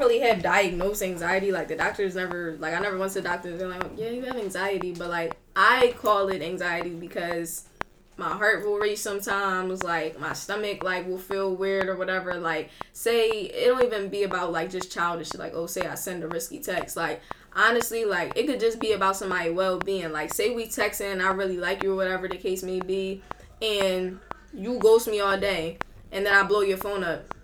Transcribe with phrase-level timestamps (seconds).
[0.00, 1.52] really have diagnosed anxiety.
[1.52, 3.56] Like the doctors never, like I never went to the doctor.
[3.56, 7.68] They're like, yeah, you have anxiety, but like I call it anxiety because
[8.16, 9.82] my heart will race sometimes.
[9.82, 12.34] Like my stomach like will feel weird or whatever.
[12.34, 15.34] Like say it don't even be about like just childish.
[15.34, 16.96] Like oh, say I send a risky text.
[16.96, 17.20] Like
[17.54, 20.12] honestly, like it could just be about somebody well being.
[20.12, 23.22] Like say we text and I really like you or whatever the case may be,
[23.62, 24.18] and
[24.52, 25.78] you ghost me all day,
[26.10, 27.34] and then I blow your phone up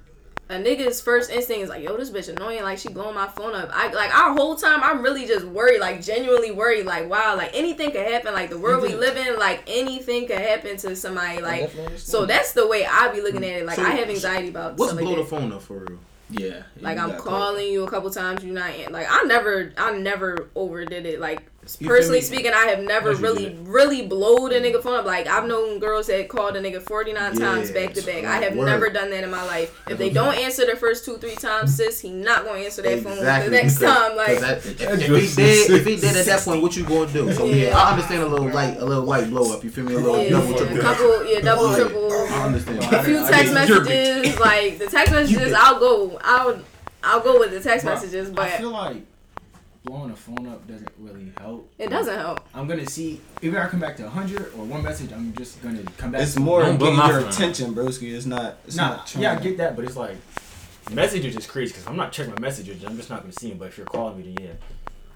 [0.48, 2.62] a nigga's first instinct is like, yo, this bitch annoying.
[2.62, 3.70] Like she blowing my phone up.
[3.72, 4.80] I like our whole time.
[4.82, 6.86] I'm really just worried, like genuinely worried.
[6.86, 8.32] Like wow, like anything could happen.
[8.32, 11.40] Like the world we live in, like anything could happen to somebody.
[11.40, 13.66] Like so that's the way I be looking at it.
[13.66, 14.76] Like so, I have anxiety about.
[14.76, 15.98] What's blow like the phone up for real?
[16.30, 16.62] Yeah.
[16.80, 21.06] Like I'm calling you a couple times, you not like I never I never overdid
[21.06, 21.20] it.
[21.20, 21.42] Like
[21.82, 25.04] personally speaking, I have never really really blowed a nigga phone up.
[25.04, 28.24] Like I've known girls that called a nigga 49 yeah, times back to back.
[28.24, 28.66] I have word.
[28.66, 29.82] never done that in my life.
[29.88, 32.98] If they don't answer the first two three times, sis, he not gonna answer that
[32.98, 33.22] exactly.
[33.22, 34.16] phone the next time.
[34.16, 37.12] Like that, if, if, he did, if he did at that point, what you gonna
[37.12, 37.32] do?
[37.32, 39.64] So yeah, yeah I understand a little light, a little light blow up.
[39.64, 39.94] You feel me?
[39.94, 42.12] A little yeah, double, triple, couple, yeah, double, triple.
[42.12, 42.78] I understand.
[42.78, 46.18] A few text messages, like the text messages, I'll go.
[46.22, 46.60] I'll
[47.02, 49.02] I'll go with the text messages, but I feel like
[49.86, 51.72] blowing a phone up doesn't really help.
[51.78, 52.40] It um, doesn't help.
[52.52, 55.12] I'm gonna see if I come back to 100 or one message.
[55.12, 56.22] I'm just gonna come back.
[56.22, 57.28] It's more getting your phone.
[57.28, 58.14] attention, broski.
[58.14, 58.58] It's not.
[58.66, 60.16] It's nah, not yeah, I get that, but it's like
[60.90, 62.84] messages is crazy because I'm not checking my messages.
[62.84, 63.58] I'm just not gonna see them.
[63.58, 64.52] But if you're calling me, then yeah.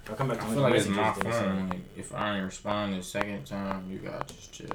[0.04, 1.68] If I come back to I feel like it's my phone.
[1.68, 4.68] Like, if I ain't respond the second time, you gotta just chill.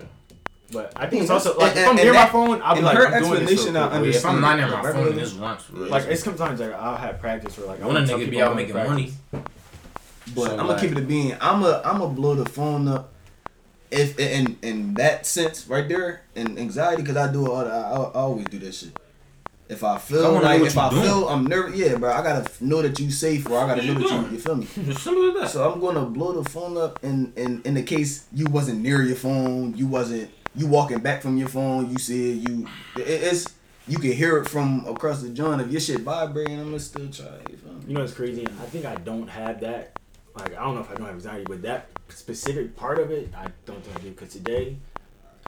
[0.72, 2.98] But I think it's also like and, if I'm near my phone, I'll be like,
[2.98, 4.16] her I'm doing this real quick.
[4.16, 5.70] If I'm not near my phone, this once.
[5.72, 8.56] Like it's sometimes like I'll have practice or like I want a nigga be out
[8.56, 9.14] making money.
[10.34, 11.36] But so I'm gonna like, keep it a being.
[11.40, 13.14] I'm a I'm gonna blow the phone up.
[13.92, 18.12] If in in that sense right there, and anxiety, because I do all I, I
[18.14, 19.00] always do this shit.
[19.68, 21.02] If I feel like if I doing.
[21.02, 23.96] feel I'm nervous, yeah, bro, I gotta know that you safe or I gotta know
[23.96, 24.66] that you you feel me.
[24.66, 25.50] That.
[25.50, 29.02] So I'm gonna blow the phone up in in in the case you wasn't near
[29.02, 33.08] your phone, you wasn't you walking back from your phone, you see it, you it,
[33.08, 33.54] it's
[33.88, 35.62] you can hear it from across the joint.
[35.62, 37.26] If your shit vibrating, I'm gonna still try.
[37.50, 37.58] You,
[37.88, 38.46] you know what's crazy?
[38.46, 40.00] I think I don't have that.
[40.36, 43.34] Like I don't know if I don't have anxiety, but that specific part of it,
[43.36, 44.14] I don't think I do.
[44.14, 44.78] Cause today,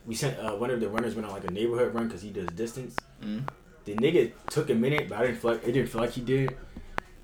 [0.06, 2.30] we sent uh, one of the runners went on like a neighborhood run because he
[2.30, 2.96] does distance.
[3.22, 3.46] Mm-hmm.
[3.86, 6.22] The nigga took a minute, but I didn't feel like it didn't feel like he
[6.22, 6.56] did.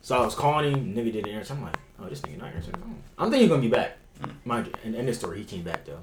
[0.01, 1.53] So I was calling him, nigga didn't answer.
[1.53, 3.03] I'm like, oh, this nigga not answering the phone.
[3.17, 3.97] I'm thinking he's gonna be back.
[4.21, 4.49] Mm-hmm.
[4.49, 5.99] Mind you, in, in this story, he came back though.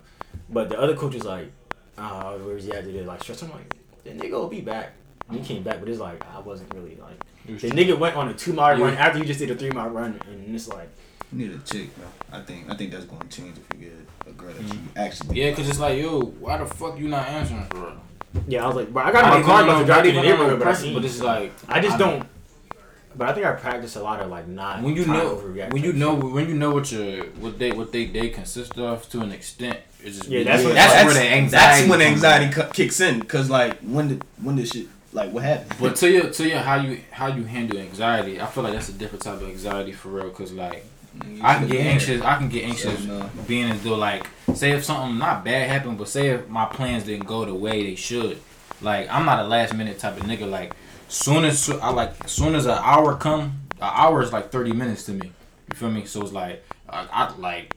[0.49, 1.53] But the other coach was like,
[1.99, 3.03] uh, where's he at today?
[3.03, 3.43] Like stress.
[3.43, 4.93] I'm like, the nigga will be back.
[5.29, 8.29] And he came back, but it's like I wasn't really like the nigga went on
[8.29, 10.89] a two mile run after you just did a three mile run, and it's like.
[11.33, 12.07] You need a chick, bro.
[12.33, 13.97] I think I think that's going to change if you get
[14.27, 14.99] a girl that you mm-hmm.
[14.99, 15.41] actually.
[15.41, 18.01] Yeah, cause it's like, yo, why the fuck you not answering for real?
[18.49, 20.59] Yeah, I was like, bro, I got my car about to drive in the neighborhood,
[20.59, 22.27] but, I but it's like, I just I don't.
[23.17, 25.35] But I think I practice a lot of like not when you know
[25.71, 29.09] when you know when you know what your what they what they they consist of
[29.11, 29.79] to an extent.
[30.03, 31.51] It's just yeah, that's, what, that's, that's where the anxiety.
[31.51, 35.43] That's when anxiety cu- kicks in, cause like when did when did shit like what
[35.43, 35.75] happened?
[35.81, 38.89] But to you to you how you how you handle anxiety, I feel like that's
[38.89, 40.85] a different type of anxiety for real, cause like.
[41.43, 42.23] I can get anxious.
[42.23, 43.01] I can get anxious
[43.47, 47.05] being as though like say if something not bad happened, but say if my plans
[47.05, 48.41] didn't go the way they should.
[48.81, 50.49] Like I'm not a last minute type of nigga.
[50.49, 50.75] Like
[51.09, 55.05] soon as I like soon as an hour come, an hour is like thirty minutes
[55.07, 55.33] to me.
[55.71, 56.05] You feel me?
[56.07, 57.75] So it's like I, I like.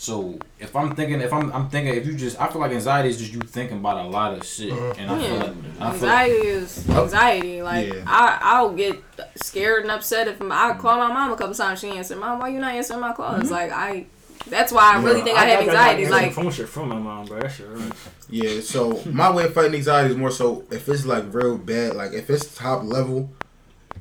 [0.00, 3.10] So if I'm thinking, if I'm, I'm thinking, if you just, I feel like anxiety
[3.10, 4.94] is just you thinking about a lot of shit, uh-huh.
[4.96, 5.28] and I yeah.
[5.28, 7.62] feel like I anxiety feel like, is anxiety.
[7.62, 8.04] Like yeah.
[8.06, 11.80] I, I'll get scared and upset if I call my mom a couple times.
[11.80, 13.52] She answered, "Mom, why you not answering my calls?" Mm-hmm.
[13.52, 14.06] Like I,
[14.46, 16.08] that's why I really think I, I have anxiety.
[16.08, 17.38] Like phone shit from my mom, bro.
[17.38, 17.68] That shit.
[17.68, 17.92] Right.
[18.30, 18.60] Yeah.
[18.62, 22.14] So my way of fighting anxiety is more so if it's like real bad, like
[22.14, 23.28] if it's top level,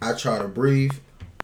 [0.01, 0.93] I try to breathe,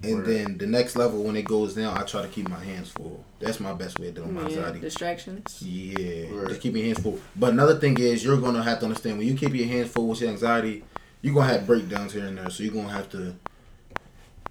[0.01, 0.27] and right.
[0.27, 3.21] then the next level when it goes down, I try to keep my hands full.
[3.45, 4.79] That's my best way of dealing with yeah, anxiety.
[4.79, 5.61] Distractions.
[5.61, 6.25] Yeah.
[6.31, 6.49] Right.
[6.49, 7.19] Just keep your hands full.
[7.35, 10.07] But another thing is you're gonna have to understand when you keep your hands full
[10.07, 10.83] with your anxiety,
[11.21, 12.49] you're gonna have breakdowns here and there.
[12.49, 13.35] So you're gonna have to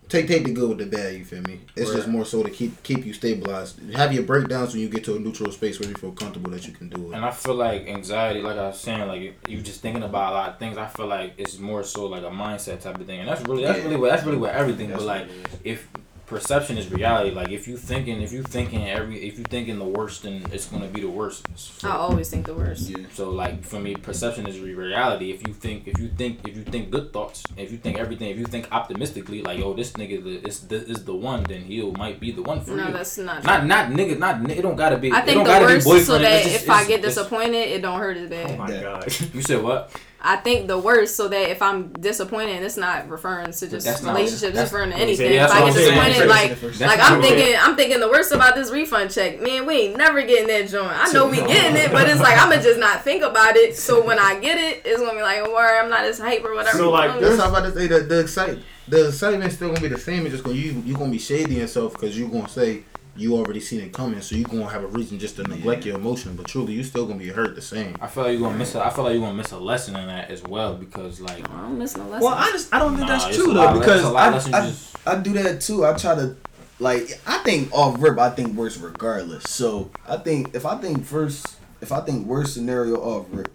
[0.08, 1.14] take take the good with the bad.
[1.14, 1.60] You feel me?
[1.74, 1.96] It's right.
[1.96, 3.80] just more so to keep keep you stabilized.
[3.94, 6.64] Have your breakdowns when you get to a neutral space where you feel comfortable that
[6.64, 7.16] you can do it.
[7.16, 10.34] And I feel like anxiety, like I was saying, like you just thinking about a
[10.36, 10.78] lot of things.
[10.78, 13.64] I feel like it's more so like a mindset type of thing, and that's really
[13.64, 13.84] that's yeah.
[13.84, 14.90] really what that's really what everything.
[14.90, 15.28] That's but like
[15.64, 15.88] if
[16.34, 17.30] perception is reality.
[17.30, 20.66] Like if you thinking, if you thinking every, if you thinking the worst, then it's
[20.66, 21.46] gonna be the worst.
[21.56, 22.90] So, I always think the worst.
[22.90, 23.06] Yeah.
[23.12, 25.30] So like for me, perception is reality.
[25.30, 28.30] If you think, if you think, if you think good thoughts, if you think everything,
[28.30, 31.80] if you think optimistically, like yo, this nigga is the is the one, then he
[31.92, 32.90] might be the one for no, you.
[32.90, 33.44] No, that's not.
[33.44, 35.12] Not not nigga, not it don't gotta be.
[35.12, 38.28] I think the worst so that just, if I get disappointed, it don't hurt as
[38.28, 38.50] bad.
[38.50, 39.04] Oh my god.
[39.34, 39.92] you said what?
[40.26, 43.84] I think the worst, so that if I'm disappointed, and it's not referring to just
[43.84, 45.32] that's not- relationships, that's- it's referring to anything.
[45.36, 45.94] that's if I get I'm saying.
[46.14, 49.40] disappointed, like That's like I'm I'm thinking, I'm thinking the worst about this refund check.
[49.42, 50.90] Man, we ain't never getting that joint.
[50.92, 53.76] I know we getting it, but it's like I'ma just not think about it.
[53.76, 56.54] So when I get it, it's gonna be like, worry, I'm not as hype or
[56.54, 56.78] whatever.
[56.78, 59.80] So, like, That's how I'm about to say that the excite the excitement's still gonna
[59.80, 60.22] be the same.
[60.26, 62.82] It's just gonna you you gonna be shady yourself because you gonna say
[63.16, 65.96] you already seen it coming, so you gonna have a reason just to neglect your
[65.96, 66.34] emotion.
[66.36, 67.96] But truly, you still gonna be hurt the same.
[68.00, 68.74] I feel like you're gonna miss.
[68.74, 71.48] A, I feel like you're gonna miss a lesson in that as well because like.
[71.50, 72.24] I'm missing a lesson.
[72.24, 74.54] Well, I just I don't think Nah, that's true though because it's a lot of
[74.54, 75.84] I, I, just- I do that too.
[75.86, 76.36] I try to
[76.80, 79.44] like I think off rip I think worse regardless.
[79.44, 83.52] So I think if I think first if I think worst scenario off rip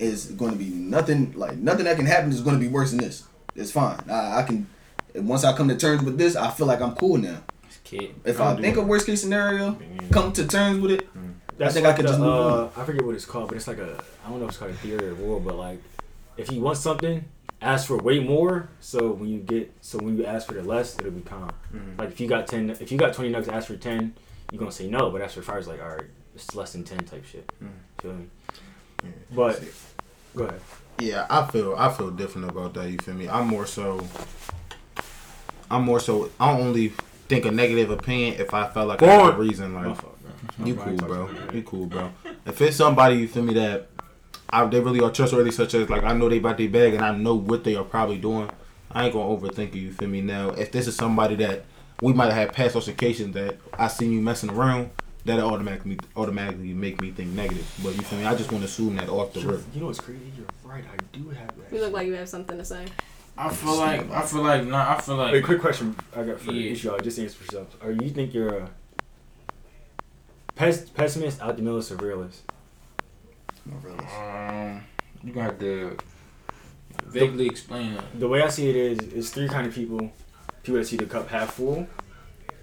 [0.00, 2.90] is going to be nothing like nothing that can happen is going to be worse
[2.90, 3.24] than this.
[3.54, 3.98] It's fine.
[4.10, 4.66] I, I can
[5.14, 7.38] once I come to terms with this, I feel like I'm cool now.
[7.88, 8.14] Kid.
[8.24, 8.80] If I I think it.
[8.80, 10.08] of worst case scenario, Yeah.
[10.12, 11.08] come to terms with it.
[11.56, 12.70] That's think I could the, just move uh, on.
[12.76, 14.70] I forget what it's called, but it's like a I don't know if it's called
[14.72, 15.82] a theory of war, but like
[16.36, 17.24] if you want something,
[17.62, 18.68] ask for way more.
[18.80, 21.50] So when you get so when you ask for the less, it'll be calm.
[21.74, 21.98] Mhm.
[21.98, 24.14] Like if you got ten, if you got twenty nuggets, ask for ten,
[24.52, 25.10] you're gonna say no.
[25.10, 26.04] But ask for five, it's like all right,
[26.34, 27.50] it's less than ten type shit.
[27.64, 27.68] Mhm.
[28.02, 28.26] Feel me?
[29.02, 29.10] Yeah.
[29.34, 29.62] But
[30.36, 30.60] go ahead.
[31.00, 32.88] Yeah, I feel I feel different about that.
[32.90, 33.28] You feel me?
[33.28, 34.06] I'm more so.
[35.70, 36.30] I'm more so.
[36.38, 36.92] I only
[37.28, 39.38] think a negative opinion if I felt like I had a Boy.
[39.38, 39.74] reason.
[39.74, 40.66] Like My bro.
[40.66, 41.30] you cool, bro.
[41.52, 42.10] You cool, bro.
[42.46, 43.88] If it's somebody you feel me that
[44.50, 47.04] I, they really are trustworthy, such as like I know they about their bag and
[47.04, 48.50] I know what they are probably doing,
[48.90, 49.78] I ain't gonna overthink it.
[49.78, 50.22] You feel me?
[50.22, 51.64] Now, if this is somebody that
[52.00, 54.90] we might have had past altercations that I seen you messing around,
[55.26, 57.66] that automatically automatically make me think negative.
[57.82, 58.24] But you feel me?
[58.24, 59.64] I just want to assume that off the You're- rip.
[59.74, 60.20] You know what's crazy?
[60.36, 60.84] You're right.
[60.90, 61.74] I do have that.
[61.76, 62.86] you look like you have something to say.
[63.40, 64.96] I feel like I feel like nah.
[64.96, 66.72] I feel like Wait, quick question I got for Yeah.
[66.72, 66.98] each y'all.
[66.98, 67.76] Just answer for yourself.
[67.82, 68.70] Are you think you're a
[70.56, 72.42] pes- pessimist, optimist, or realist?
[73.70, 74.82] Um,
[75.22, 75.96] you gonna have to
[77.06, 78.18] vaguely explain that.
[78.18, 80.10] The way I see it is, is three kind of people:
[80.62, 81.86] people that see the cup half full,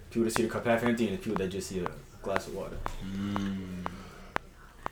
[0.10, 1.90] people that see the cup half empty, and the people that just see a
[2.22, 2.78] glass of water.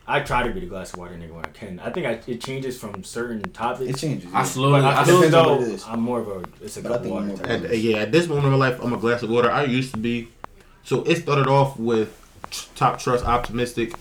[0.06, 1.80] I try to be the glass of water nigga when I can.
[1.80, 3.90] I think I, it changes from certain topics.
[3.90, 4.34] It changes.
[4.34, 4.44] I yeah.
[4.44, 4.82] slowly.
[4.82, 5.86] but I I feel as depends on though what it is.
[5.88, 7.36] I'm more of a it's a But I cup of water.
[7.44, 7.66] I'm.
[7.66, 9.50] At, yeah, at this moment in my life, I'm a glass of water.
[9.50, 10.28] I used to be,
[10.84, 12.20] so it started off with
[12.76, 13.94] top trust, optimistic,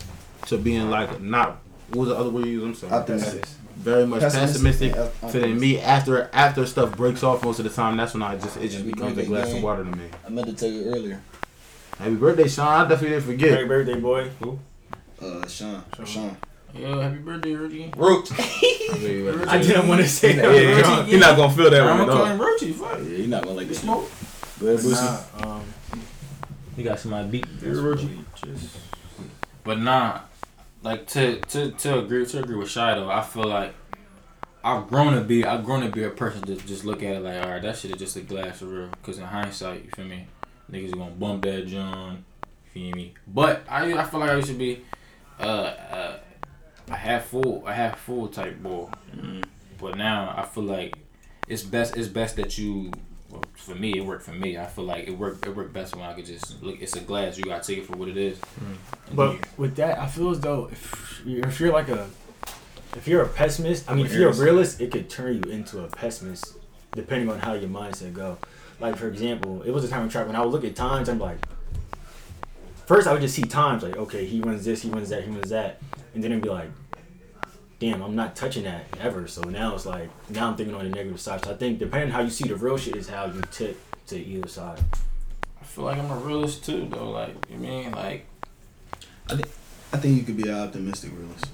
[0.47, 1.61] to being like not.
[1.91, 2.67] What was the other word you used?
[2.67, 2.93] I'm sorry.
[2.93, 3.45] Optimistic.
[3.77, 5.31] Very much Pessimistic, pessimistic.
[5.33, 8.37] To then me after after stuff breaks off most of the time, that's when I
[8.37, 10.07] just it just becomes a glass of water to me.
[10.27, 11.21] I meant to tell you earlier.
[11.99, 12.87] Happy birthday, Sean!
[12.87, 13.51] I definitely didn't forget.
[13.53, 14.31] Happy birthday, boy.
[14.41, 14.59] Who?
[15.23, 15.83] Uh, Sean.
[15.97, 16.07] Sean.
[16.07, 16.37] Sean.
[16.75, 17.93] Yo, happy birthday, Ricky.
[17.97, 18.31] Roach.
[18.39, 20.45] I didn't want to say that.
[20.55, 21.07] yeah, yeah.
[21.07, 21.91] You're not gonna feel that right.
[21.91, 22.61] I'm one, gonna call dog.
[22.63, 22.75] him Roachy.
[22.75, 22.99] Fuck.
[22.99, 23.81] Yeah, you're not gonna like You this.
[23.81, 24.11] smoke?
[24.59, 25.63] Go ahead, Nah, um,
[26.77, 27.47] You got somebody beat.
[27.61, 28.77] that's just
[29.65, 30.21] But nah,
[30.83, 33.75] like to to to agree to agree with Shy though, I feel like
[34.65, 37.21] I've grown to be I've grown to be a person to just look at it
[37.21, 38.89] like, all right, that shit is just a glass of real.
[39.03, 40.27] Cause in hindsight, you feel me,
[40.71, 42.25] niggas are gonna bump that John,
[42.75, 43.15] you feel me.
[43.27, 44.83] But I I feel like I used to be
[45.43, 46.19] uh, uh
[46.89, 48.89] a half full a half full type boy.
[49.81, 50.97] But now I feel like
[51.49, 52.93] it's best it's best that you.
[53.31, 54.59] Well, for me, it worked for me.
[54.59, 55.47] I feel like it worked.
[55.47, 56.81] It worked best when I could just look.
[56.83, 57.39] It's a glass.
[57.39, 58.39] You gotta take it for what it is.
[58.61, 62.09] And But you- with that, I feel as though if you're, if you're like a
[62.95, 65.83] if you're a pessimist, I mean, if you're a realist, it could turn you into
[65.83, 66.59] a pessimist
[66.95, 68.37] depending on how your mindset go.
[68.81, 71.09] Like for example, it was a time in track when I would look at times,
[71.09, 71.39] I'm like,
[72.87, 75.31] first I would just see times like, okay, he runs this, he runs that, he
[75.31, 75.81] runs that,
[76.15, 76.71] and then it'd be like,
[77.79, 79.27] damn, I'm not touching that ever.
[79.27, 81.45] So now it's like now I'm thinking on the negative side.
[81.45, 83.79] So I think depending on how you see the real shit is how you tip
[84.07, 84.79] to either side.
[85.61, 87.11] I feel like I'm a realist too, though.
[87.11, 88.27] Like, you mean like
[89.31, 91.47] I think you could be an optimistic realist.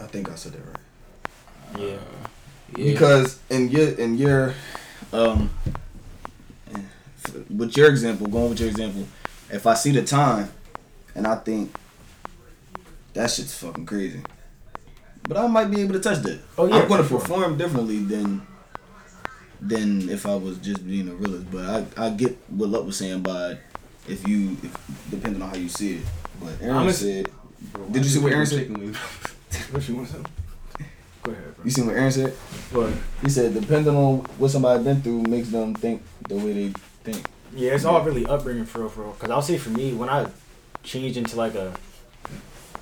[0.00, 1.80] I think I said that right.
[1.80, 1.98] Yeah.
[2.76, 2.92] yeah.
[2.92, 4.54] Because in your in your
[5.12, 5.50] um
[7.48, 9.06] with your example, going with your example,
[9.52, 10.50] if I see the time
[11.14, 11.74] and I think
[13.14, 14.20] that shit's fucking crazy.
[15.28, 16.40] But I might be able to touch that.
[16.58, 17.20] Oh, yeah, I'm gonna for sure.
[17.20, 18.46] perform differently than
[19.60, 21.50] than if I was just being a realist.
[21.50, 23.56] But I, I get what Luck was saying by
[24.06, 24.76] if you if,
[25.10, 26.02] depending on how you see it.
[26.40, 27.28] But Aaron I'm a- said
[27.90, 28.68] Did you see what Aaron said?
[29.70, 30.22] What you want to say?
[31.22, 31.64] Go ahead, bro.
[31.64, 32.32] You seen what Aaron said?
[32.72, 32.92] What?
[33.22, 36.72] He said depending on what somebody been through makes them think the way they
[37.04, 37.24] think.
[37.54, 39.12] Yeah, it's all really upbringing for real, for real.
[39.12, 40.26] Cause I'll say for me, when I
[40.82, 41.72] changed into like a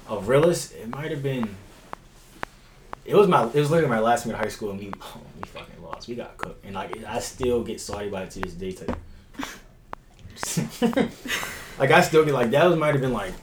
[0.08, 1.54] a realist, it might have been.
[3.04, 3.44] It was my.
[3.44, 6.08] It was literally my last year of high school, and we oh, we fucking lost.
[6.08, 8.72] We got cooked, and like I still get salty about it to this day.
[8.72, 8.96] Type.
[11.78, 13.34] like I still get like that was might have been like.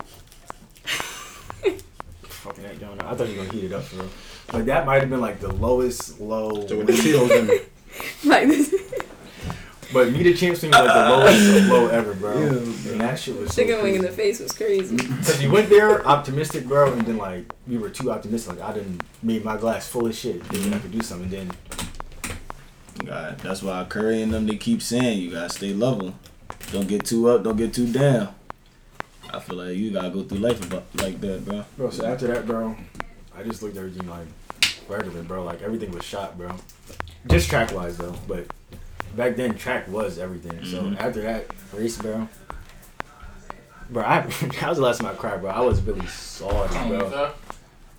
[2.24, 4.09] fucking that going I thought you were gonna heat it up for real.
[4.48, 6.65] But that might have been like the lowest low.
[6.67, 7.31] So with the Cheetos
[8.24, 8.74] in like this
[9.91, 12.38] But me the champs thing was like the lowest of low ever, bro.
[12.38, 14.98] And that shit was so chicken wing in the face was crazy.
[14.98, 18.60] Cause you went there optimistic, bro, and then like we were too optimistic.
[18.60, 21.29] Like I didn't made my glass full of shit, thinking I could do something.
[21.29, 21.51] Then
[23.03, 26.13] God, that's why Curry and them they keep saying you gotta stay level.
[26.72, 28.36] Don't get too up, don't get too down.
[29.34, 31.65] I feel like you gotta go through life about, like that, bro.
[31.77, 32.75] Bro, so after that, bro,
[33.36, 34.27] I just looked at everything like
[34.88, 35.43] regular, bro.
[35.43, 36.51] Like everything was shot, bro.
[37.27, 38.46] Just track wise though, but
[39.16, 40.63] back then track was everything.
[40.66, 41.00] So Mhm.
[41.00, 42.28] after that race, bro,
[43.89, 44.22] bro, I
[44.60, 45.50] that was the last time I cried, bro.
[45.51, 47.32] I was really salty, bro.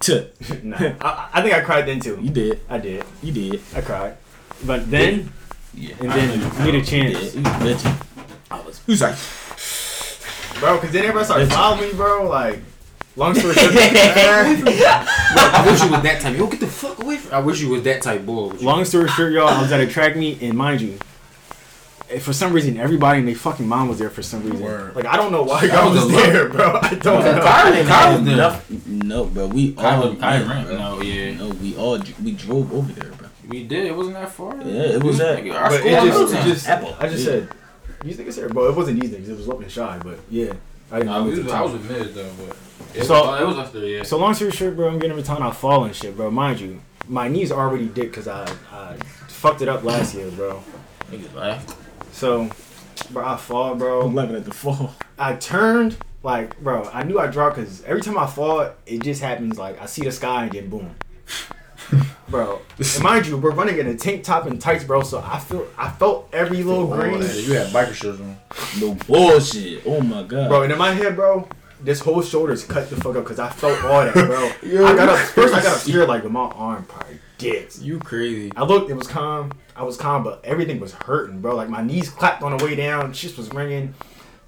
[0.00, 0.24] Tuh.
[0.62, 2.18] nah, I, I think I cried then too.
[2.22, 3.04] You did, I did.
[3.22, 3.60] you did.
[3.76, 4.16] I cried,
[4.64, 5.32] but then
[5.74, 5.94] Yeah.
[6.00, 6.28] and then
[6.64, 7.82] me the You chance, did.
[7.84, 7.90] You.
[8.50, 9.14] I was Who's like?
[10.58, 12.28] bro, because then everybody started following me, bro.
[12.28, 12.58] Like
[13.16, 13.72] long story short.
[15.52, 16.36] I wish you was that type.
[16.36, 17.34] Yo, get the fuck away from.
[17.34, 18.48] I wish you was that type boy.
[18.60, 20.98] Long story short, y'all, I was at a track meet, and mind you,
[22.10, 24.60] eh, for some reason, everybody and their fucking mom was there for some reason.
[24.60, 24.96] Word.
[24.96, 26.24] Like I don't know why That y'all was was a look.
[26.26, 26.78] there, bro.
[26.82, 27.42] I don't know.
[27.42, 28.62] Kyle, Kyle was there.
[28.86, 29.46] No, bro.
[29.48, 29.82] We all.
[29.82, 30.66] Kyle, Kyle went, ran.
[30.66, 30.76] bro.
[30.78, 31.34] No, yeah.
[31.36, 33.28] No, we all we drove over there, bro.
[33.48, 33.86] We did.
[33.86, 34.56] It wasn't that far.
[34.58, 35.38] Yeah, it was that.
[35.42, 36.96] Nigga, Our But school it on just, it just, Apple.
[37.00, 37.30] I just Yeah.
[37.32, 37.48] said
[38.04, 38.68] these niggas here, bro.
[38.68, 39.28] It wasn't these niggas.
[39.28, 40.52] It was Lope Shy, but yeah,
[40.92, 41.30] I didn't Nah, know.
[41.30, 42.56] was, was I was with Miz though, but
[42.94, 43.84] it, So- was, it was us there.
[43.86, 44.02] Yeah.
[44.02, 46.30] So long story short, bro, I'm getting every time I fall and shit, bro.
[46.30, 48.96] Mind you, my knees already did because I, I
[49.28, 50.62] fucked it up last year, bro.
[51.10, 51.76] Niggas laughed.
[52.12, 52.50] So,
[53.10, 54.02] bro, I fall, bro.
[54.02, 54.94] I'm laughing at the fall.
[55.18, 56.88] I turned like, bro.
[56.92, 59.58] I knew I dropped because every time I fall, it just happens.
[59.58, 60.94] Like I see the sky and then boom,
[62.28, 62.60] bro.
[62.78, 65.02] And mind you, we're running in a tank top and tights, bro.
[65.02, 68.36] So I feel, I felt every little green, You had biker shorts on.
[68.80, 69.82] No bullshit.
[69.86, 70.48] Oh my god.
[70.48, 70.62] bro.
[70.62, 71.48] And in my head, bro,
[71.82, 74.50] this whole shoulder's cut the fuck up because I felt all that, bro.
[74.70, 75.54] Yo, I got up first.
[75.54, 77.76] I got up scared like with my arm probably did.
[77.78, 78.52] You crazy.
[78.56, 79.52] I looked, it was calm.
[79.76, 81.56] I was calm, but everything was hurting, bro.
[81.56, 83.94] Like my knees clapped on the way down, shit was ringing.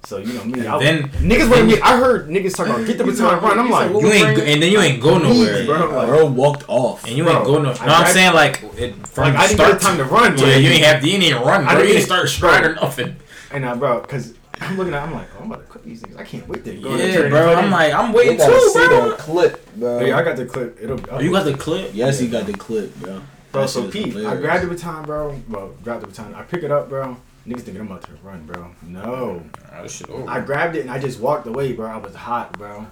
[0.05, 0.67] So you know me.
[0.67, 1.79] I, then- niggas were me.
[1.79, 3.57] I heard niggas talking about get the baton run.
[3.57, 5.65] I'm like, You ain't, go, and then you ain't go nowhere.
[5.65, 5.89] bro.
[5.95, 7.05] Like, bro walked off.
[7.07, 7.71] And you Bro, ain't go no.
[7.71, 10.37] No, I I'm saying like it, from like I didn't start get time to run.
[10.37, 10.55] Yeah, bro.
[10.57, 11.07] you ain't have to.
[11.07, 11.63] You ain't even run.
[11.63, 11.73] I Bro.
[11.75, 13.15] didn't You even- didn't start stride or nothing.
[13.51, 14.33] And I, bro, because
[14.69, 16.19] I'm looking at, I'm like, oh, I'm about to quit these niggas.
[16.19, 16.91] I can't wait to go.
[16.91, 17.41] to the Yeah, training bro.
[17.43, 17.63] clinic.
[17.63, 19.09] I'm like, I'm waiting gotta too, see bro.
[19.09, 19.95] that clip, bro.
[19.95, 20.77] Oh, hey, I got the clip.
[20.81, 20.99] It'll.
[21.11, 21.91] Oh, you got the clip?
[21.93, 23.21] Yes, he got the clip, bro.
[23.51, 24.41] Bro, That so shit is Pete, I hilarious.
[24.41, 25.41] grabbed the baton, bro.
[25.49, 26.33] Well, grabbed the baton.
[26.33, 27.15] I pick it up, bro.
[27.47, 28.71] Niggas thinking I'm about to run, bro.
[28.87, 29.43] No.
[29.73, 30.29] Oh, this shit over.
[30.29, 31.85] I grabbed it and I just walked away, bro.
[31.87, 32.87] I was hot, bro.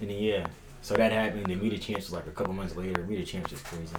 [0.00, 0.46] And then yeah,
[0.82, 1.46] so that happened.
[1.46, 3.02] Then Meet the Champs was like a couple months later.
[3.02, 3.94] Meet the Champs is crazy.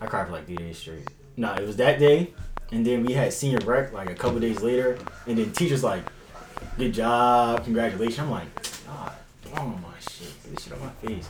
[0.00, 1.06] I cried for like three days straight.
[1.36, 2.32] Nah, it was that day,
[2.72, 6.02] and then we had senior rec like a couple days later, and then teachers like,
[6.78, 8.46] "Good job, congratulations." I'm like,
[8.86, 9.12] God,
[9.56, 11.28] oh my shit, get this shit on my face.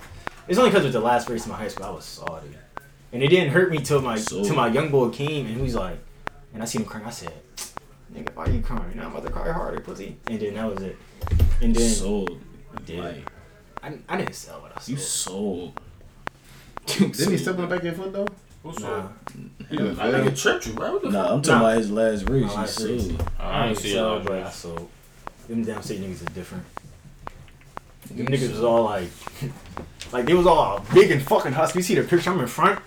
[0.48, 1.86] It's only because it was the last race in my high school.
[1.86, 2.48] I was salty,
[3.12, 5.62] and it didn't hurt me till my So- till my young boy came and he
[5.62, 5.98] was like,
[6.54, 7.04] and I seen him crying.
[7.06, 7.32] I said,
[8.14, 8.92] "Nigga, why you crying?
[8.96, 10.96] Now I'm about to cry harder, pussy." And then that was it.
[11.60, 12.38] And then sold.
[12.84, 13.00] did.
[13.02, 13.30] Like,
[13.82, 14.88] I, I didn't sell what I sold.
[14.88, 15.80] you sold.
[16.86, 18.26] Didn't he step on the back of your foot though?
[18.66, 19.12] What's Nah, up?
[19.70, 20.92] I think it tripped you, right?
[20.92, 21.30] What the nah, fuck?
[21.32, 21.68] I'm talking Nah.
[21.68, 22.42] about his last race.
[22.42, 23.08] My He last race.
[23.38, 24.24] I I ain't didn't see sell, it.
[24.24, 24.88] but I sold.
[25.48, 26.64] Them damn state niggas is different.
[28.10, 29.08] Them niggas was all like,
[30.12, 31.78] like they was all big and fucking husky.
[31.78, 32.30] You see the picture?
[32.30, 32.80] I'm in front,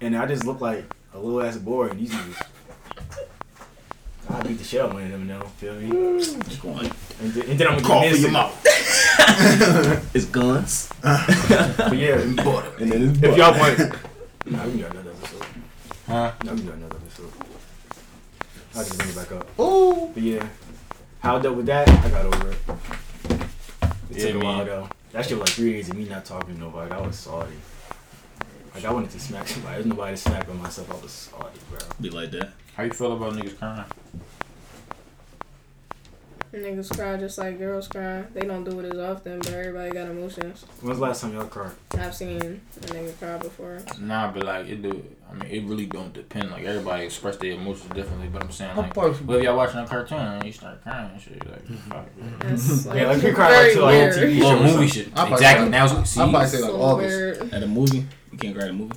[0.00, 1.88] and I just look like a little ass boy.
[1.88, 2.46] And these niggas,
[4.30, 5.26] I beat the shit out of one of them.
[5.26, 5.90] Now, feel me?
[6.62, 6.86] Go on.
[7.20, 8.66] And, then- and then I'm gonna Call get for your mouth.
[10.14, 10.88] It's guns.
[11.02, 12.38] But yeah, And
[12.90, 13.94] then it's if y'all want,
[14.46, 15.46] nah, we can do another episode.
[16.06, 16.32] Huh?
[16.44, 17.32] No, we can do another episode.
[18.74, 19.60] I'll just bring it back up.
[19.60, 20.10] Ooh.
[20.14, 20.48] But yeah,
[21.20, 22.56] how I dealt with that, I got over it.
[24.10, 24.88] It Yeah, took a while though.
[25.12, 26.90] That shit was like three days of me not talking to nobody.
[26.92, 27.52] I was salty.
[28.74, 29.74] Like I wanted to smack somebody.
[29.74, 30.90] There's nobody to smack but myself.
[30.92, 31.78] I was salty, bro.
[32.00, 32.50] Be like that.
[32.76, 33.84] How you feel about niggas crying?
[36.52, 38.22] Niggas cry just like girls cry.
[38.34, 40.64] They don't do it as often, but everybody got emotions.
[40.80, 41.70] When's the last time y'all cried?
[41.96, 43.80] I've seen a nigga cry before.
[44.00, 45.04] Nah, but like it do.
[45.30, 46.50] I mean, it really don't depend.
[46.50, 48.28] Like everybody express their emotions differently.
[48.28, 51.12] But I'm saying like, part- well, if y'all watching a cartoon and you start crying
[51.12, 51.90] and shit, like, mm-hmm.
[51.90, 52.06] fuck.
[52.40, 52.88] That's mm-hmm.
[52.88, 54.14] like, Yeah, like we cry like to like weird.
[54.14, 55.06] TV little show or movie shit.
[55.06, 55.68] Exactly.
[55.68, 57.16] Now see, I probably say like So August.
[57.16, 57.54] weird.
[57.54, 58.96] At a movie, you can't cry at a movie.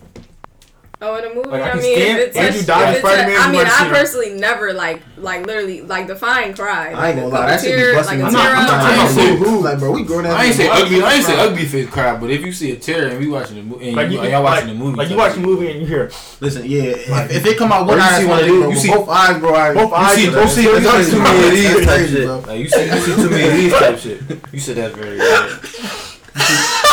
[1.06, 2.96] Oh, in a movie, Like, I I, mean, stand if it's Andrew a, Dice if
[2.96, 3.92] it's Spider-Man, I mean, I him.
[3.94, 6.94] personally never like, like literally, like define cry.
[6.94, 8.40] I ain't gonna Like, lie, a that shit be tear, busting like a me.
[8.42, 8.74] tear I'm not- up.
[8.74, 10.34] I'm not I saying- say who, like bro, we grown ass.
[10.34, 11.04] I ain't say ugly.
[11.04, 12.16] I ain't say ugly face cry.
[12.16, 14.20] But if you see a tear and we watching the movie, and Like you, you,
[14.22, 16.84] and y'all watching the movie, like you watch the movie and you hear Listen, yeah,
[16.84, 18.60] if, if it come out one Or you eye, see that's one one of these-
[18.62, 18.70] bro.
[18.70, 19.74] you see- both eyes, bro.
[19.74, 20.16] Both eyes.
[20.16, 22.26] see- are see- you see too many of these type crazy, shit.
[22.28, 22.38] bro.
[22.48, 24.22] Like you see, you see too many of these type shit.
[24.54, 25.18] You said that's very.
[25.20, 26.80] Right.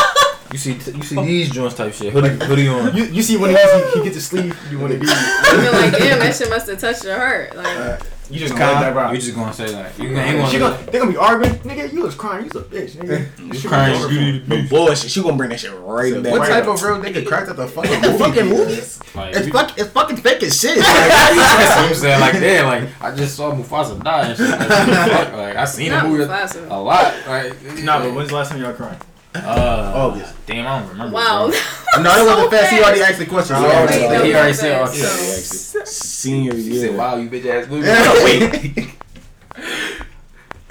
[0.52, 1.24] You see, you see oh.
[1.24, 2.12] these joints type shit.
[2.12, 2.96] Hoodie, hoodie on.
[2.96, 4.56] You, you see when of he, he gets a sleeve.
[4.70, 5.06] You want to be.
[5.08, 7.54] I feel like damn, that shit must have touched your heart.
[7.56, 8.60] Like You just Calm.
[8.74, 9.14] gonna that ride.
[9.14, 10.74] You just gonna say like you gonna, ain't She gonna.
[10.76, 11.92] gonna, they gonna be arguing, nigga.
[11.92, 12.46] You was crying.
[12.46, 13.54] You was a bitch, nigga.
[13.62, 14.68] You crying, you need to But be.
[14.68, 16.32] bullshit, she gonna bring that shit right So back.
[16.32, 18.18] what type of real nigga cracked at the fucking the movie?
[18.24, 19.00] fucking movies?
[19.14, 20.78] Like, It's you- fuck, it's fucking fake as shit.
[20.78, 22.20] That's what I'm saying.
[22.20, 24.50] Like, damn, like I just saw Mufasa die and shit.
[24.50, 26.68] Like, fuck, like I seen the not movie Mufasa.
[26.70, 27.14] a lot.
[27.28, 27.54] Like,
[27.84, 28.96] Nah, but when's the last time y'all cried?
[29.34, 30.34] Uh, August.
[30.46, 31.14] Damn, I don't remember.
[31.14, 31.48] Wow.
[31.50, 32.02] bro.
[32.02, 32.72] no, it wasn't So fast.
[32.72, 33.56] He already asked the question.
[33.58, 35.70] Oh, So wait, already- no, he already said no, August.
[35.72, 36.88] so- Yeah, Senior He year.
[36.88, 38.24] said, "Wow, you bitch ass movie." Yeah.
[38.24, 38.88] Wait.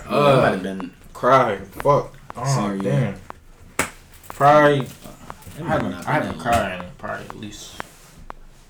[0.08, 0.92] Uh, might have been.
[1.14, 1.64] crying.
[1.66, 2.16] Fuck.
[2.36, 3.16] Oh Sorry, damn.
[4.30, 4.80] Probably.
[5.60, 5.92] I might haven't.
[5.92, 7.76] not I haven't cried in probably at least.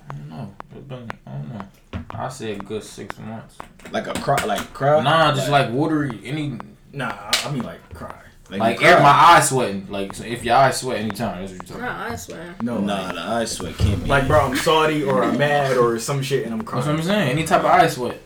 [0.09, 0.55] I don't know.
[0.75, 1.09] It's been.
[1.25, 1.65] I don't know.
[2.11, 3.57] I say a good six months.
[3.91, 5.03] Like a cry, like crowd.
[5.05, 6.19] Nah, just like watery.
[6.25, 6.59] Any
[6.91, 8.15] Nah, I, I mean like cry.
[8.57, 9.87] Like you air, my eyes sweating.
[9.89, 11.81] Like so if your eyes sweat anytime, that's what you're talking.
[11.83, 12.11] Nah, about.
[12.11, 12.63] I sweat.
[12.63, 14.09] No, Nah, the eye sweat can't be.
[14.09, 16.85] Like, bro, I'm salty or I'm mad or some shit and I'm crying.
[16.85, 16.99] That's what.
[16.99, 17.29] I'm saying.
[17.29, 18.19] Any type of eye sweat.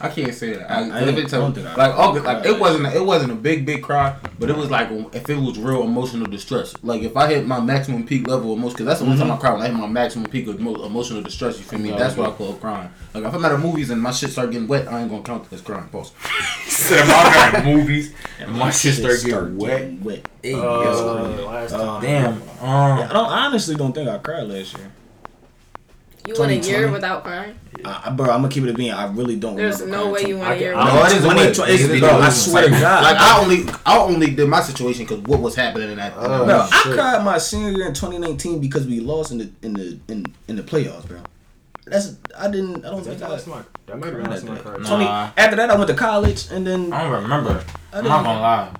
[0.00, 0.68] I can't say that.
[0.70, 2.58] I- I, I if don't- it's I a- don't think I- like August, like it
[2.58, 2.86] wasn't.
[2.86, 5.84] A, it wasn't a big, big cry, but it was like if it was real
[5.84, 6.74] emotional distress.
[6.82, 9.30] Like if I hit my maximum peak level of emotion, because that's the only time
[9.30, 11.58] I cry when I hit my maximum peak of emo- emotional distress.
[11.58, 11.90] You feel me?
[11.90, 12.44] Yeah, that's what I okay.
[12.44, 12.90] call crying.
[13.14, 15.22] Like if I'm at a movies and my shit start getting wet, I ain't gonna
[15.22, 15.86] count it as crying.
[15.88, 16.10] Pause.
[16.66, 19.78] Said if I got movies and my shit start getting start wet.
[19.80, 20.28] getting wet.
[20.42, 20.60] Hey, Uh,
[21.46, 22.02] last Uh, time.
[22.02, 22.32] Damn.
[22.32, 22.42] Um.
[22.60, 23.26] I don't.
[23.28, 24.90] I honestly don't think I cried last year.
[26.26, 27.58] You want a year without crying?
[27.84, 28.92] I, I- bro, I'm gonna keep it a being.
[28.92, 29.56] I really don't.
[29.56, 31.40] There's remember no way you want I a year can- without No, it is Twenty-
[31.40, 31.54] wet.
[31.54, 33.02] twenty- It is bro, I swear to God.
[33.04, 36.12] Like I only, I only did my situation because what was happening in that.
[36.12, 36.52] in Oh, Bro, movie.
[36.72, 36.94] I shit.
[36.94, 40.56] cried my senior year in 2019 because we lost in the in the in, in
[40.56, 41.18] the playoffs, bro.
[41.86, 42.86] That's I didn't.
[42.86, 43.32] I don't think That, I.
[43.32, 44.80] last time that might have been last time I cried.
[44.80, 45.30] Nah.
[45.36, 47.62] after that, I went to college, and then I don't remember.
[47.92, 48.70] I I'm not gonna lie.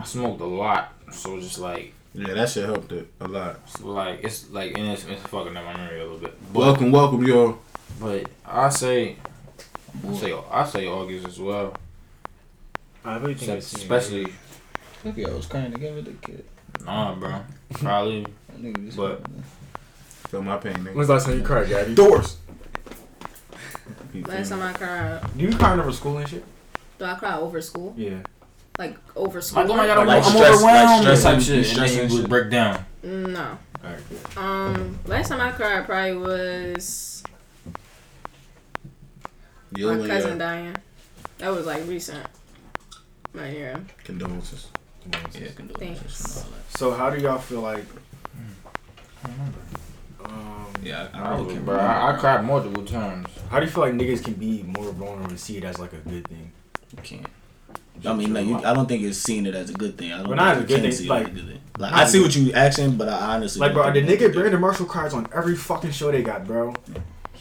[0.00, 3.68] I smoked a lot, so just like, yeah, that shit helped it a lot.
[3.68, 6.34] so like it's like and it's, it's fucking up my memory a little bit.
[6.52, 7.58] But, Welcome, welcome, y'all.
[8.00, 9.16] but I say,
[10.08, 11.74] I say I say August as well.
[13.04, 14.26] I really think it's Especially
[15.04, 16.44] look at I was crying together with the kid.
[16.84, 17.40] nah, bro.
[17.74, 18.26] Probably.
[18.54, 19.20] That nigga just- But-
[20.28, 20.94] Feel my pain, nigga.
[20.94, 21.94] When's the last time you cried, Gabby?
[21.94, 22.36] Doors.
[24.14, 24.56] You feel Last me?
[24.56, 26.44] time I cried, Do you cry over school and shit?
[26.98, 27.92] do I cry over school?
[27.96, 28.20] Yeah.
[28.78, 29.62] Like over school?
[29.62, 31.02] Like, oh my god, I'm, Like I'm stress- like overwhelmed.
[31.02, 31.66] stress type shit.
[31.66, 32.84] Stress and you would break down.
[33.02, 33.58] No.
[33.84, 34.36] Alright.
[34.36, 37.22] Um, last time I cried probably was
[39.76, 40.76] Yo, my and cousin your dying.
[41.38, 42.26] That was like recent.
[43.32, 43.84] My year.
[44.04, 44.68] Condolences.
[45.12, 46.36] Yeah, condolences Thanks.
[46.36, 46.78] and all that.
[46.78, 47.84] So how do y'all feel like?
[49.24, 49.58] I remember.
[50.24, 51.76] Um, Yeah, I, I, I really can't bro.
[51.76, 53.28] I, I cried multiple times.
[53.50, 55.92] how do you feel like niggas can be more vulnerable and see it as like
[55.92, 56.50] a good thing?
[56.96, 57.26] You can't.
[58.06, 60.12] I mean, like, you, I don't think it's seen it as a good thing.
[60.12, 61.60] I don't But not think as a good thing, see like- good thing.
[61.76, 64.36] Like, I see what you're asking, but I honestly Like, don't bro, the nigga it's
[64.36, 66.72] Brandon Marshall cries on every fucking show they got, bro.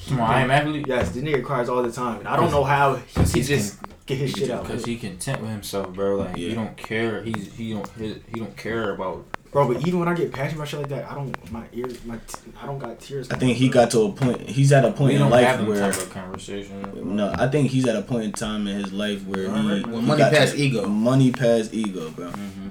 [0.07, 0.85] Come on, I am athlete.
[0.87, 3.79] Yes, the nigga cries all the time, and I don't know how he, he just
[4.05, 4.63] get his shit out.
[4.63, 6.15] Because he content with himself, bro.
[6.17, 7.21] Like he don't care.
[7.23, 9.25] He's he don't he, he don't care about.
[9.53, 12.03] Bro, but even when I get passionate about shit like that, I don't my ears,
[12.05, 13.29] my t- I don't got tears.
[13.29, 14.41] I think he got to a point.
[14.49, 15.79] He's at a point We in don't life have where.
[15.79, 17.15] type of conversation.
[17.15, 19.85] No, I think he's at a point in time in his life where he, Alright,
[19.85, 20.87] When he money got pass to- ego.
[20.87, 22.29] Money past ego, bro.
[22.31, 22.69] Mm-hmm.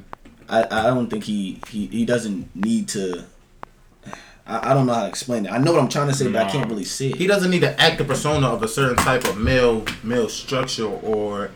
[0.48, 3.24] I, I don't think he, he he doesn't need to.
[4.44, 5.52] I, I don't know how to explain it.
[5.52, 7.16] I know what I'm trying to say, but I can't really see it.
[7.16, 10.86] He doesn't need to act the persona of a certain type of male male structure
[10.88, 11.52] or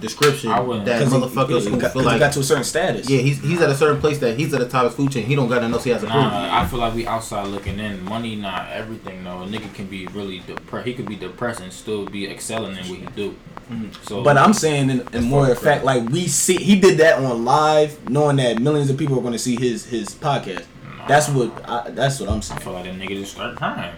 [0.00, 0.84] description I wouldn't.
[0.84, 3.08] that 'Cause he- motherfuckers he, who got, he like got to a certain status.
[3.08, 5.10] yeah he's he's at a certain place that he's at the top of his food
[5.12, 5.24] chain.
[5.26, 6.60] He don't gotta know he has a Nah.
[6.60, 8.04] I feel like we outside looking in.
[8.04, 9.42] Money not everything though.
[9.42, 10.86] A nigga can be really depressed.
[10.86, 13.34] He could be depressed and still be excelling in what he do.
[13.72, 13.86] Mm-hmm.
[14.06, 17.44] So, But I'm saying in, in more effect, like we see, he did that on
[17.44, 20.64] live, knowing that millions of people are going to see his his podcast.
[21.08, 22.60] That's what I, that's what I'm I saying.
[22.60, 23.94] feel like that nigga just started crying.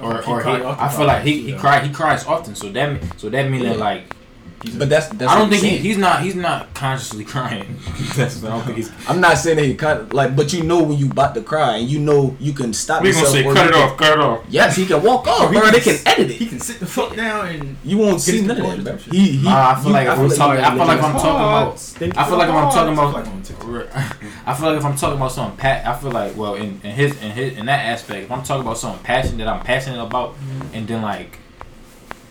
[0.00, 1.58] Or, He or he, cried often I feel like he, times, he yeah.
[1.58, 2.54] cry he cries often.
[2.54, 3.84] So that mean- so that mean that Yeah.
[3.84, 4.14] like
[4.76, 7.78] But that's, that's I don't think he, he's not he's not consciously crying.
[8.14, 8.92] That's I don't think he's.
[9.08, 11.40] I'm not saying that he kind of like, but you know when you about to
[11.42, 13.02] cry and you know you can stop.
[13.02, 14.44] We gonna say cut it can- off, cut it off.
[14.50, 15.62] Yes, he can walk off, he bro.
[15.62, 17.76] can They can s- edit He can sit the fuck down and.
[17.84, 18.92] You won't Get see his none of that, composure bro.
[18.92, 19.14] and shit.
[19.14, 21.04] He, he, Nah, I feel you- like if we're like talking, I feel like if
[21.04, 23.96] I'm talking about, I feel like if I'm talking about, Like on TikTok.
[24.46, 26.90] I feel like if I'm talking about something pat, I feel like well in, in
[26.90, 30.02] his in his in that aspect, if I'm talking about something passion that I'm passionate
[30.04, 30.34] about,
[30.74, 31.38] and then like,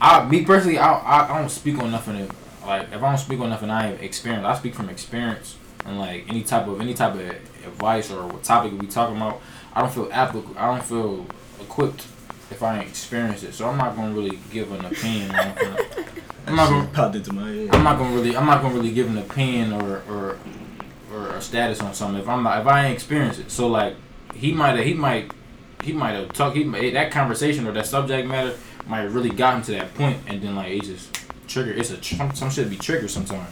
[0.02, 2.16] I me personally, I I, I don't speak on nothing.
[2.16, 4.46] If, like if I don't speak on nothing, I have experience.
[4.46, 8.44] I speak from experience and like any type of any type of advice or what
[8.44, 9.42] topic we talking about.
[9.74, 10.58] I don't feel applicable.
[10.58, 11.26] I don't feel
[11.62, 12.06] equipped
[12.52, 13.54] if I ain't experienced it.
[13.54, 15.32] So I'm not gonna really give an opinion.
[15.36, 15.56] on.
[16.48, 16.88] I'm not gonna.
[16.88, 17.76] popped into my head.
[17.76, 20.38] I'm not gonna really I'm not gonna really give an opinion or or
[21.14, 23.52] or a status on something if I'm not if I ain't experienced it.
[23.52, 23.96] So like
[24.34, 25.32] he might have he might
[25.84, 28.56] he might have talked he might, that conversation or that subject matter
[28.90, 31.16] might have really got him to that point and then like it just
[31.48, 33.50] trigger it's a tr- some, some shit be triggered sometimes.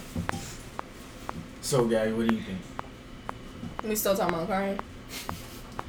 [1.60, 2.58] So, Gabby, what do you think?
[3.84, 4.80] We still talking about crying?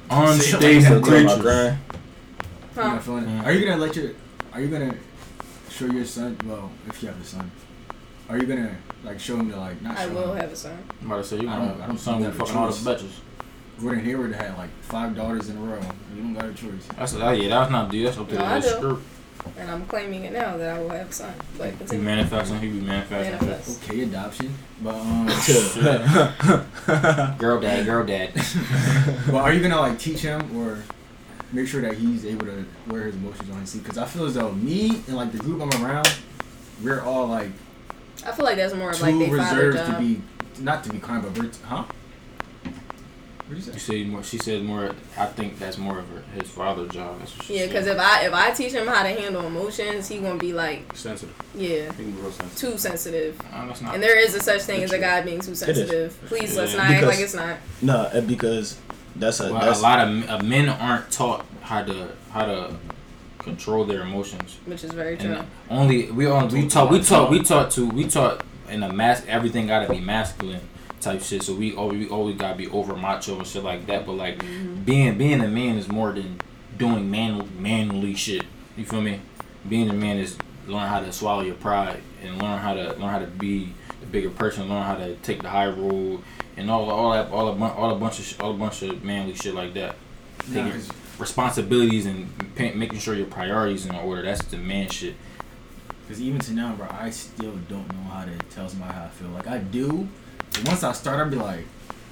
[0.09, 1.43] Unstable Still talking about creatures.
[1.45, 1.77] You're
[2.75, 2.87] Huh?
[2.93, 3.25] not feeling?
[3.25, 3.45] Mm.
[3.45, 4.11] Are you gonna let your?
[4.53, 4.93] Are you gonna
[5.69, 6.37] show your son?
[6.45, 7.51] Well, if you have a son,
[8.29, 10.37] are you gonna like show him to like not I will him?
[10.41, 10.77] have a son.
[11.01, 12.73] I'm about to say you I gonna don't- I don't son think fucking all the
[12.73, 13.01] choice.
[13.03, 13.11] bitches.
[13.81, 15.79] Gordon Hayward had like five daughters in a row.
[16.15, 16.85] You don't got a choice.
[16.97, 19.01] That's that, yeah that's not dude that's up to No, I the do.
[19.39, 19.57] Script.
[19.57, 21.33] And I'm claiming it now that I will have a son.
[21.57, 22.05] But He continue.
[22.05, 23.47] manifesting he be manifesting.
[23.47, 23.83] Manifest.
[23.89, 25.27] Okay, adoption, but um,
[27.37, 28.31] Girl dad girl dad.
[29.27, 30.79] but are you gonna like teach him or
[31.51, 33.83] make sure that he's able to wear his emotions on his sleeve?
[33.83, 36.13] Because I feel as though me and like the group I'm around,
[36.83, 37.51] we're all like
[38.25, 40.21] I feel like that's more of like their father reserved to be
[40.61, 41.85] not to be kind, but we're huh?
[43.49, 43.93] What do you You say?
[43.93, 44.21] say more.
[44.23, 44.91] She said more.
[45.17, 47.17] I think that's more of her, his father's job.
[47.17, 50.07] That's what she Yeah, because if I if I teach him how to handle emotions,
[50.07, 51.33] he gonna be like, Sensitive.
[51.55, 52.57] yeah, He can be real sensitive.
[52.73, 53.41] too sensitive.
[53.51, 53.95] Uh, that's not.
[53.95, 56.15] And there is a such thing as a guy being too sensitive.
[56.27, 56.77] Please let's Yeah.
[56.77, 57.57] not act Because- like it's not.
[57.81, 58.77] Nah, uh, because
[59.15, 62.75] that's a well, that's a lot of uh, men aren't taught how to how to
[63.39, 64.57] control their emotions.
[64.67, 65.31] Which is very true.
[65.33, 68.93] And only we on we taught we taught we taught to we taught in a
[68.93, 70.61] mass everything gotta be masculine
[71.01, 71.43] type shit.
[71.43, 74.05] So we always we always gotta be over macho and shit like that.
[74.05, 74.83] But like Mm-hmm.
[74.83, 76.39] being being a man is more than
[76.77, 78.45] doing man manly shit.
[78.77, 79.19] You feel me?
[79.67, 83.09] Being a man is learn how to swallow your pride and learn how to learn
[83.09, 84.69] how to be the bigger person.
[84.69, 86.21] Learn how to take the high road
[86.57, 88.81] and all all that all a bu- all a bunch of sh- all a bunch
[88.83, 89.95] of manly shit like that.
[90.47, 94.21] Nah, Taking 'cause- responsibilities and pa- making sure your priorities in order.
[94.21, 95.15] That's the man shit.
[96.07, 99.09] Because even to now, bro, I still don't know how to tell somebody how I
[99.09, 99.27] feel.
[99.29, 100.07] Like I do, but
[100.65, 101.65] once I start, I'll be like,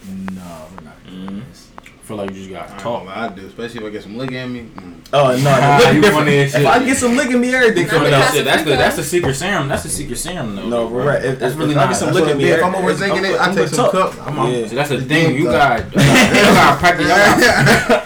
[0.08, 1.48] no, we're not doing Mhm.
[1.50, 1.68] this.
[1.84, 3.06] I feel like you just got to I talk.
[3.06, 3.18] talk.
[3.18, 4.62] I do, especially if I get some lick at me.
[4.78, 4.94] Mm.
[5.12, 6.52] oh no, Ah, the you lick funny different.
[6.52, 6.62] shit.
[6.62, 8.24] If I get some lick in me, everything Not coming the out.
[8.24, 8.78] Casa Shit, that's the Frica.
[8.78, 9.68] that's the secret serum.
[9.68, 10.68] That's the secret serum though.
[10.70, 11.04] No, bro.
[11.06, 11.22] right.
[11.26, 11.90] If, That's if, really if I not.
[11.90, 12.50] get some That's lick what in it me.
[12.52, 14.14] If I'm every- overthinking it, I take gonna some talk.
[14.16, 14.28] cup.
[14.28, 14.52] I'm on.
[14.54, 14.68] Yeah.
[14.68, 15.36] See, that's the The thing.
[15.36, 17.08] You got y'all got practice.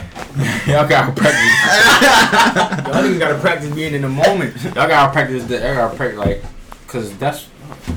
[0.67, 2.88] Y'all got practice.
[2.88, 4.55] Y'all niggas gotta practice being in the moment.
[4.63, 5.43] Y'all gotta practice.
[5.45, 6.43] The, y'all gotta practice like,
[6.88, 7.47] cause that's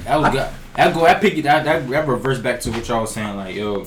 [0.04, 0.52] that was got.
[0.76, 1.04] That go.
[1.04, 1.42] That pick it.
[1.42, 3.36] That, that that reverse back to what y'all was saying.
[3.36, 3.86] Like, yo,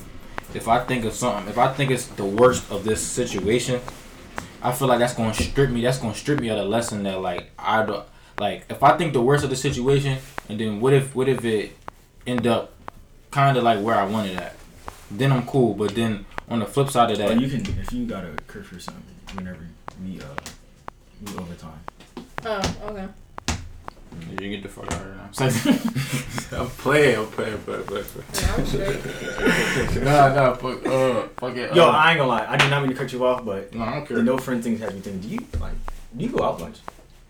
[0.53, 3.81] if I think of something, if I think it's the worst of this situation,
[4.61, 5.81] I feel like that's gonna strip me.
[5.81, 8.05] That's gonna strip me of the lesson that like I don't
[8.39, 8.65] like.
[8.69, 10.17] If I think the worst of the situation,
[10.49, 11.75] and then what if what if it
[12.25, 12.73] end up
[13.31, 14.55] kind of like where I wanted at,
[15.11, 15.73] then I'm cool.
[15.73, 18.31] But then on the flip side of Or that, you can, if you got a
[18.47, 19.67] curse or something, whenever
[20.03, 20.25] we uh,
[21.25, 21.79] we overtime.
[22.45, 23.07] Oh, okay.
[24.41, 26.61] You get the fuck out of here now.
[26.61, 27.17] I'm playing.
[27.19, 27.57] I'm playing.
[27.59, 27.83] Playing.
[27.83, 28.05] Playing.
[28.41, 30.03] No, I'm straight.
[30.03, 31.75] Nah, nah, fuck, uh, fuck it.
[31.75, 32.45] Yo, uh, I ain't gonna lie.
[32.47, 34.17] I did not mean to cut you off, but no, I don't care.
[34.17, 35.21] the no friend things has me thinking.
[35.21, 35.73] Do you like?
[36.15, 36.79] Do you go out much?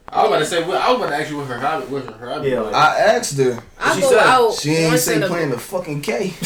[0.10, 2.06] I was about to say, I was about to ask you what her hobby, what
[2.06, 2.50] her hobby.
[2.50, 2.72] Yeah, was.
[2.72, 3.60] like- I asked her.
[3.80, 6.34] I She go said out She ain't once say in a playing the fucking K.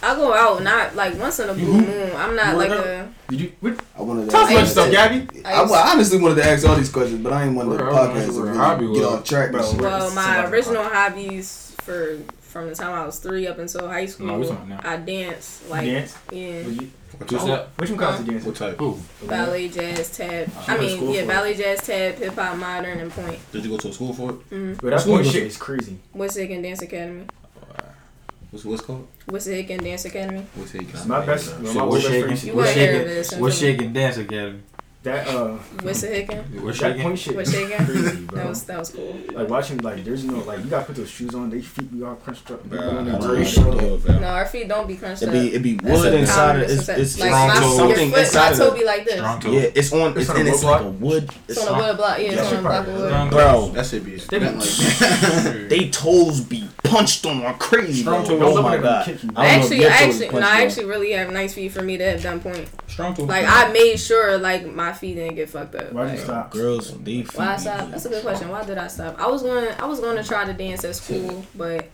[0.00, 2.12] I go out not like once in a blue moon.
[2.14, 2.84] I'm not like up.
[2.84, 3.08] a.
[3.30, 3.52] Did you?
[3.60, 3.80] What?
[3.98, 4.90] I wanted to Talk ask about I stuff.
[4.92, 5.44] Gabby.
[5.44, 7.76] I I, I honestly wanted to ask all these questions, but I ain't want the
[7.76, 9.50] Where- I don't podcast where to hobby get off track.
[9.50, 9.72] Bro.
[9.78, 12.16] Well, my original hobbies for
[12.48, 14.80] from the time I was three up until high school, No, we talking now.
[14.82, 16.16] I danced like dance?
[16.32, 17.48] yeah, Would you, What Who's type?
[17.48, 17.68] that?
[17.80, 18.44] which one counts as dance?
[18.44, 18.78] What type?
[18.78, 18.98] Who?
[19.26, 20.46] ballet, jazz, tap.
[20.64, 23.38] She I mean, yeah, for ballet, jazz, tap, hip hop, modern, and pointe.
[23.52, 24.50] Did you go to a school for it?
[24.50, 24.80] Mhm.
[24.80, 25.98] But that School pointe was- shit is crazy.
[26.16, 27.24] Wissahickon Dance Academy.
[28.50, 29.06] What's what's it called?
[29.28, 30.46] Wissahickon Dance Academy.
[30.54, 31.06] What's it?
[31.06, 32.26] My best, well, my So what's best shaking?
[32.28, 32.42] friend.
[32.44, 33.08] You What's wanna hear shaking?
[33.08, 33.32] this?
[33.34, 33.92] What's shaking?
[33.92, 34.60] Dance academy.
[35.04, 36.60] That uh, Wissahick.
[36.60, 37.02] What's that shaking?
[37.02, 37.86] pointe shit What's is shaking?
[37.86, 38.36] crazy, bro.
[38.38, 39.16] That was that was cool.
[39.32, 41.50] like watching like there's no like you gotta put those shoes on.
[41.50, 42.64] They feet be all crunched up.
[42.64, 43.38] Bro, They go in I there, don't bro.
[43.38, 44.18] know shit up, bro.
[44.18, 45.32] No, our feet don't be crunched It up.
[45.34, 46.70] be it be wood a inside of it.
[46.72, 47.76] It's, it's, like it's my, toe.
[47.76, 49.14] something your foot, inside my toe be like this.
[49.14, 49.52] Strong toe.
[49.52, 50.10] Yeah, it's on.
[50.10, 51.24] It's It's, on and wood it's like a wood.
[51.24, 52.18] It's It's on a wood block.
[52.18, 53.30] Yeah, Yeah, it's on a block of wood.
[53.30, 53.68] Bro.
[53.68, 54.68] That should be They like.
[55.68, 58.00] They toes be punched on crazy.
[58.02, 58.38] Strong toe.
[58.42, 59.08] Oh my god.
[59.08, 61.82] I don't know if Actually, your actually, no, I actually really have nice feet for
[61.82, 62.68] me to have done pointe.
[62.88, 63.24] Strong toe.
[63.24, 65.92] Like I made sure like my feet didn't get fucked up.
[65.92, 66.50] Why'd you stop?
[66.50, 67.90] Girls, they feet Why I be stopped?
[67.90, 68.48] That's a good question.
[68.48, 69.18] Why did I stop?
[69.20, 69.74] I was going.
[69.78, 71.88] I was going to try to dance at school, but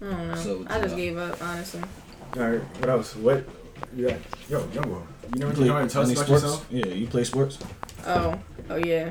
[0.00, 0.34] I don't know.
[0.36, 1.82] So, I just uh, gave up, honestly.
[2.36, 3.16] All right, what else?
[3.16, 3.44] What?
[3.94, 4.16] Yeah.
[4.48, 4.98] yo, young boy.
[5.34, 6.30] You never You you know how play to tell any sports?
[6.30, 6.66] yourself?
[6.70, 7.58] Yeah, you play sports.
[8.06, 8.38] Oh,
[8.70, 9.10] oh yeah.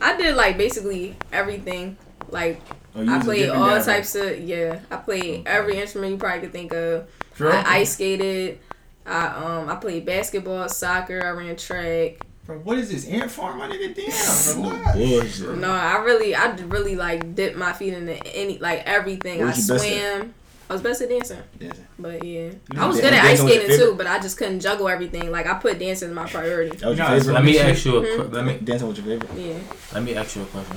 [0.00, 1.96] I did like basically everything.
[2.28, 2.60] Like
[2.94, 3.84] Oh, I played all dabber.
[3.84, 4.80] types of yeah.
[4.90, 7.08] I played every instrument you probably could think of.
[7.32, 7.52] For real?
[7.54, 8.58] I ice skated.
[9.06, 11.24] I um I played basketball, soccer.
[11.24, 12.24] I ran track.
[12.46, 13.94] Bro, what is this ant farm, my nigga?
[13.94, 14.96] Damn, relax.
[14.96, 15.58] bullshit.
[15.58, 19.38] No, I really I d- really like dipped my feet into any like everything.
[19.38, 20.34] What I was your best swam.
[20.68, 21.84] I was best at dancing, Dancing.
[21.98, 24.88] but yeah, You I was good at ice skating too, but I just couldn't juggle
[24.88, 25.32] everything.
[25.32, 26.76] Like I put dancing as my priority.
[26.76, 27.32] That was your Nah, favorite.
[27.34, 28.14] Let me ask you a Mhm.
[28.16, 28.32] quick.
[28.32, 29.30] Let me Dancing was your favorite.
[29.36, 29.58] Yeah,
[29.92, 30.76] let me ask you a question.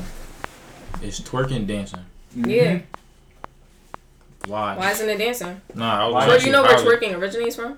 [1.03, 1.99] Is twerking dancing?
[2.35, 2.79] yeah.
[4.47, 4.75] Why?
[4.77, 5.61] Why isn't it dancing?
[5.75, 6.37] No, I was Why?
[6.39, 7.77] So you know where probably- twerking originates from?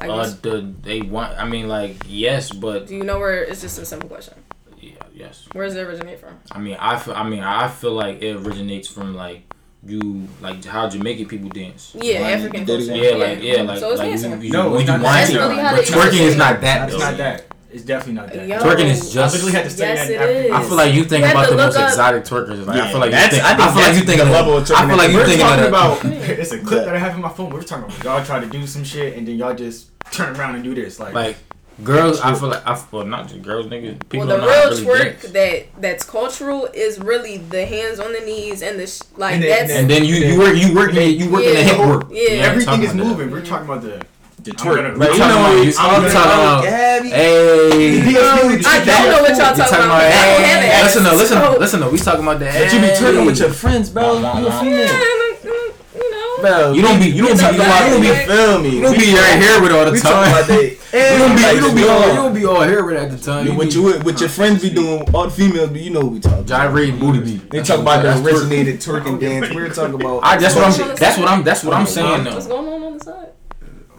[0.00, 1.38] Like, Uh, what's- the they want.
[1.38, 3.42] I mean, like yes, but do you know where?
[3.44, 4.34] It's just a simple question.
[4.80, 5.44] yeah, yes.
[5.52, 6.38] Where does it originate from?
[6.52, 7.14] I mean, I feel.
[7.14, 9.42] I mean, I feel like it originates from like
[9.84, 11.94] you, like how Jamaican people dance.
[12.00, 13.02] Yeah, Why African did it- culture.
[13.02, 14.32] Yeah, like yeah, like So it's like dancing.
[14.32, 16.26] you, you, No, when it's you not whine to- That's really how but they twerking
[16.28, 16.88] is not that.
[16.88, 17.44] It's not that.
[17.72, 18.48] It's definitely not that.
[18.48, 18.58] Yo.
[18.58, 19.34] Twerking is I just.
[19.34, 20.14] literally had to study Yes, that.
[20.14, 20.50] it after- is.
[20.52, 22.66] I feel like you think You about the most up- exotic twerkers.
[22.66, 23.44] Like, I feel like you think.
[23.44, 24.28] I I, feel like you thinking the of.
[24.30, 26.04] level of I feel like you We're talking about.
[26.40, 27.50] It's a clip that I have in my phone.
[27.50, 30.54] We're talking about y'all try to do some shit and then y'all just turn around
[30.56, 30.98] and do this.
[30.98, 31.36] Like, Like
[31.84, 34.00] girls, I feel like I well not just girls, niggas.
[34.08, 35.32] People well, the don't know how real really twerk dance.
[35.32, 39.42] that that's cultural is really the hands on the knees and the sh- like And
[39.44, 41.66] then- that's And then you you work you work you work in the Yeah.
[41.68, 42.06] hip work.
[42.10, 42.20] Yeah.
[42.20, 43.04] You everything is about that.
[43.08, 43.30] moving.
[43.30, 43.46] We're mm-hmm.
[43.48, 44.02] talking about the.
[44.42, 45.72] The I'm gonna- We're You know, about you.
[45.78, 46.64] I'm I'm talking about.
[46.64, 47.08] Gabby.
[47.10, 48.00] Hey.
[48.00, 49.86] I don't know what y'all talking talking about.
[49.86, 50.00] about?
[50.00, 51.90] I Hey, listen, no, listen, So- listen, no.
[51.90, 52.54] We talking about that.
[52.54, 54.18] But you be twerking with your friends, bro.
[54.20, 54.62] Nah, nah, You a nah.
[54.62, 54.96] Yeah, female.
[55.44, 56.38] Mm, know.
[56.40, 58.68] Bro, You don't be, you don't be, It's you a don't be, feel me.
[58.76, 60.46] you don't be right here with all the We talking time.
[60.48, 60.76] that.
[60.90, 63.18] You don't be, you don't be all, you don't be all here with at the
[63.18, 63.44] time.
[63.46, 65.02] You, You what be your friends be doing?
[65.14, 66.38] All the females, you know what we talking.
[66.38, 66.46] about.
[66.48, 67.50] gyrating booty beat.
[67.50, 69.50] They talk about the That's originated twerking dance.
[69.50, 70.20] We were talking about.
[70.24, 70.96] I, that's what I'm.
[70.96, 71.44] That's what I'm.
[71.44, 73.28] That's what I'm saying What's going on on the side?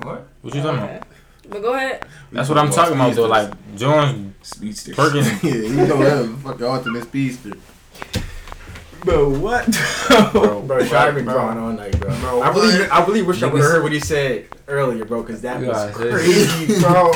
[0.04, 0.28] What?
[0.42, 0.96] What you talking Okay.
[0.98, 1.08] about?
[1.50, 2.06] But go ahead.
[2.32, 3.28] That's what I'm talking about though.
[3.28, 4.94] Like Jones speedster.
[4.94, 5.44] twerking.
[5.44, 7.52] yeah, you know that fucking ultimate speedster.
[9.04, 9.66] Bro, what?
[10.32, 12.16] Bro, Bro, Shy been drawing all night, bro.
[12.20, 15.24] Bro, I really, I really wish I would have heard what he said earlier, bro,
[15.24, 17.12] because that You was guys said- crazy, bro.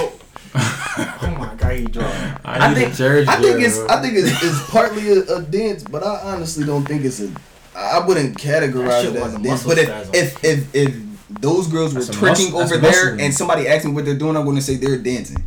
[0.57, 2.33] oh my god, he drawing.
[2.43, 3.87] I need think church I think girl, it's bro.
[3.89, 7.29] I think it's, it's partly a, a dance, but I honestly don't think it's a.
[7.75, 9.63] I wouldn't That categorize shit it was as a a dance.
[9.63, 10.15] But if, spasm.
[10.15, 10.95] if if if
[11.39, 14.35] those girls were That's twerking muscle- over there and somebody asked me what they're doing,
[14.37, 15.43] I'm going to say they're dancing.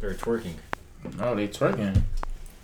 [0.00, 0.54] They're twerking.
[1.18, 2.02] No, they twerking.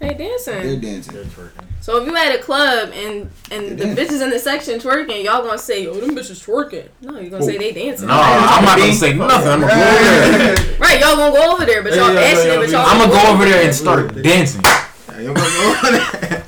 [0.00, 0.54] They dancing.
[0.54, 0.80] They're dancing.
[0.80, 1.14] dancing.
[1.14, 1.64] They're twerking.
[1.80, 5.24] So if you at a club and and the They bitches in the section twerking,
[5.24, 8.06] y'all gonna say, "Yo, them bitches twerking." No, you gonna say they dancing.
[8.06, 9.48] No, I'm not gonna say nothing.
[9.48, 10.78] I'm gonna go over there.
[10.78, 12.86] Right, y'all gonna go over there, but y'all Yeah, yeah, asking yeah, it, but y'all.
[12.86, 14.60] I'm gonna go over there and start dancing.
[14.64, 16.44] Yeah, you gonna go on there.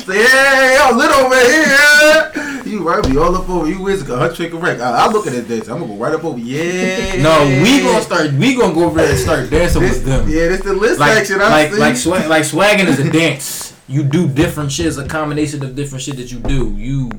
[0.00, 2.32] Say, hey, y'all lit over here.
[2.70, 3.68] You right, be all up over.
[3.68, 4.80] You is a hut trick correct.
[4.80, 5.68] I, I look at it this.
[5.68, 6.38] I'm gonna go right up over.
[6.38, 7.20] Yeah.
[7.20, 8.32] No, we gonna start.
[8.32, 10.28] We gonna go over there and start dancing This, with them.
[10.28, 11.40] yeah, this the list Like, section.
[11.40, 13.74] I'm like, like, swag, like swagging is a dance.
[13.88, 14.86] You do different shit.
[14.86, 16.72] It's a combination of different shit that you do.
[16.76, 17.10] You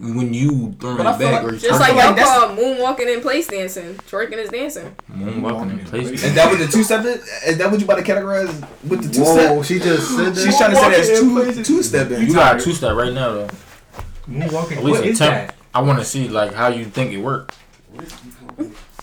[0.00, 2.16] when you throwing But it I feel back like- or Just I like y'all like
[2.16, 4.94] that's- call moonwalking and place dancing, twerking is dancing.
[5.12, 6.08] moonwalking in place.
[6.10, 6.28] Dancing.
[6.28, 7.26] Is that what the two step is?
[7.46, 8.46] Is that what you about to categorize
[8.86, 9.64] with the two Whoa, step?
[9.64, 10.44] she just said that.
[10.44, 12.10] She's trying to say that's two two step.
[12.10, 13.48] You got a two step right now though.
[14.28, 14.76] Moonwalking.
[14.78, 15.48] At least What is attempt.
[15.48, 15.54] that?
[15.74, 17.54] I want to see like how you think it worked.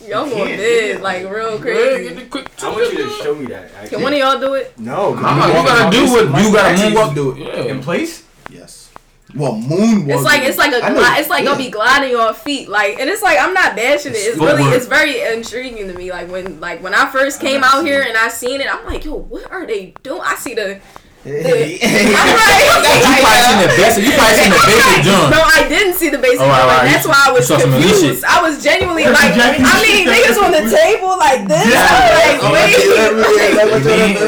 [0.08, 2.30] Y'all going can't big, like real crazy.
[2.62, 3.72] I want you to show me that.
[3.82, 4.78] I Can one of y'all do it?
[4.78, 7.16] No, I'm not, you gotta do what you gotta moonwalk.
[7.16, 7.68] do it.
[7.68, 8.24] in place.
[8.52, 8.92] Yes.
[9.34, 10.14] Well, moonwalking.
[10.14, 11.52] It's like it's like a I know- gli- it's like yeah.
[11.52, 14.18] gonna be gliding on feet, like, and it's like I'm not bashing it.
[14.18, 14.76] It's really Footwork.
[14.76, 16.12] it's very intriguing to me.
[16.12, 19.06] Like when like when I first came out here and I seen it, I'm like,
[19.06, 20.22] yo, what are they doing?
[20.24, 20.80] I see the.
[21.26, 24.04] Hey, I'm You like, probably seen the basic.
[24.06, 25.32] You probably seen the basic John.
[25.34, 26.40] No, I didn't see the basic.
[26.40, 26.54] Oh, one.
[26.54, 26.86] right, right.
[26.86, 28.22] That's why I was you saw some elite confused.
[28.22, 28.30] shit.
[28.30, 31.66] I was genuinely like, I mean, you niggas on the table like this.
[31.66, 31.82] Yeah.
[31.82, 32.78] I'm like, Oh, wait.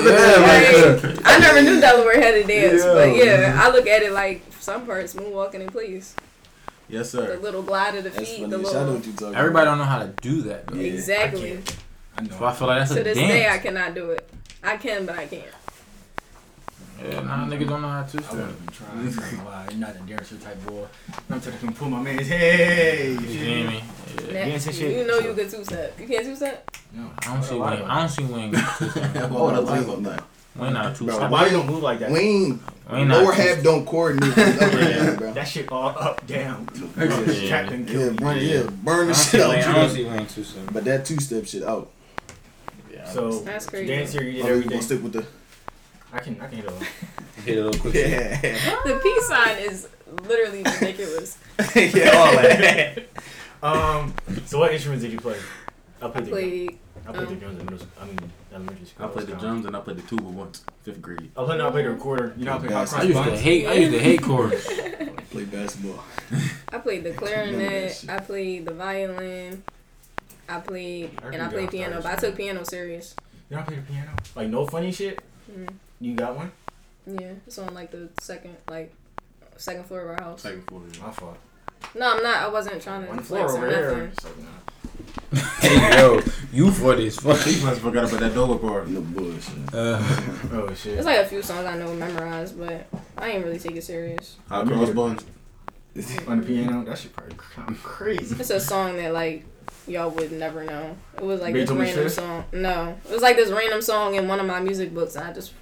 [0.02, 2.94] Yeah, I never knew Delaware had a dance, Yeah.
[2.94, 6.16] but yeah, I look at it like some parts moonwalking in place.
[6.90, 7.36] Yes, sir.
[7.36, 8.48] The little glide of the feet, funny.
[8.48, 10.68] the I know what you're talking Everybody don't know how to do that.
[10.68, 10.78] Though.
[10.78, 10.94] Yeah.
[10.94, 11.60] Exactly.
[12.18, 12.38] I know.
[12.38, 14.28] So I feel like that's To a this day, I cannot do it.
[14.64, 15.46] I can, but I can't.
[17.04, 18.18] Yeah, nah, niggas don't know how to.
[18.18, 18.92] I would have been trying.
[19.00, 19.68] I'm not gonna lie.
[19.70, 20.86] You're not a dancer type boy.
[21.30, 23.12] I'm taking pull my man's hey.
[23.12, 23.84] You feel me?
[24.28, 24.46] Yeah.
[24.46, 24.98] Dancing shit.
[24.98, 26.00] You know you can two step.
[26.00, 26.72] You can't two step.
[26.94, 27.82] No, I don't see Wayne.
[27.84, 28.52] I don't see Wayne.
[28.56, 30.24] Oh, that's like on that.
[30.56, 31.30] Wayne not two My step.
[31.30, 32.10] body don't move like that.
[32.10, 32.60] Wayne,
[32.92, 35.16] Wayne lower half don't coordinate with the upper Yeah.
[35.16, 35.34] bro.
[35.34, 36.68] That shit all up down.
[36.98, 37.48] Yeah.
[37.48, 38.54] Captain Yeah, burn, me.
[38.54, 39.56] yeah, burn the don't shit out.
[39.56, 40.64] I don't see Wayne two step.
[40.74, 41.92] But that two step shit out.
[42.92, 43.88] Yeah, So That's crazy.
[43.88, 44.82] dancer, you did everything.
[44.82, 45.26] stick with the.
[46.18, 46.72] I can, I can hit a.
[46.72, 46.88] little.
[47.46, 47.94] hit a little quick.
[47.94, 48.42] Yeah,
[48.86, 49.88] The peace sign is
[50.24, 51.38] literally ridiculous.
[51.76, 53.08] yeah, all that.
[53.62, 54.14] Um.
[54.46, 55.38] So what instruments did you play?
[56.02, 56.76] I I played the.
[57.08, 57.88] I played the um, drums in middle.
[58.02, 58.20] I mean
[58.52, 59.06] elementary school.
[59.06, 61.32] I played the drums and I played the tuba once, fifth grade.
[61.38, 61.62] I played.
[61.62, 62.34] I played the recorder.
[62.38, 63.68] You know, I played hot I I used to hate.
[63.68, 64.66] I used to hate chords.
[65.30, 66.04] Play basketball.
[66.72, 68.06] I played the clarinet.
[68.10, 69.64] I played the violin.
[70.50, 73.16] I played I and I played piano, but I took piano serious.
[73.50, 74.12] You know, I played the piano.
[74.36, 75.20] Like no funny shit.
[75.52, 75.70] Mhm.
[76.00, 76.52] You got one?
[77.06, 78.94] Yeah, it's on like the second like
[79.56, 80.42] second floor of our house.
[80.42, 80.82] Second floor.
[81.02, 81.38] My fault.
[81.96, 82.44] No, I'm not.
[82.44, 83.92] I wasn't trying to One flex floor or over there.
[83.92, 84.12] nothing.
[84.12, 84.48] It's like, nah.
[85.60, 86.22] hey yo,
[86.54, 87.40] you for this fuck.
[87.42, 88.88] He must forgot about that Dover part.
[88.88, 89.74] No bullshit.
[89.74, 90.02] Uh,
[90.52, 90.94] Oh shit.
[90.94, 94.38] There's like a few songs I know memorized, but I ain't really take it serious.
[94.50, 95.26] How crossbones.
[96.28, 96.84] on the piano.
[96.86, 98.36] That shit probably sound crazy.
[98.40, 99.46] It's a song that like
[99.88, 100.96] y'all would never know.
[101.18, 102.44] It was like this random song.
[102.54, 105.34] No, it was like this random song in one of my music books, and I
[105.34, 105.54] just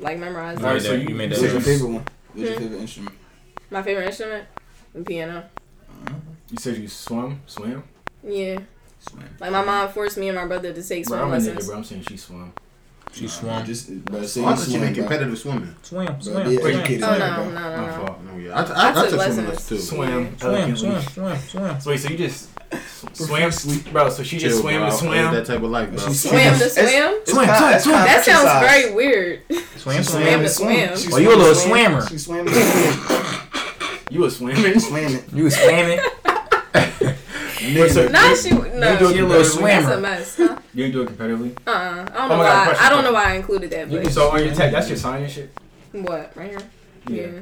[0.00, 0.68] like memorized You it.
[0.68, 2.04] made Alright, so you- you made What's your favorite one?
[2.32, 2.62] What's your Hmm.
[2.64, 3.16] favorite instrument?
[3.70, 4.44] My favorite instrument,
[4.94, 5.44] the piano.
[6.50, 7.82] You said you swim, swim.
[8.24, 8.58] Yeah,
[9.00, 9.24] Swim.
[9.40, 11.46] like my mom forced me and my brother to take Bro, swim I'm a nigga,
[11.46, 11.66] lessons.
[11.66, 11.76] bro.
[11.76, 12.52] I'm saying she swim.
[13.12, 13.64] She swung.
[13.64, 15.04] Just, bro, say Oh, I you thought you swim, meant bro.
[15.04, 15.74] competitive swimming.
[15.82, 17.92] Swim, Bro, swim, they swim, educated Oh me, no, no, no, My no.
[18.06, 18.18] fault.
[18.38, 19.48] Yeah, I, I, I, I I took took swimming lessons.
[19.48, 19.78] lessons too.
[19.78, 20.76] Swim, swim, elegantly.
[20.76, 21.80] swim, swim, swim.
[21.80, 22.48] So wait, so you just
[23.12, 23.50] swam,
[23.92, 24.08] bro?
[24.10, 24.88] So she just Chill, swam bro.
[24.88, 25.10] to I swim.
[25.10, 25.98] live that type of life, bro.
[26.08, 26.86] She Swim to It's- swim.
[26.86, 27.94] it's Swim, kind- swim, it's swim.
[27.94, 29.40] kind of That sounds very weird.
[29.76, 30.02] Swim, She swim.
[30.04, 30.90] swam to swim.
[31.12, 32.00] Oh, you a little to swim.
[32.00, 32.08] swimmer.
[32.08, 33.40] She swam to.
[34.10, 34.78] You was swimming.
[34.80, 35.22] Swimming.
[35.34, 36.00] You was swimming.
[37.74, 38.98] Wait, so Nah, she no.
[39.00, 39.62] you She a little competitively?
[39.62, 40.36] That's a mess.
[40.36, 40.58] Huh?
[40.72, 41.56] You didn't do it competitively.
[41.66, 43.90] Uh, uh I don't Oh know my God, I don't know why I included that,
[43.90, 45.50] You, but so on your tag, that's your sign and shit.
[45.92, 46.62] what right here?
[47.08, 47.40] Yeah,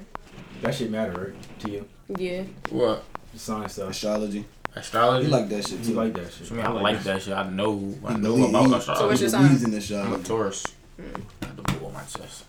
[0.63, 1.61] That shit matter, right?
[1.61, 2.43] To you, yeah.
[2.71, 3.05] What?
[3.33, 3.91] the sign stuff.
[3.91, 4.47] Astrology.
[4.77, 5.27] Astrology?
[5.27, 5.93] You like that shit You too.
[5.95, 6.51] like that shit?
[6.51, 7.33] I mean, I like that shit.
[7.35, 7.95] I know.
[8.05, 9.07] I know believe- about he- So astrology.
[9.07, 9.43] what's your sign?
[9.43, 10.25] believes in I'm a astrology.
[10.25, 10.65] Taurus.
[10.99, 11.03] I
[11.47, 12.45] had the bull on my chest.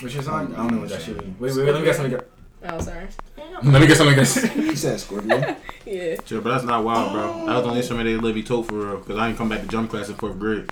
[0.00, 0.52] What's your sign?
[0.52, 1.40] I don't know what that shit means.
[1.40, 2.20] Wait, wait, wait, let me get something.
[2.64, 3.06] Oh, sorry.
[3.62, 4.16] Let me get something.
[4.16, 4.34] Guys.
[4.36, 5.56] He said Scorpio.
[5.86, 6.16] Yeah.
[6.26, 7.46] Chill, but that's not wild, bro.
[7.46, 8.98] That was the only instrument they let me told for real.
[8.98, 10.68] Cause I ain't come back to jump class in fourth grade.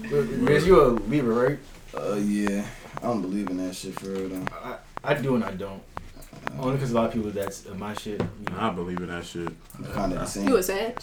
[0.00, 1.58] Because you a Libra, right?
[1.94, 2.64] Uh, yeah.
[2.98, 4.44] I don't believe in that shit for real though.
[4.62, 5.82] I, I do and I don't.
[6.58, 8.20] Only because a lot of people that's uh, my shit.
[8.20, 8.58] You know.
[8.60, 9.48] I believe in that shit.
[9.92, 10.48] Kind of the same.
[10.48, 10.98] You a Sag?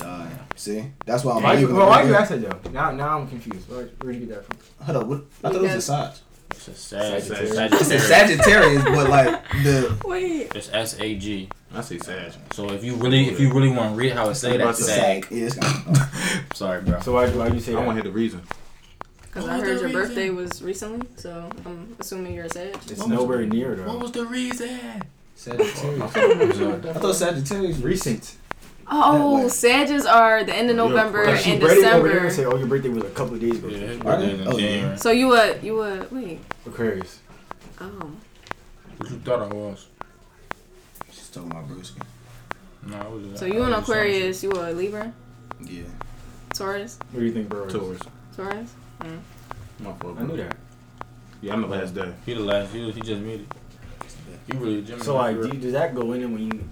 [0.00, 2.20] Uh, see, that's why I'm Why you, well, why right you there.
[2.20, 2.70] ask that though?
[2.70, 3.68] Now, now I'm confused.
[3.68, 4.86] Where, where'd you get that from?
[4.86, 5.20] Hold up, what?
[5.42, 6.12] I thought it was a Because- Sag.
[6.52, 7.22] It's a Sag.
[7.22, 7.72] Sagittarius.
[7.80, 8.08] It's a Sagittarius.
[8.08, 10.52] Sagittarius, but like the Wait.
[10.54, 11.48] It's S A G.
[11.74, 12.32] I say Sag.
[12.52, 14.74] So if you really, if you really want to read how it say that, About
[14.76, 15.24] to Sag.
[15.26, 15.32] Sag.
[15.36, 15.98] Yeah, it's kind
[16.54, 17.00] Sorry, bro.
[17.00, 17.86] So why why you say I that?
[17.86, 18.42] want to hear the reason.
[19.32, 19.92] Because I heard your reason?
[19.92, 22.74] birthday was recently, so I'm assuming you're a Sag.
[22.88, 23.86] It's nowhere near though.
[23.86, 25.02] What was the reason?
[25.36, 26.16] Sagittarius.
[26.16, 28.36] Uh, I thought Sagittarius was Recent.
[28.92, 29.50] Oh, That.
[29.50, 31.52] Sages are the end of November crazy.
[31.52, 32.30] Like and read over there and December.
[32.30, 34.32] say, "Oh, your birthday was a couple of days ago." Yeah, his Are birthday they?
[34.32, 34.94] is in Oh, yeah.
[34.96, 36.40] So you a you a wait.
[36.66, 37.20] Aquarius.
[37.80, 38.10] Oh.
[38.96, 39.86] What you thought I was?
[41.12, 42.02] She's talking about Brewski.
[42.88, 43.38] No, I was.
[43.38, 44.42] So you an Aquarius?
[44.42, 45.12] You were a Libra?
[45.62, 45.82] Yeah.
[46.52, 46.98] Taurus?
[47.12, 47.64] What do you think, bro?
[47.66, 48.00] is?
[48.36, 48.74] Taurus.
[49.00, 49.20] Taurus?
[49.80, 50.16] My fault.
[50.18, 50.56] I knew that.
[51.42, 52.12] Yeah, I'm the last day.
[52.26, 52.72] He the last.
[52.72, 53.46] He, he just made it.
[54.50, 55.04] He really a Gemini.
[55.04, 56.64] So like, do you, does that go in there when you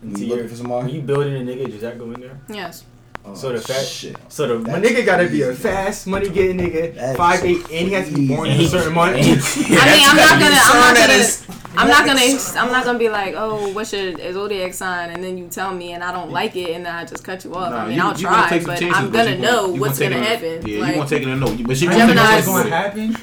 [0.00, 0.92] When into you your looking for when somebody?
[0.92, 1.70] you building a nigga?
[1.70, 2.38] Does that go in there?
[2.48, 2.84] Yes.
[3.26, 4.16] Oh, So the fact- shit.
[4.28, 5.62] So the my nigga gotta be a crazy.
[5.62, 8.60] fast money getting nigga, That five is eight, and he has to be born in
[8.60, 9.16] a certain month.
[9.16, 10.54] I mean, I'm not gonna.
[10.56, 11.12] I'm not That gonna.
[11.20, 12.20] is- I'm not gonna.
[12.66, 15.92] I'm not gonna be like, oh, what's your zodiac sign, and then you tell me,
[15.92, 17.72] and I don't like it, and then I just cut you off.
[17.72, 20.10] I mean, I'll gonna try, but chances, I'm but gonna you know you what's take
[20.10, 20.66] gonna it- happen.
[20.68, 21.56] Yeah, like, you gonna take it and know.
[21.66, 23.16] But she Gemini gonna Gemini's- take it What's gonna happen?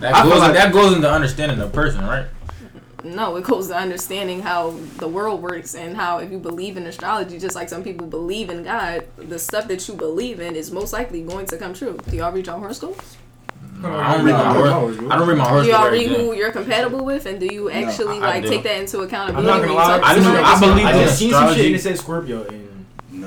[0.00, 0.38] That goes.
[0.38, 2.26] like- that goes into understanding the person, right?
[3.04, 6.84] No, it goes to understanding how the world works and how if you believe in
[6.86, 10.70] astrology, just like some people believe in God, the stuff that you believe in is
[10.70, 11.98] most likely going to come true.
[12.10, 13.16] Do y'all read your horoscopes?
[13.84, 15.10] I don't read my horoscope.
[15.12, 15.72] I don't read my Do horoscope.
[15.80, 18.48] y'all read who you're compatible with, and do you actually I- I like do.
[18.48, 19.30] take that into account?
[19.36, 19.74] I'm accountability?
[19.74, 20.08] not gonna lie.
[20.10, 21.66] I just- I believe I in just seen some shit astrology.
[21.68, 22.67] and it said Scorpio and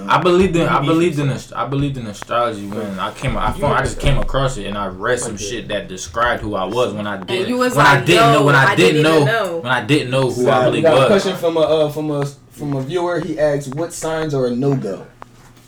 [0.05, 0.11] No.
[0.11, 3.51] I believed in I believed in ast- I believed in astrology when I came I
[3.51, 6.65] found I just came across it and I read some shit that described who I
[6.65, 9.03] was when I didn't you was when I didn't know when I, I didn't, didn't
[9.03, 9.57] know, know.
[9.59, 11.61] when I didn't know who I Uh, really we got a was question from a
[11.61, 13.19] uh, from a from a viewer.
[13.19, 15.05] He asks, "What signs are a no go?"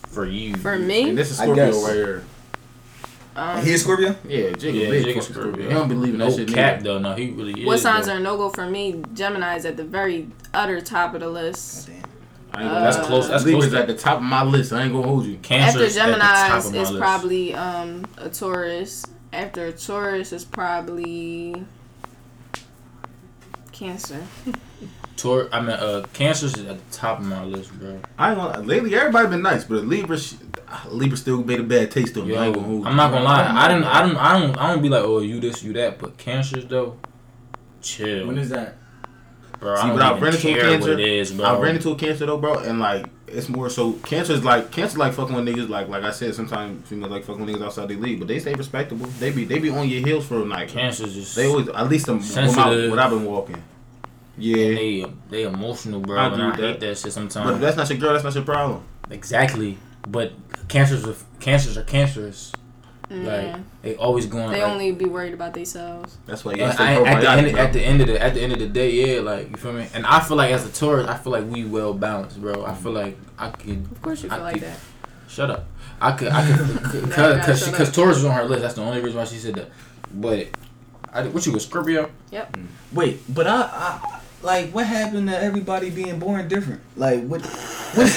[0.10, 0.56] for you.
[0.58, 1.84] For And me, this is Scorpio guess.
[1.84, 2.24] right here.
[3.36, 4.16] um, He a Scorpio?
[4.28, 5.44] Yeah, Jake Yeah, yeah, big Jake is Scorpio.
[5.54, 5.68] Scorpio.
[5.70, 6.48] He don't believe in no that shit.
[6.54, 6.84] cap neither.
[6.84, 7.00] though.
[7.00, 7.66] No, he really is.
[7.66, 8.14] what signs though.
[8.14, 9.02] are no go for me?
[9.16, 11.88] Gemini is at the very utter top of the list.
[11.88, 12.03] Damn.
[12.54, 13.28] I ain't gonna That's close.
[13.30, 13.80] That's Libra's close.
[13.82, 14.74] at the top of my list.
[14.74, 15.38] I ain't gonna hold you.
[15.38, 16.98] Cancer After Gemini of my is list.
[17.02, 19.06] probably um a Taurus.
[19.32, 21.66] After a Taurus is probably
[23.72, 24.24] Cancer.
[25.18, 28.00] Tor- I mean, uh, Cancer's at the top of my list, bro.
[28.18, 28.60] I ain't gonna.
[28.62, 30.34] Lately, everybody been nice, but Libra, sh-
[30.90, 32.36] Libra still made a bad taste on me.
[32.36, 32.88] I ain't gonna hold you.
[32.88, 33.48] I'm not gonna lie.
[33.48, 33.84] I don't.
[33.84, 34.18] I don't.
[34.18, 34.58] I don't.
[34.58, 35.98] I don't be like, oh, you this, you that.
[36.00, 36.98] But Cancers though,
[37.82, 38.76] chill, when is that?
[39.64, 39.76] Bro.
[39.76, 40.92] See, I but I've ran into a Cancer.
[40.92, 41.40] what is.
[41.40, 44.72] I ran into a cancer though, bro, and like it's more so cancer is like
[44.72, 47.66] cancer like fucking with niggas like like I said sometimes females like fucking with niggas
[47.66, 49.08] outside they league, but they stay respectable.
[49.20, 50.70] They be they be on your heels for a night.
[50.70, 52.90] Cancers just They always at least Sensitive.
[52.92, 53.56] when I've been walking.
[53.56, 53.64] and
[54.38, 56.20] Yeah, they they emotional, bro.
[56.20, 56.80] I and I with hate that.
[56.82, 58.84] that shit but if that's not your girl, that's not your problem.
[59.10, 60.34] Exactly, but
[60.68, 62.52] cancers are cancers are cancerous.
[63.10, 63.64] Like mm.
[63.82, 64.52] they always going.
[64.52, 66.18] They like, only be worried about themselves.
[66.26, 68.34] That's why you and I, at the end, probiotic, at the end of the at
[68.34, 69.88] the end of the day, yeah, like you feel me.
[69.94, 72.66] And I feel like as a Taurus, I feel like we well balanced, bro.
[72.66, 74.80] I feel like I could Of course, you I feel like keep- that.
[75.28, 75.66] shut up.
[76.02, 77.94] I could I could because shut because up.
[77.94, 78.62] Taurus was on her list.
[78.62, 79.70] That's the only reason why she said that.
[80.14, 80.48] But
[81.12, 82.10] I what you was Scorpio?
[82.32, 82.54] Yep.
[82.54, 82.68] Mm.
[82.94, 86.82] Wait, but I, I like what happened to everybody being born different?
[86.96, 87.42] Like what?
[87.96, 88.10] what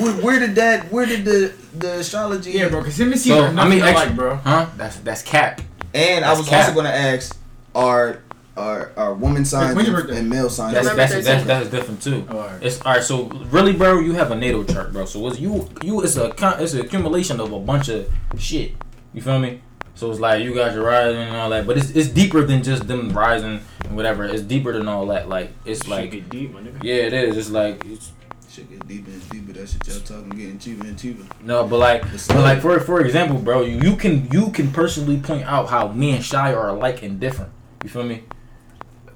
[0.00, 0.90] where, where did that?
[0.92, 2.52] Where did the the astrology?
[2.52, 2.82] Yeah, bro.
[2.82, 4.36] Cause him and Steve So, are I nothing mean, alike, actually- bro.
[4.36, 4.66] Huh?
[4.76, 5.60] That's that's cap.
[5.94, 6.66] And I was cap.
[6.68, 7.36] also gonna ask,
[7.74, 8.22] are
[8.56, 10.74] are are woman signs and, and male signs?
[10.74, 12.26] That's November that's, that's that's different too.
[12.30, 12.62] Oh, alright.
[12.62, 13.02] It's all right.
[13.02, 15.04] So really, bro, you have a natal chart, bro.
[15.04, 18.08] So it's you you it's a con- it's an accumulation of a bunch of
[18.38, 18.74] shit.
[19.12, 19.60] You feel me?
[19.94, 22.62] So it's like you got your rising and all that, but it's it's deeper than
[22.62, 24.24] just them rising and whatever.
[24.24, 25.28] It's deeper than all that.
[25.28, 26.82] Like it's Shit like get deep, my nigga.
[26.82, 27.36] yeah, it is.
[27.36, 28.12] It's like it's,
[28.48, 29.52] Shit get deeper and deeper.
[29.52, 31.24] That shit y'all talking getting cheaper and cheaper.
[31.44, 35.18] no, but like but like for for example, bro, you, you can you can personally
[35.20, 37.52] point out how me and Shy are alike and different.
[37.84, 38.24] You feel me?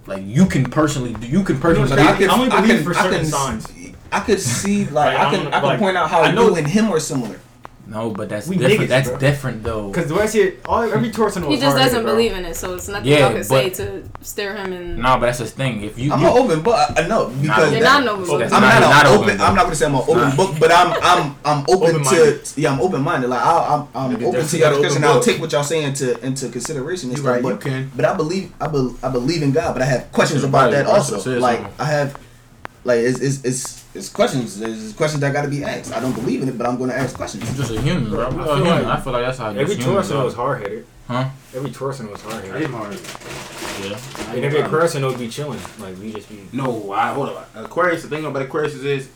[0.06, 1.88] Like you can personally you can personally.
[1.88, 3.66] But But I I could, only I can, for I can, signs.
[4.12, 6.22] I could see like Like, I I can don't- I can like, point out how
[6.22, 7.40] I know- you and him are similar.
[7.86, 8.80] No, but that's We different.
[8.82, 9.18] niggas, that's bro.
[9.18, 9.88] different though.
[9.88, 12.12] Because the way I see it, all, every Taurus I know He just doesn't bro.
[12.12, 14.96] believe in it, so it's nothing Yeah, y'all can say to steer him in.
[15.00, 15.82] No, but that's the thing.
[15.82, 16.76] If you, I'm you an open book.
[16.96, 18.42] I know because You're that- not no Oh, book.
[18.42, 19.40] I'm Not- not, not an open open.
[19.40, 20.36] I'm not gonna say I'm an open Nah.
[20.36, 22.52] book, but I'm I'm I'm open to Open-minded.
[22.56, 23.28] yeah I'm open minded.
[23.30, 25.04] Like I'll, I'm I'm Nigga, open to y'all not discussion.
[25.04, 27.42] I'll take what y'all saying into into consideration and You stuff.
[27.42, 27.90] right, you can.
[27.94, 30.86] but I believe I, be, I believe in God, but I have questions about that
[30.86, 31.38] also also.
[31.38, 31.60] Like.
[31.78, 32.18] I have
[32.84, 34.58] like it's it's it's, it's questions.
[34.58, 35.92] There's questions that got to be asked.
[35.92, 37.44] I don't believe in it, but I'm going to ask questions.
[37.44, 38.26] You're just a human, bro.
[38.26, 38.64] I feel human.
[38.70, 40.28] like I feel like that's how you Every human, Taurus I know bro.
[40.28, 40.86] is hard headed.
[41.08, 41.28] Huh?
[41.54, 42.62] Every Taurus I know is hard I headed.
[42.64, 42.98] am hard.
[43.82, 44.32] Yeah.
[44.34, 45.60] And every person I know be chilling.
[45.78, 46.40] Like we just be.
[46.52, 47.44] No, I hold on.
[47.54, 48.02] Aquarius.
[48.02, 49.08] The thing about Aquarius is,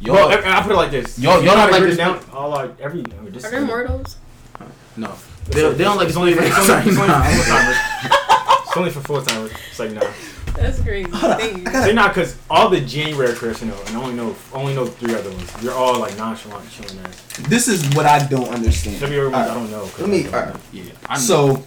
[0.00, 0.28] Yo, y'all.
[0.30, 1.18] I, I put it like this.
[1.18, 2.20] Y'all- You y'all know don't to like it this- down.
[2.32, 3.00] All like every.
[3.18, 4.16] I mean, this Are there mortals?
[4.96, 5.12] no,
[5.46, 7.76] they, they don't like It's only, to it's only, it's only for full timers.
[8.68, 9.52] It's only for full timers.
[9.70, 10.00] It's like nah.
[10.54, 11.10] That's crazy.
[11.10, 11.72] Thank you.
[11.72, 15.14] Say not because all the January Aquarius I know, and only know only know three
[15.14, 15.50] other ones.
[15.62, 17.26] You're all like nonchalant, chilling ass.
[17.48, 18.96] This is what I don't understand.
[18.98, 19.86] February ones I Alright, don't know.
[19.88, 20.18] 'cause Let me.
[20.20, 20.54] I don't All right.
[20.54, 20.60] know.
[20.72, 20.92] Yeah.
[21.08, 21.20] I know.
[21.20, 21.64] So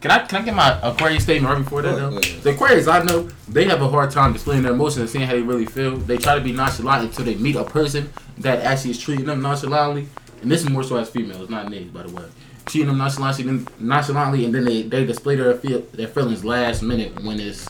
[0.00, 2.08] Can I can I get my Aquarius statement right before that Go though?
[2.08, 2.42] ahead, go ahead.
[2.42, 5.32] The Aquarius I know they have a hard time displaying their emotions and seeing how
[5.32, 5.96] they really feel.
[5.96, 9.40] They try to be nonchalant until they meet a person that actually is treating them
[9.42, 10.08] nonchalantly.
[10.42, 12.24] And this is more so as females, not niggas, by the way.
[12.66, 16.82] Treating them nonchalantly, then- nonchalantly, and then they, they display their feel their feelings last
[16.82, 17.66] minute when it's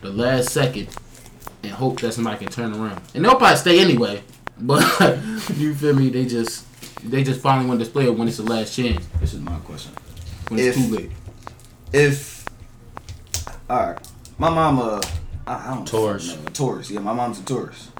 [0.00, 0.88] the last second,
[1.62, 3.00] and hope that somebody can turn around.
[3.14, 4.22] And they'll probably stay anyway,
[4.58, 4.82] but
[5.56, 6.08] you feel me?
[6.10, 6.64] They just
[7.04, 9.56] they just finally want to display it when it's the last chance, this is my
[9.60, 9.92] question.
[10.48, 11.10] when it's too late.
[11.92, 12.44] if
[13.68, 13.98] all right,
[14.38, 15.00] my mama,
[15.46, 16.36] I, I don't Taurus.
[16.36, 16.90] know, Taurus.
[16.90, 17.90] Yeah, my mom's a Taurus.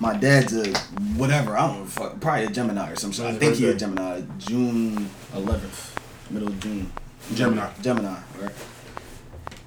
[0.00, 0.78] My dad's a
[1.16, 1.56] whatever.
[1.56, 3.24] I don't know, fuck, probably a Gemini or something.
[3.24, 3.74] I think his he's a?
[3.74, 4.20] Gemini.
[4.38, 5.96] June 11th,
[6.30, 6.92] middle of June.
[7.34, 7.70] Gemini.
[7.80, 8.18] Gemini.
[8.38, 8.52] Right.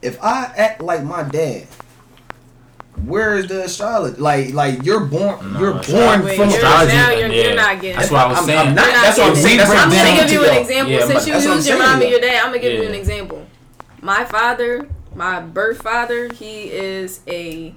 [0.02, 1.68] If I act like my dad.
[3.06, 4.20] Where is the astrology?
[4.20, 7.44] Like, like you're born, No, you're born Wait, from you're, astrology, now you're, yeah.
[7.46, 8.60] you're not getting That's what I was I'm- saying.
[8.60, 9.58] I'm not- You're not that's what I'm saying.
[9.58, 10.92] That's I'm I'm gonna give you an example.
[10.92, 12.60] Yeah, Since but you that's what I'm used your mom and your dad, I'm gonna
[12.60, 13.48] give you an example.
[14.02, 17.74] My father, my birth father, he is a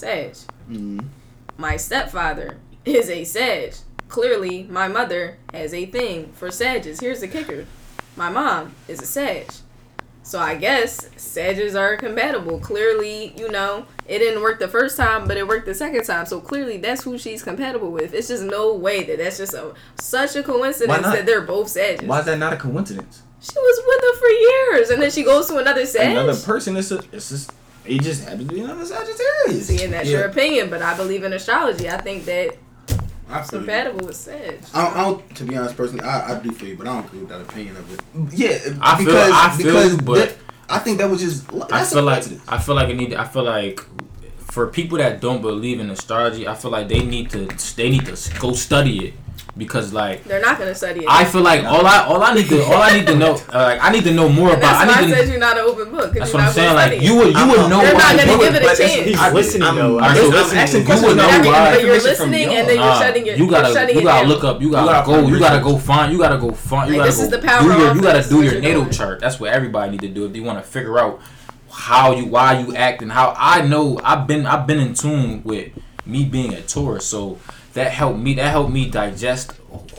[0.00, 0.34] Sag.
[0.70, 1.04] Mhm.
[1.56, 3.74] My stepfather is a Sag.
[4.08, 7.00] Clearly, my mother has a thing for Sages.
[7.00, 7.64] Here's the kicker:
[8.16, 9.46] my mom is a Sag.
[10.28, 12.58] So I guess Sages are compatible.
[12.58, 16.26] Clearly, you know, it didn't work the first time, but it worked the second time.
[16.26, 18.12] So clearly, that's who she's compatible with.
[18.12, 22.06] It's just no way that that's just a such a coincidence that they're both Sages.
[22.06, 23.22] Why is that not a coincidence?
[23.40, 26.10] She was with her for years, and then she goes to another Sag.
[26.10, 27.50] Another person is a, it's just
[27.86, 29.68] it just happens to be another Sagittarius.
[29.68, 31.88] See, and that's your opinion, but I believe in astrology.
[31.88, 32.54] I think that
[33.30, 34.60] I it's compatible with Sag.
[34.74, 36.94] I don't, I don't, to be honest, personally, I, I do feel you, but I
[36.94, 38.00] don't agree with that opinion of it.
[38.32, 40.36] Yeah, I feel- because I feel because but- that-
[40.70, 42.24] I think that was just I feel like.
[42.46, 43.14] I feel like it need.
[43.14, 43.80] I feel like
[44.52, 48.04] for people that don't believe in astrology, I feel like they need to they need
[48.04, 49.14] to go study it
[49.58, 51.06] because like They're not gonna study it.
[51.08, 53.58] I feel like all I all I need to all I need to know uh,
[53.74, 54.78] like I need to know more and about.
[54.78, 55.30] that's I why I need said to.
[55.32, 56.14] you're not an open book.
[56.14, 56.74] 'cause That's you're what I'm saying.
[56.76, 58.00] Like you would you I'm- would know They're why.
[58.00, 59.04] not gonna you give it a chance.
[59.04, 59.98] He's I- listening I'm- though.
[59.98, 60.62] I'm I'm so just listening.
[60.62, 60.62] listening.
[60.62, 61.34] asking You questions would know now.
[61.34, 61.70] I'm getting why.
[61.74, 63.38] But you're listening, and then you're Nah, shutting it.
[63.38, 64.60] you gotta you're you gotta look up.
[64.62, 65.12] You You gotta gotta go.
[65.18, 66.12] find You gotta go find.
[66.12, 66.90] You gotta go find.
[66.90, 67.90] You gotta this go is the power do your.
[67.90, 69.20] of You gotta do your you're natal chart.
[69.20, 71.20] That's what everybody need to do if they want to figure out
[71.70, 75.42] how you why you act and how I know I've been I've been in tune
[75.44, 75.68] with
[76.06, 77.38] me being a Taurus, so
[77.78, 79.52] that helped me that helped me digest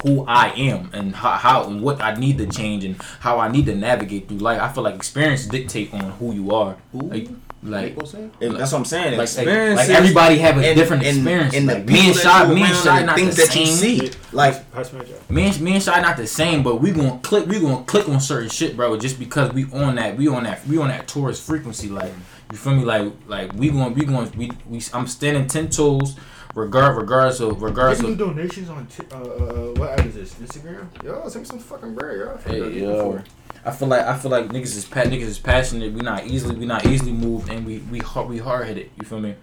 [0.04, 3.52] who I am and how, how and what I need to change and how I
[3.52, 4.62] need to navigate through life.
[4.62, 6.78] I feel like experience dictate on who you are.
[6.94, 7.28] Like,
[7.62, 9.18] Like, that's what I'm saying.
[9.18, 11.54] like, like, experiences like everybody have a and- different and- experience.
[11.56, 13.56] And, the like, me and people Shy, me and around Shy not things the that
[13.56, 14.00] you same.
[14.00, 14.12] see.
[14.32, 15.02] Like Pass me.
[15.30, 17.46] Me and me and Shy not the same, but we gonna click.
[17.48, 18.96] We gonna click on certain shit, bro.
[18.98, 21.90] Just because we on that, we on that, we on that Taurus frequency.
[21.90, 22.14] Like
[22.52, 22.86] you feel me?
[22.86, 24.82] Like like we going, we going, we we.
[24.94, 26.16] I'm standing ten toes,
[26.60, 28.18] regard regardless of regardless of.
[28.18, 30.34] donations on t- uh, uh, uh, what app is this?
[30.36, 30.88] Instagram?
[31.04, 32.38] Yo, send me some fucking bread, yo.
[32.46, 33.22] Hey yo,
[33.66, 35.94] I feel like I feel like niggas is pa- niggas is passionate.
[35.94, 38.90] We not easily we not easily moved, and we we hard we hard headed.
[39.00, 39.36] You feel me?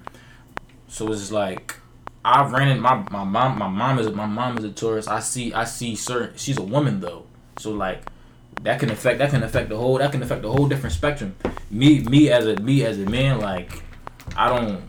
[0.88, 1.76] So it's just like
[2.24, 5.08] I ran in my my mom my mom is my mom is a Taurus.
[5.08, 7.24] I see I see certain she's a woman though,
[7.58, 8.02] so like
[8.62, 11.34] that can affect that can affect the whole that can affect the whole different spectrum.
[11.70, 13.82] Me me as a me as a man like
[14.36, 14.82] I don't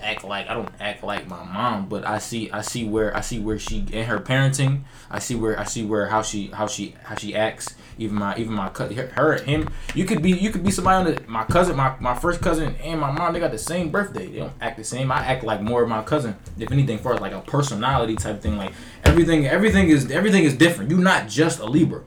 [0.00, 3.20] act like I don't act like my mom, but I see I see where I
[3.20, 4.82] see where she in her parenting.
[5.10, 7.74] I see where I see where how she how she how she acts.
[7.98, 9.68] Even my even my cousin her, him.
[9.94, 12.76] You could be you could be somebody on the, my cousin my, my first cousin
[12.76, 13.32] and my mom.
[13.32, 14.26] They got the same birthday.
[14.26, 15.10] They don't act the same.
[15.10, 16.36] I act like more of my cousin.
[16.58, 18.56] If anything, for like a personality type thing.
[18.56, 18.72] Like
[19.04, 20.90] everything everything is everything is different.
[20.90, 22.02] You're not just a Libra.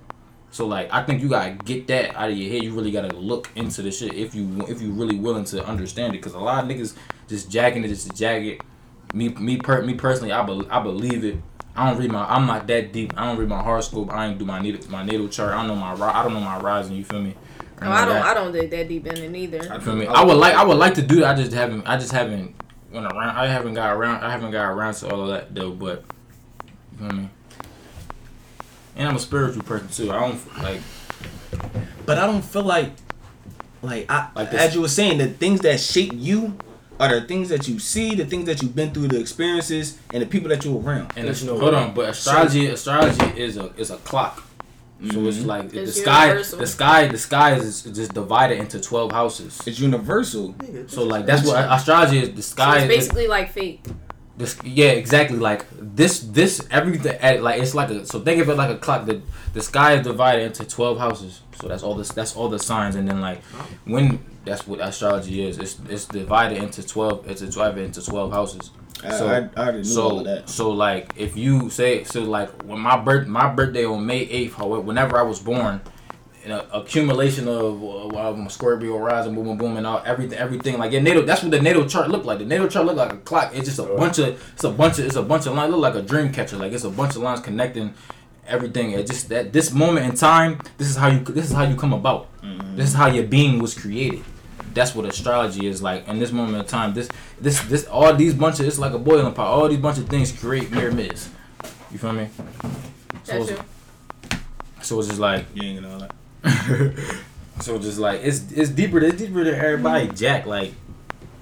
[0.51, 2.63] So like I think you gotta get that out of your head.
[2.63, 6.15] You really gotta look into the shit if you if you really willing to understand
[6.15, 6.21] it.
[6.21, 6.95] Cause a lot of niggas
[7.27, 8.61] just jacking it just to jag it.
[9.13, 11.37] Me me per me personally, I be, I believe it.
[11.75, 12.25] I don't read my.
[12.25, 13.13] I'm not that deep.
[13.15, 14.11] I don't read my horoscope.
[14.11, 15.53] I ain't do my needle my natal chart.
[15.53, 16.95] I don't know my I don't know my rising.
[16.97, 17.35] You feel me?
[17.81, 18.17] No, Oh, I don't.
[18.17, 19.63] I don't dig that deep in it either.
[19.75, 20.07] You feel me?
[20.07, 21.37] I would like I would like to do that.
[21.37, 21.87] I just haven't.
[21.87, 22.55] I just haven't
[22.91, 23.37] went around.
[23.37, 24.23] I haven't got around.
[24.23, 25.71] I haven't got around to all of that though.
[25.71, 26.03] But
[26.91, 27.29] you feel me?
[28.99, 30.11] And I'm a spiritual person too.
[30.11, 30.81] I don't like.
[32.05, 32.91] But I don't feel like,
[33.81, 36.57] like I, Like this- as you were saying, the things that shape you
[36.99, 40.21] are the things that you see, the things that you've been through, the experiences, and
[40.21, 41.13] the people that you're around.
[41.15, 41.79] And it's, no hold way.
[41.79, 44.45] on, but astrology astrology is a is a clock.
[45.01, 45.27] So mm-hmm.
[45.27, 46.59] it's like the sky, universal.
[46.59, 49.61] the sky, the sky is just divided into twelve houses.
[49.65, 50.55] It's universal.
[50.87, 52.33] So like that's what astrology is.
[52.33, 53.79] The So sky it's is basically like fate.
[54.39, 54.57] This.
[54.63, 55.37] Yeah, exactly.
[55.37, 57.15] Like this, this everything.
[57.19, 58.05] Eh, like it's like a.
[58.05, 59.05] So think of it like a clock.
[59.05, 59.21] The
[59.53, 61.41] the sky is divided into twelve houses.
[61.59, 62.09] So that's all this.
[62.09, 62.95] That's all the signs.
[62.95, 63.43] And then like
[63.85, 65.59] when that's what astrology is.
[65.59, 67.29] It's it's divided into twelve.
[67.29, 68.71] It's divided into twelve houses.
[69.03, 70.49] I, So- I, I already knew so, all of that.
[70.49, 74.55] So like if you say so like when my birth my birthday on May eighth,
[74.55, 75.81] however, whenever I was born,
[76.45, 80.91] an accumulation of uh, um, Scorpio rising, boom, boom, boom, and all everything, everything like
[80.91, 81.23] your natal.
[81.23, 82.39] That's what the natal chart looked like.
[82.39, 83.51] The natal chart looked like a clock.
[83.53, 85.71] It's just a bunch of it's a bunch of it's a bunch of lines.
[85.71, 86.57] Look like a dream catcher.
[86.57, 87.93] Like it's a bunch of lines connecting
[88.47, 88.91] everything.
[88.91, 90.59] It just that this moment in time.
[90.77, 92.27] This is how you this is how you come about.
[92.75, 94.23] This is how your being was created.
[94.73, 96.07] That's what astrology is like.
[96.07, 97.09] In this moment in time, this
[97.41, 99.47] this this all these bunch of it's like a boiling pot.
[99.47, 101.29] All these bunch of things create mirror myths.
[101.91, 102.29] You feel me?
[103.23, 104.39] So That's it's, true.
[104.81, 106.15] so it's just like You ain't gonna know that.
[107.61, 110.71] so just like it's it's deeper it's deeper than everybody jack like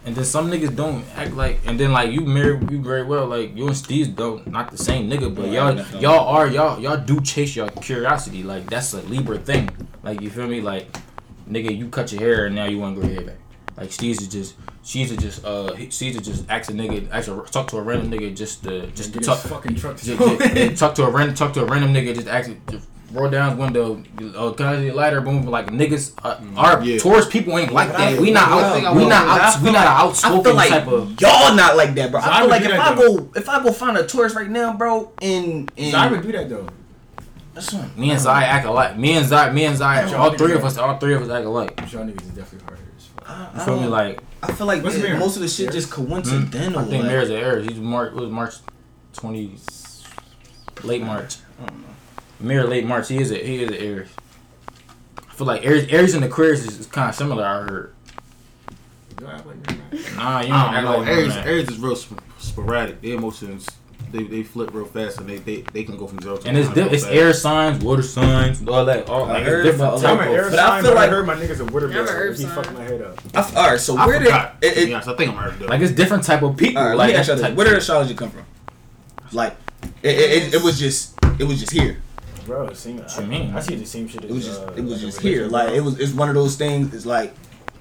[0.06, 3.26] and then some niggas don't act like and then like you marry you very well
[3.28, 6.80] like you and Steve don't not the same nigga but Yeah, y'all y'all are y'all
[6.80, 9.70] y'all do chase your curiosity like that's a Libra thing.
[10.04, 10.62] Like you feel me?
[10.62, 10.88] Like
[11.50, 13.40] nigga you cut your hair and now you want to grow your hair back
[13.78, 17.36] like Steve's is just she's just uh he- she's just ask a nigga ask a,
[17.52, 19.40] talk to a random nigga just to just to talk.
[19.40, 22.60] fucking truck to just, talk to a random talk to a random nigga just actually
[22.72, 24.04] just roll down his window
[24.36, 26.58] oh can I see lighter boom like niggas uh, mm-hmm.
[26.58, 27.00] our Yeah.
[27.00, 29.64] Taurus people ain't like that we not I out, think I we not out, feel
[29.64, 32.20] we not like- an outspoken like type of y'all not like that, bro.
[32.20, 34.06] So I I feel would like if that, I go if I go find a
[34.06, 36.68] Taurus right now, bro, in in So I would do that though.
[37.54, 40.54] that's what, me and Zai act alike me and Zai me and Zai all three
[40.54, 43.30] of us all three of us act alike Y'all niggas is definitely harder as fuck.
[43.30, 45.94] I, you I, feel me like I feel like it- most of the shit just
[45.94, 46.06] hmm?
[46.08, 46.80] coincidental.
[46.80, 48.56] I think like, Mayor's an Aries he's March it was March
[49.14, 49.56] twenty
[50.84, 51.88] late March I don't know.
[52.40, 54.10] Mirror late March he is a he is an Aries
[55.18, 57.94] I feel like Aries Aries and Aquarius is, is kind of similar I heard
[59.20, 59.56] You act like
[59.92, 60.98] you're nah you don't I don't know.
[61.00, 61.48] like Aries, that.
[61.48, 63.02] Aries is real sp- sporadic.
[63.02, 63.68] Their emotions,
[64.12, 66.58] they, they flip real fast, and they, they, they can go from zero to And
[66.58, 67.16] it's di- it's fast.
[67.16, 69.10] air signs, water signs, all that.
[69.10, 70.52] All I like heard it's different about- I'm type an air of.
[70.52, 72.52] But I feel but I heard my niggas a water Yeah, I'm an He sign.
[72.56, 73.20] fucked my head up.
[73.36, 75.08] I f- all right, so I where did forgot, it, to it, honest.
[75.10, 75.66] I think I'm Earth though.
[75.66, 76.82] Like it's different type of people.
[76.82, 78.46] all right, like let me ask you type- Where did astrology come from?
[79.34, 79.56] Like,
[80.04, 82.02] it, it, it, it was just it was just here.
[82.48, 83.54] Bro, it seemed, What you I, mean?
[83.56, 85.48] I see the same shit as It was just uh, it was like just here.
[85.48, 86.94] Like it was it's one of those things.
[86.94, 87.34] It's like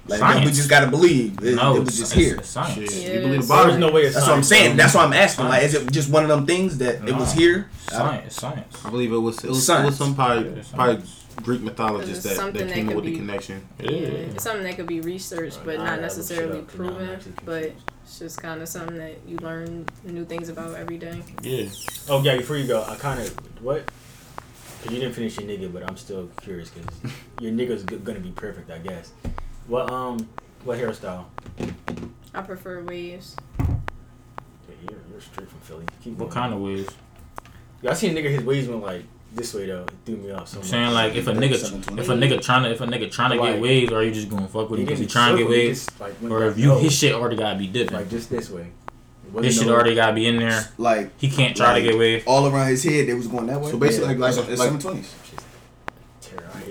[0.07, 0.45] like Science.
[0.45, 1.41] we just gotta believe.
[1.43, 2.37] It, no, it was just it's- here.
[2.37, 3.01] it's science.
[3.01, 3.47] Yeah, you believe is.
[3.47, 4.77] the There's no way it's That's what I'm saying.
[4.77, 5.45] That's what I'm asking.
[5.45, 7.69] Like, is it just one of them things that it was here?
[7.89, 8.85] Science, science.
[8.85, 9.85] I believe it was it was, it Science.
[9.87, 11.03] was some probably, Yeah, probably.
[11.43, 13.67] Greek mythologists It's that, something that that came up could with the connection.
[13.79, 13.89] Yeah.
[13.89, 17.33] It's something that could be researched, but not necessarily shit up, but nah, I'm proven.
[17.45, 17.63] But
[18.03, 21.21] it's just kind of something that you learn new things about every day.
[21.43, 21.67] Yeah.
[22.09, 23.29] Oh yeah, before you go, I kind of
[23.63, 23.83] what?
[24.87, 27.11] Cause you didn't finish your nigga, but I'm still curious because
[27.41, 29.11] your nigga's g- gonna be perfect, I guess.
[29.67, 30.29] What um,
[30.63, 31.25] What hairstyle?
[32.33, 33.35] I prefer waves.
[33.59, 33.65] Yeah,
[34.89, 35.83] you're, you're straight from Philly.
[36.01, 36.31] Keep What going.
[36.31, 36.87] kind of waves?
[37.81, 39.83] Yeah, I seen a nigga his waves went like this way though.
[39.83, 40.69] It threw me off so I'm much.
[40.69, 43.35] saying like if a nigga if a nigga trying to if a nigga trying to
[43.43, 45.33] Like- get waves, or are you just gonna fuck with He him because he trying
[45.35, 48.09] to get waves, just, like, or if you his shit already gotta be different, like
[48.09, 48.67] just this way.
[49.27, 50.67] It wasn't shit no- already gotta be in there.
[50.77, 52.23] Like He can't try Like, to get waves.
[52.25, 53.71] all around his head, they was going that way.
[53.71, 55.13] So basically, Yeah, like- it's- like- it's like- seven twenties.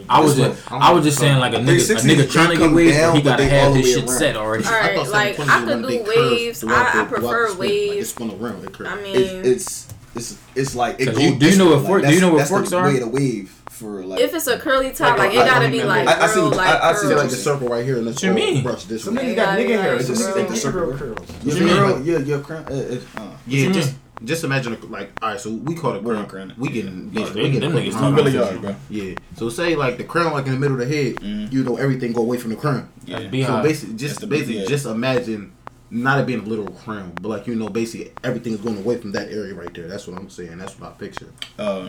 [0.09, 2.63] I was just I was just saying like a nigga a nigga trying to get
[2.67, 4.19] come waves, down, he gotta they have his shit around.
[4.19, 4.65] set already.
[4.65, 6.65] All right, thought like, I was could do waves.
[6.65, 7.55] I- the- I prefer waves.
[7.55, 7.59] spin.
[7.59, 7.97] Like, waves.
[7.97, 8.65] it spun around.
[8.65, 8.87] It.
[8.87, 11.71] I mean, It, it's it's it's like it 'Cause goes you- do you know way,
[11.73, 12.87] what like, fork- do you know what that's forks the are?
[12.87, 14.21] Way to wave for like.
[14.21, 16.27] if it's a curly top, Like, like, it I- gotta I be like I- I
[16.27, 17.21] see real, what- like I- I see See, curls.
[17.23, 18.63] like the circle right here, and What the you mean?
[18.63, 19.23] brush this Some way.
[19.25, 19.97] niggas got gotta nigga hair.
[19.97, 20.27] like Some real.
[20.47, 21.45] niggas got nigga curls.
[21.45, 21.75] your you mean?
[21.77, 22.65] girl, your your crown.
[22.71, 25.41] Uh, it, uh, Yeah, just just imagine a- like all right.
[25.41, 26.27] So we call it We're crown.
[26.27, 26.53] crown.
[26.57, 28.63] We getting Yeah, bitch, we getting them niggas crown really conversation.
[28.63, 28.77] bro.
[28.89, 29.15] Yeah.
[29.37, 31.53] So say like the crown like in the middle of the head, Mhm.
[31.53, 32.89] you know everything go away from the crown.
[33.05, 33.19] yeah.
[33.47, 35.53] So basically, just basically just imagine
[35.91, 38.99] not it being a literal crown, but like you know basically everything is going away
[38.99, 39.87] from that area right there.
[39.89, 40.59] That's what I'm saying.
[40.59, 41.29] That's what I picture.
[41.59, 41.87] Uh,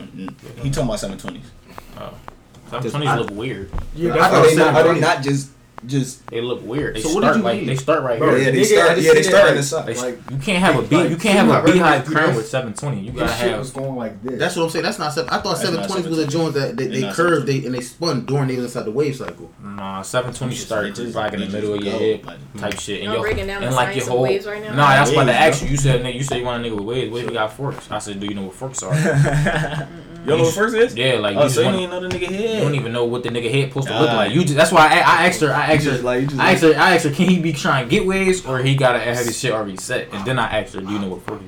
[0.62, 1.50] he talking about seven twenties.
[2.70, 3.72] Some twenties look weird.
[3.96, 5.52] Yeah, I that's thought what Are I'm they not, are they not just
[5.86, 6.26] just?
[6.28, 6.96] They look weird.
[6.96, 7.68] They So what start did you like mean?
[7.68, 8.46] they start right Bro, here.
[8.46, 8.98] Yeah, they nigga, start.
[9.00, 9.98] Yeah, they start that, in the side.
[9.98, 10.96] Like you can't have a beat.
[10.98, 13.02] like, You can't have a beehive crown with seven twenty.
[13.02, 13.84] You gotta This shit was have.
[13.84, 14.40] going like this.
[14.40, 14.84] That's what I'm saying.
[14.84, 15.30] That's not seven.
[15.30, 16.30] I thought That's seven not was the 720s.
[16.30, 18.92] joints that they, They're they curved they and they spun during they was inside the
[18.92, 19.52] wave cycle.
[19.62, 22.06] Nah, seven twenty They just- start just- like in the middle of just your go,
[22.18, 22.80] head like- type hmm.
[22.80, 22.96] shit.
[22.98, 24.24] And Y'all your, breaking down and the like your science of whole.
[24.24, 24.74] waves right now?
[24.76, 25.70] Nah, that's why Waves, I asked you.
[25.70, 27.12] You said nigga, you said you want a nigga with waves.
[27.12, 27.90] What if you got forks?
[27.92, 28.94] I said, do you know what forks are?
[30.32, 30.96] you know what first is?
[30.96, 32.32] Yeah, like Oh, you, so just you want, ain't know the nigga head.
[32.42, 32.62] you head.
[32.62, 34.32] don't even know what the nigga head supposed to look like.
[34.34, 35.54] You just that's why I, I asked her.
[35.54, 35.92] I asked her.
[35.92, 36.70] just like you just I asked her.
[36.76, 39.40] I asked her, can he be trying to get waves or he gotta have his
[39.40, 40.10] shit already set?
[40.14, 41.48] And then I asked her, do you know what forks is?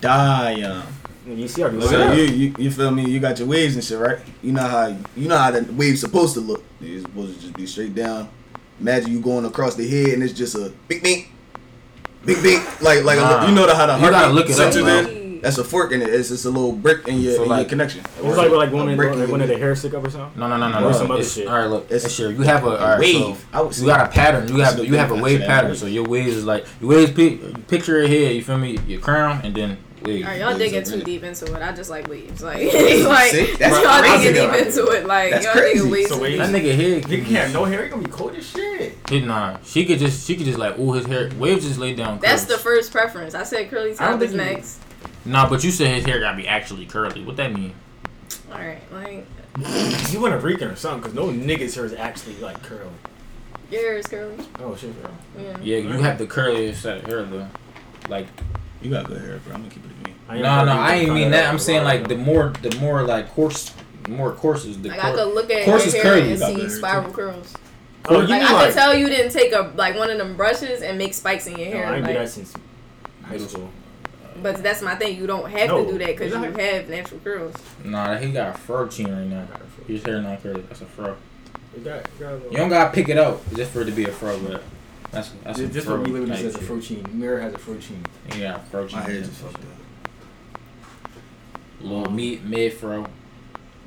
[0.00, 0.82] die.
[1.26, 3.08] You see, already So you, you you feel me?
[3.08, 4.18] You got your waves and shit, right?
[4.42, 6.62] You know how you know how the wave's supposed to look.
[6.82, 8.28] It's supposed to just be straight down.
[8.80, 11.28] Imagine you going across the head and it's just a big bing,
[12.26, 13.44] big bing, like like Nah.
[13.44, 15.02] a, you know the, how the You gotta heart look it up, center bro.
[15.04, 15.23] there?
[15.44, 16.08] That's a fork in it.
[16.08, 18.00] It's just a little brick in your, So in like- your connection.
[18.22, 19.94] It's like like one A of brick the, in like one of the hair stick
[19.94, 20.40] up or something.
[20.40, 20.92] No, no, no, no, Or no.
[20.92, 21.46] some other It's- shit.
[21.46, 21.86] All right, look.
[21.90, 23.44] It's It's sure you have a, all right, wave.
[23.52, 24.48] I So you got a pattern.
[24.48, 25.46] You have you have a wave pattern.
[25.70, 25.76] pattern.
[25.76, 27.12] So your waves is like your waves.
[27.12, 28.34] Pic, picture your head.
[28.34, 28.78] You feel me?
[28.86, 30.24] Your crown and then wave.
[30.24, 31.62] All right, y'all digging too deep into it.
[31.62, 32.42] I just like waves.
[32.42, 33.54] Like, like See?
[33.56, 34.52] That's y'all digging though.
[34.52, 35.06] deep into it.
[35.06, 35.74] Like, That's y'all crazy.
[35.78, 36.08] digging waves.
[36.10, 37.02] So waves- That nigga head.
[37.04, 37.84] Nigga can't have no hair.
[37.84, 38.96] He gonna be cold as shit.
[39.08, 41.94] He, nah, she could just she could just like ooh his hair waves just lay
[41.94, 42.18] down.
[42.20, 43.34] That's the first preference.
[43.34, 44.80] I said curly I don't top is think next.
[45.24, 47.22] Nah, but you said his hair gotta be actually curly.
[47.24, 47.72] What that mean?
[48.52, 49.26] All right, like
[50.12, 51.02] You want a Rican or something?
[51.02, 52.90] Cause no niggas hair is actually like curly.
[53.70, 54.36] your hair is curly.
[54.60, 55.10] Oh shit, bro.
[55.42, 55.56] Yeah.
[55.62, 57.46] Yeah, you have the curliest set of hair though.
[58.08, 58.26] Like
[58.82, 59.54] You got good hair, bro.
[59.54, 60.14] I'm gonna keep it a bean.
[60.28, 61.46] I ain't no, no, I ain't mean that.
[61.46, 63.72] I'm saying like the more the more like coarse,
[64.08, 66.30] more courses the Like I could look at Course your hair curly.
[66.32, 67.54] and see good hair, spiral curls.
[68.06, 68.66] Oh, you Like mean I like?
[68.66, 71.56] could tell you didn't take a like one of them brushes and make spikes in
[71.58, 71.86] your No, hair.
[71.86, 72.52] I ain't do that since
[73.22, 73.70] high school.
[74.42, 75.16] But that's my thing.
[75.16, 75.84] You don't have No.
[75.84, 77.54] to do that because you have natural curls.
[77.84, 79.46] Nah, he got a fro chin right now.
[79.86, 80.62] His hair not curly.
[80.62, 81.16] That's a fro.
[81.76, 84.12] It got, got You don't gotta pick it up just for it to be a
[84.12, 84.62] fro, but
[85.10, 86.66] that's that's Just, a just fro what we live in type as a shit.
[86.66, 87.06] fro chin.
[87.12, 88.04] Mirror has a fro chin.
[88.36, 88.98] Yeah, fro chin.
[88.98, 89.20] My hair yeah.
[89.22, 90.60] just fucked up.
[91.80, 93.06] Little meat mid fro.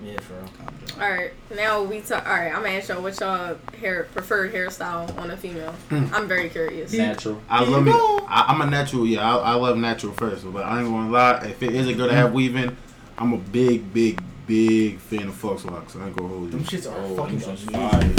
[0.03, 1.03] Yeah, bro.
[1.03, 2.27] All right, now we talk.
[2.27, 5.71] All right, I'm gonna ask y'all what y'all hair preferred hairstyle on a female.
[5.89, 6.05] Hmm.
[6.13, 6.93] I'm very curious.
[6.93, 7.41] Natural.
[7.49, 7.91] I love me.
[7.93, 9.05] I, I'm a natural.
[9.05, 10.51] Yeah, I, I love natural first.
[10.51, 11.45] But I ain't gonna lie.
[11.45, 12.77] If it is a girl to have weaving,
[13.17, 15.95] I'm a big, big, big fan of Fox Locks.
[15.97, 16.49] I ain't gonna hold you.
[16.51, 16.65] Them you.
[16.65, 17.89] shits are Oh, fucking them amazing, fire.
[17.91, 18.15] I ain't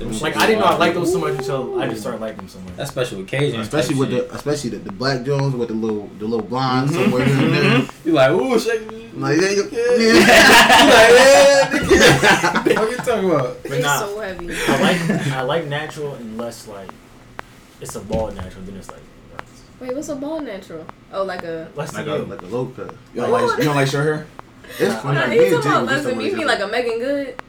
[0.00, 2.20] gonna Like hold I didn't know I liked those so much until I just started
[2.20, 2.76] liking them so much.
[2.76, 3.60] That's special occasion.
[3.60, 7.02] Especially with the, especially the, the black Jones with the little, the little blonde mm-hmm.
[7.02, 7.88] somewhere here and there.
[8.04, 8.80] you like ooh shake.
[9.14, 9.62] Like, yeah, you-
[12.78, 13.62] What you talking about?
[13.62, 14.54] But It's nah, so heavy.
[14.54, 15.00] I like
[15.32, 16.90] I like natural unless like
[17.80, 18.64] it's a bald natural.
[18.64, 19.02] Then it's like
[19.80, 20.84] Wait, what's a ball natural?
[21.12, 21.70] Oh, like a.
[21.76, 22.92] like a, like a low cut.
[23.14, 24.26] You don't like you don't like short hair?
[24.78, 25.14] It's funny.
[25.18, 26.14] Nah, like, he's me and talking Jay about was just lesbian.
[26.16, 27.42] talking You mean like a Meagan Good?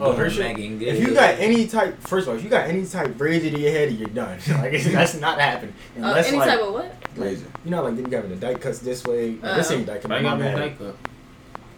[0.00, 0.58] Oh, her shit.
[0.58, 3.60] If you got any type, first of all, if you got any type braided in
[3.60, 4.38] your head, you're done.
[4.48, 6.96] Like that's not happening Uh, unless any like type of what?
[7.16, 7.46] Razor.
[7.64, 9.32] you know like then you having the dyke cuts this way.
[9.32, 10.10] Like, this ain't dyke cut.
[10.10, 10.96] I My mom had dyke up.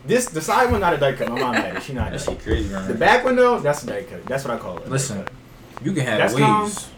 [0.05, 1.29] This the side one not a dyke cut.
[1.29, 1.83] My mom had it.
[1.83, 2.13] She not.
[2.13, 4.25] That That shit crazy, The back one though, that's a dyke cut.
[4.27, 4.89] That's what I call it.
[4.89, 5.27] Listen.
[5.83, 6.89] You can have That's waves.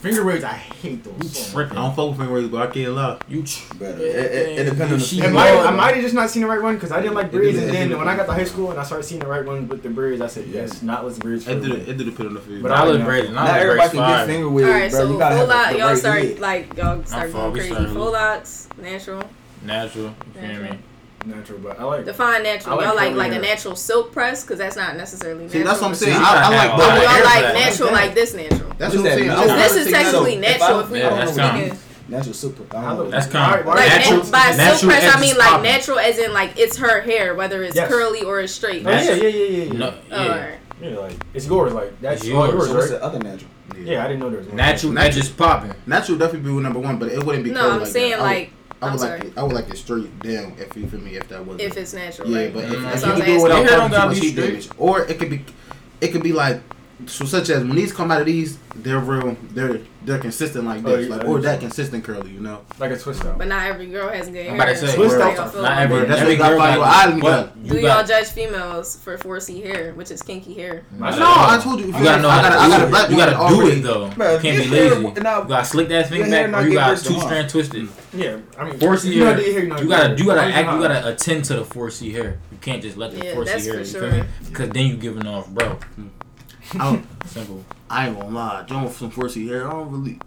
[0.00, 1.14] Finger waves, I hate those.
[1.22, 1.76] You so tripping?
[1.76, 3.18] I don't fuck with finger waves, but I can't lie.
[3.28, 3.98] You tr- Better.
[3.98, 6.40] It, it, it depends on the She- I might, I might have just not seen
[6.40, 8.32] the right one because I didn't like It braids, and then when I got to
[8.32, 10.80] high school and I started seeing the right one with the braids, I said yes,
[10.80, 11.46] not with the braids.
[11.46, 11.76] It did me.
[11.76, 11.88] it.
[11.90, 12.62] It did it put on the field.
[12.62, 13.30] But But I I look great.
[13.30, 15.00] Not everybody can get finger All waves, right, bro.
[15.00, 15.66] so you gotta full have lock.
[15.68, 16.38] the, the Y'all right start head.
[16.40, 17.74] like y'all start going crazy.
[17.74, 18.12] Full look.
[18.14, 19.22] locks, natural.
[19.62, 20.14] natural.
[20.34, 20.78] You feel
[21.26, 22.74] natural, but I like define natural.
[22.74, 23.40] I like y'all like like hair.
[23.40, 25.48] a natural silk press because that's not necessarily.
[25.48, 25.64] See, natural.
[25.64, 26.16] that's what I'm saying.
[26.16, 26.76] I, I like.
[26.76, 28.72] But y'all like natural like this natural.
[28.78, 29.28] That's what I'm saying.
[29.28, 30.80] This is technically natural.
[30.80, 33.10] If we don't natural silk press.
[33.10, 35.16] That's kind of like natural, nat- by natural silk press.
[35.16, 37.88] I mean like natural, as in like it's her hair, whether it's yes.
[37.88, 38.86] curly or it's straight.
[38.86, 39.72] Oh, yeah, yeah, yeah, yeah.
[39.72, 40.16] No, yeah.
[40.16, 40.58] All right.
[40.80, 41.72] Yeah, like it's yours.
[41.72, 42.52] Like that's it's yours.
[42.52, 42.74] yours so?
[42.74, 43.50] What's the other natural?
[43.76, 43.92] Yeah.
[43.92, 44.92] yeah, I didn't know there was natural.
[44.92, 45.74] Natural, just popping.
[45.86, 47.50] Natural definitely be number one, but it wouldn't be.
[47.50, 48.20] No, I'm like saying that.
[48.20, 48.52] like
[48.82, 49.32] I would like it.
[49.36, 50.54] I would like it straight down.
[50.58, 52.30] If you for me, if that was if it's natural.
[52.30, 52.54] Yeah, right?
[52.54, 53.10] but if, mm-hmm.
[53.10, 55.44] if you do it without causing too much heat damage, or it could be,
[56.00, 56.62] it could be like
[57.06, 59.36] so such as when these come out of these, they're real.
[59.50, 62.64] They're they're consistent like this, oh, yeah, like or that consistent curly, you know.
[62.78, 63.36] Like a twist out.
[63.36, 64.50] But not every girl has good hair.
[64.50, 65.36] I'm about to say twist out.
[65.36, 66.06] Not like every.
[66.06, 66.56] That's every girl.
[66.56, 70.84] Got, got, what, do y'all judge females for 4C hair, which is kinky hair?
[70.92, 71.86] No, I told you.
[71.86, 72.28] You gotta know.
[72.28, 73.12] I gotta.
[73.12, 74.10] You gotta do it though.
[74.40, 75.02] Can't be lazy.
[75.02, 77.88] You got slick that thing back, or you got two strand twisted.
[78.12, 79.38] Yeah, I mean, 4C hair.
[79.38, 80.72] You gotta you gotta act.
[80.72, 82.38] You gotta attend to the 4C hair.
[82.50, 84.26] You can't just let the 4C hair.
[84.48, 85.68] Because then you giving off, bro.
[85.68, 86.08] Hmm.
[86.78, 87.64] I Simple.
[87.88, 89.66] I ain't gonna lie, John some 4C hair.
[89.66, 90.18] I don't really.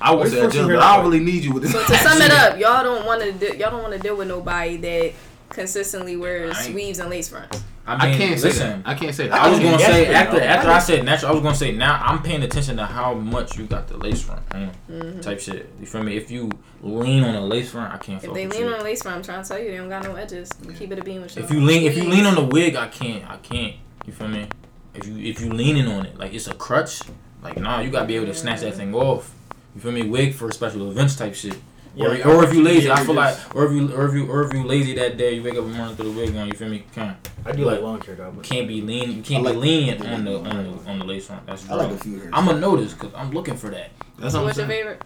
[0.00, 1.72] I would say John, but I don't really need you with this.
[1.72, 4.28] So to sum it up, y'all don't want to y'all don't want to deal with
[4.28, 5.12] nobody that
[5.50, 7.62] consistently wears weaves and lace fronts.
[7.86, 8.82] I, mean, I can't listen, say that.
[8.84, 9.40] I can't say that.
[9.40, 10.44] I, I was gonna say after though.
[10.44, 13.14] after I, I said natural, I was gonna say now I'm paying attention to how
[13.14, 15.20] much you got the lace front mm-hmm.
[15.20, 15.68] type shit.
[15.80, 16.16] You feel me?
[16.16, 16.50] If you
[16.82, 18.22] lean on a lace front, I can't.
[18.22, 18.72] If they lean you.
[18.72, 20.50] on a lace front, I'm trying to tell you they don't got no edges.
[20.62, 20.72] Yeah.
[20.74, 21.42] Keep it a beam with you.
[21.42, 23.76] If you lean, if you lean on the wig, I can't, I can't.
[24.06, 24.46] You feel me?
[24.94, 27.00] If you if you leaning on it, like it's a crutch,
[27.42, 29.34] like nah, you gotta be able to snatch that thing off.
[29.74, 30.02] You feel me?
[30.02, 31.56] Wig for special events type shit.
[31.94, 34.14] Yeah, or, or if you lazy, yeah, I feel like, or if you, or if
[34.14, 36.20] you, or if you lazy that day, you wake up in the morning through the
[36.20, 36.46] wig on.
[36.46, 36.84] You feel me?
[36.94, 37.16] Kind.
[37.44, 38.30] I do like, long hair though.
[38.30, 39.16] But can't be lean.
[39.16, 41.46] You can't like be lean on the on the on the lace front.
[41.46, 41.90] That's I right.
[41.90, 42.30] like a few hairs.
[42.32, 43.90] I'm gonna notice because I'm looking for that.
[44.18, 45.02] That's what what's I'm your favorite?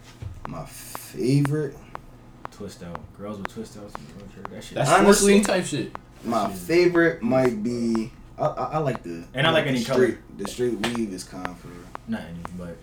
[0.49, 1.77] My favorite.
[2.51, 3.01] Twist out.
[3.17, 3.95] Girls with twist outs.
[4.51, 4.75] That shit.
[4.75, 5.91] That's honestly type shit.
[6.23, 10.07] My favorite might be I, I, like the and I like, any color.
[10.07, 10.39] straight.
[10.39, 11.69] The straight weave is calm for
[12.09, 12.77] not any, but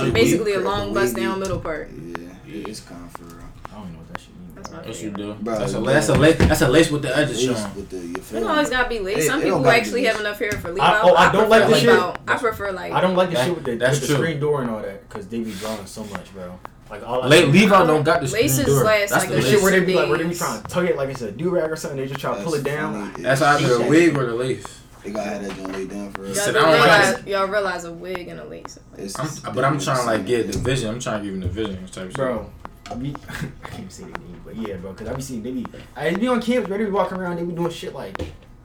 [0.00, 1.90] like basically a long bust down middle part.
[1.92, 3.24] Yeah, it's calm for.
[3.24, 4.54] I don't even know what that shit means.
[4.54, 5.34] That's, what you do.
[5.34, 6.38] Bro, that's, a, that's a lace.
[6.38, 7.42] That's a lace with the edges.
[7.42, 7.56] showing.
[7.76, 9.26] You don't always gotta be lace.
[9.26, 11.04] Some it people actually have enough hair for leave I, out.
[11.04, 11.90] Oh, I, I don't like the shit.
[12.26, 12.92] I prefer like.
[12.92, 14.80] I don't like the that, shit with the, that's with the screen door and all
[14.80, 16.58] that because they be drawing so much, bro.
[16.88, 18.84] Like all La- Levi don't got the laces door.
[18.84, 19.10] last.
[19.10, 20.96] That's like the shit where they be like, where they be trying to tug it
[20.96, 21.98] like it's a do rag or something.
[21.98, 23.12] They just try to pull it down.
[23.18, 24.64] That's either a wig or the lace.
[25.04, 26.46] They gotta have that joint laid down for us.
[26.46, 28.78] Y'all, realize, y'all realize a wig and a lace.
[29.18, 30.88] I'm, but I'm trying to like get the vision.
[30.88, 32.50] I'm trying to give him the vision type Bro,
[32.90, 33.14] I, be,
[33.64, 36.14] I can't say the name, but yeah, bro, because I be seeing they be, I
[36.14, 38.18] be on campus, ready to be walking around, they be doing shit like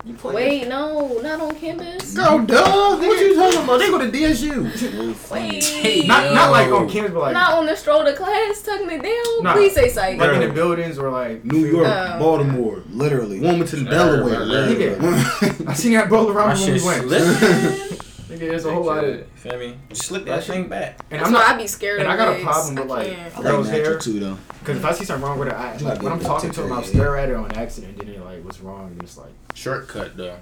[0.06, 0.62] you playing?
[0.62, 2.16] Wait, no, not on campus.
[2.16, 2.96] No, duh.
[2.96, 3.80] What you talking about?
[3.80, 5.30] They go to DSU.
[5.30, 8.90] Wait, not not like on campus, but like not on the stroll to class, tucking
[8.90, 9.44] it down.
[9.44, 10.18] Nah, Please say psych.
[10.18, 14.42] Like in the buildings or like New York, um, Baltimore, literally Wilmington, uh, Delaware.
[15.68, 17.06] I seen that bowl around when we went.
[18.30, 19.28] Nigga, there's a whole lot of.
[19.36, 19.76] Feel me?
[19.92, 21.00] Slip that thing back.
[21.12, 21.50] And That's I'm not.
[21.50, 22.00] I'd be scared.
[22.00, 24.38] And I got a problem with like I girls' hair too, though.
[24.60, 26.84] Because if I see something wrong with her, I when I'm talking to them, I'll
[26.84, 27.98] stare at her on accident.
[27.98, 28.98] Then you're like what's wrong.
[29.04, 30.40] It's like shortcut though.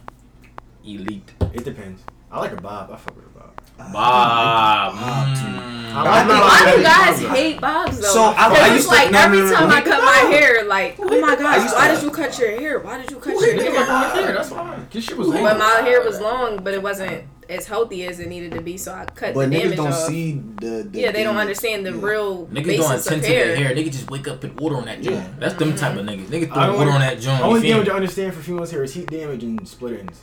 [0.85, 1.29] Elite.
[1.53, 2.01] It depends.
[2.31, 2.89] I like a bob.
[2.89, 3.61] I fuck with a bob.
[3.79, 4.93] Ah.
[4.93, 4.95] Bob.
[4.95, 5.37] Bob.
[5.37, 5.93] Mm.
[6.05, 8.07] Why do guys hate bobs though?
[8.07, 10.63] So I, I used like to, no, every no, no, time I cut my hair,
[10.63, 12.79] like, oh my god, why did you cut your hair?
[12.79, 14.33] Why did you cut your hair?
[14.33, 14.87] That's fine.
[14.87, 15.27] Cause she was.
[15.27, 18.77] But my hair was long, but it wasn't as healthy as it needed to be.
[18.77, 20.07] So I cut but the damage don't off.
[20.07, 21.11] see the, the yeah.
[21.11, 22.05] They don't understand the yeah.
[22.05, 23.75] real niggas don't attend to their hair.
[23.75, 25.17] Niggas just wake up and water on that joint.
[25.17, 25.29] Yeah.
[25.39, 25.77] That's them mm-hmm.
[25.77, 26.27] type of niggas.
[26.27, 27.41] Niggas throw water on that joint.
[27.41, 30.21] Only thing to understand for females hair is heat damage and split ends.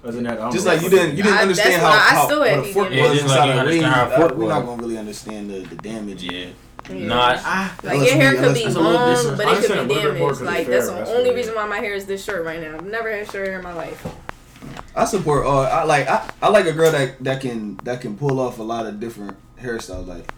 [0.00, 2.62] That, just like you didn't, you didn't I, understand how, how, I still how, how
[2.62, 6.22] fork yeah, was inside like uh, We're not gonna really understand the, the damage.
[6.22, 6.54] yet.
[6.88, 7.06] Yeah.
[7.06, 7.76] Not ah.
[7.82, 10.40] like your hair could be long, but it could be damaged.
[10.40, 12.76] Like that's the only reason why my hair is this short right now.
[12.76, 14.06] I've never had short hair in my life.
[14.98, 15.60] I support all.
[15.64, 18.62] I like I, I like a girl that that can that can pull off a
[18.62, 20.06] lot of different hairstyles.
[20.06, 20.30] Like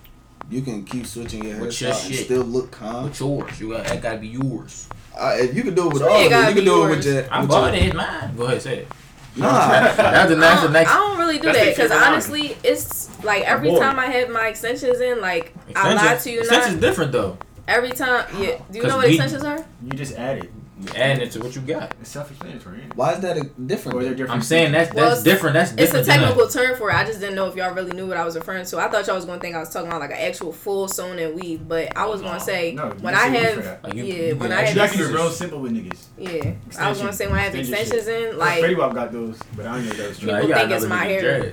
[0.50, 2.24] you can keep switching your hairstyle your and shit.
[2.26, 3.04] still look calm.
[3.04, 4.88] With yours, you got It gotta be yours.
[5.18, 6.90] Uh, if you can do it with So all it of you can do it
[6.90, 7.32] with that.
[7.32, 7.94] I'm with it.
[7.94, 8.36] Mine.
[8.36, 8.88] Go ahead, say it.
[9.36, 9.48] Nah,
[9.96, 10.61] That's the next.
[10.62, 10.90] Don't, I next.
[10.92, 15.20] don't really do that because honestly, it's like every time I have my extensions in,
[15.20, 16.80] like I lie to you extension's not.
[16.80, 17.38] different though.
[17.68, 18.61] Every time, yeah.
[18.70, 19.64] Do you know what we- extensions are?
[19.84, 20.50] You just added
[20.95, 21.95] and it's what you got.
[22.01, 22.83] It's self-explanatory.
[22.95, 23.99] Why is that a different?
[23.99, 25.55] Or different I'm saying that's that's well, different.
[25.55, 26.95] That's it's a technical term for it.
[26.95, 28.78] I just didn't know if y'all really knew what I was referring to.
[28.78, 31.18] I thought y'all was gonna think I was talking about like an actual full sewn
[31.18, 34.37] and weave, but I was gonna say no, when I have like you, yeah you
[34.37, 36.07] when I have can real simple with niggas.
[36.18, 36.55] Yeah.
[36.78, 39.66] I was gonna say when I have extensions in like Freddie Bob got those, but
[39.66, 40.18] I don't know those.
[40.18, 41.53] People think it's my hair.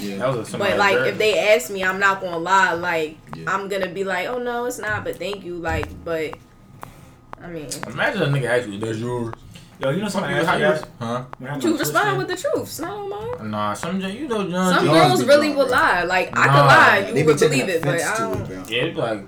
[0.00, 0.44] Yeah.
[0.52, 2.72] but like if they ask me, I'm not gonna lie.
[2.72, 5.04] Like I'm gonna be like, oh no, it's not.
[5.04, 5.56] But thank you.
[5.56, 6.34] Like but
[7.42, 9.34] I mean, imagine a nigga ask you, "That's yours."
[9.80, 10.88] Yo, you know somebody asked you that?
[11.00, 11.58] Huh?
[11.58, 12.80] To respond with the truth.
[12.80, 13.50] no not on mine.
[13.50, 14.74] Nah, some you know John.
[14.74, 16.04] Some girls really will lie.
[16.04, 18.50] Like nah, I could lie, you would believe it, but I don't.
[18.50, 19.24] It, yeah, like.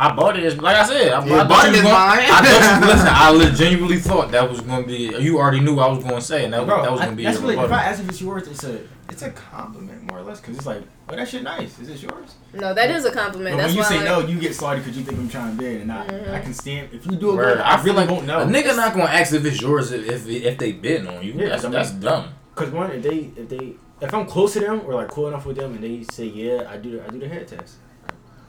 [0.00, 0.62] I bought it.
[0.62, 1.82] Like I said, I, yeah, I bought it.
[1.82, 1.92] Mine.
[1.92, 5.12] I listen, I legitimately thought that was gonna be.
[5.18, 7.24] You already knew I was gonna say, and that, Bro, that was gonna be.
[7.24, 10.22] That's really, if I asked if it's yours, it's a it's a compliment more or
[10.22, 11.78] less, because it's like but that shit nice.
[11.78, 12.34] Is this yours?
[12.52, 13.56] No, that is a compliment.
[13.56, 15.56] But That's when you say like, no, you get salty because you think I'm trying
[15.56, 16.34] bad, and I, mm-hmm.
[16.34, 16.90] I can stand.
[16.92, 18.40] If you do it, good, I really won't know.
[18.40, 21.32] A nigga not gonna ask if it's yours if if they bid on you.
[21.32, 22.34] Yeah, that's, I mean, that's dumb.
[22.54, 25.46] Cause one, if they if they if I'm close to them or like cool enough
[25.46, 27.76] with them, and they say yeah, I do the, I do the head test.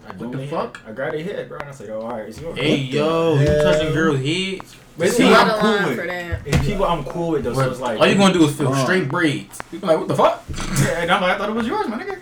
[0.05, 0.82] I what the fuck?
[0.82, 0.89] Head.
[0.89, 2.60] I grab their head, bro, and I say, like, oh, all right, it's yours.
[2.60, 3.41] Hey yo, yeah.
[3.41, 4.60] you touching girl head?
[5.07, 6.10] See people I'm cool with.
[6.10, 8.68] And people I'm cool with, Those, so it's like all you gonna do is feel
[8.68, 8.84] uh-huh.
[8.84, 9.62] straight braids.
[9.72, 10.43] People like, what the fuck?
[10.97, 12.20] and I'm like, I thought it was yours, my nigga.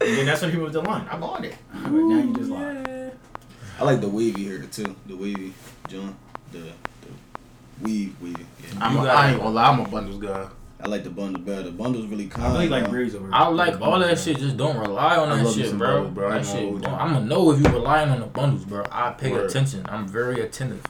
[0.00, 1.06] And then that's when he moved the line.
[1.10, 1.56] I bought it.
[1.72, 2.50] But now you just.
[2.52, 4.94] I like the wavy hair too.
[5.06, 5.52] The wavy,
[5.88, 6.16] John.
[6.52, 6.72] The, the
[7.82, 8.38] weave, weave.
[8.38, 8.68] Yeah.
[8.80, 10.48] I'm, ain't gonna lie, I'm a bundles guy.
[10.80, 11.62] I like the bundles better.
[11.62, 12.46] The bundles really kind.
[12.46, 13.32] I really like.
[13.32, 14.38] I like all that shit.
[14.38, 16.04] Just don't rely on that shit, bro.
[16.04, 16.30] Bundles, bro.
[16.30, 16.88] That shit.
[16.88, 18.84] I'm gonna know if you relying on the bundles, bro.
[18.92, 19.50] I pay Word.
[19.50, 19.86] attention.
[19.88, 20.84] I'm very attentive.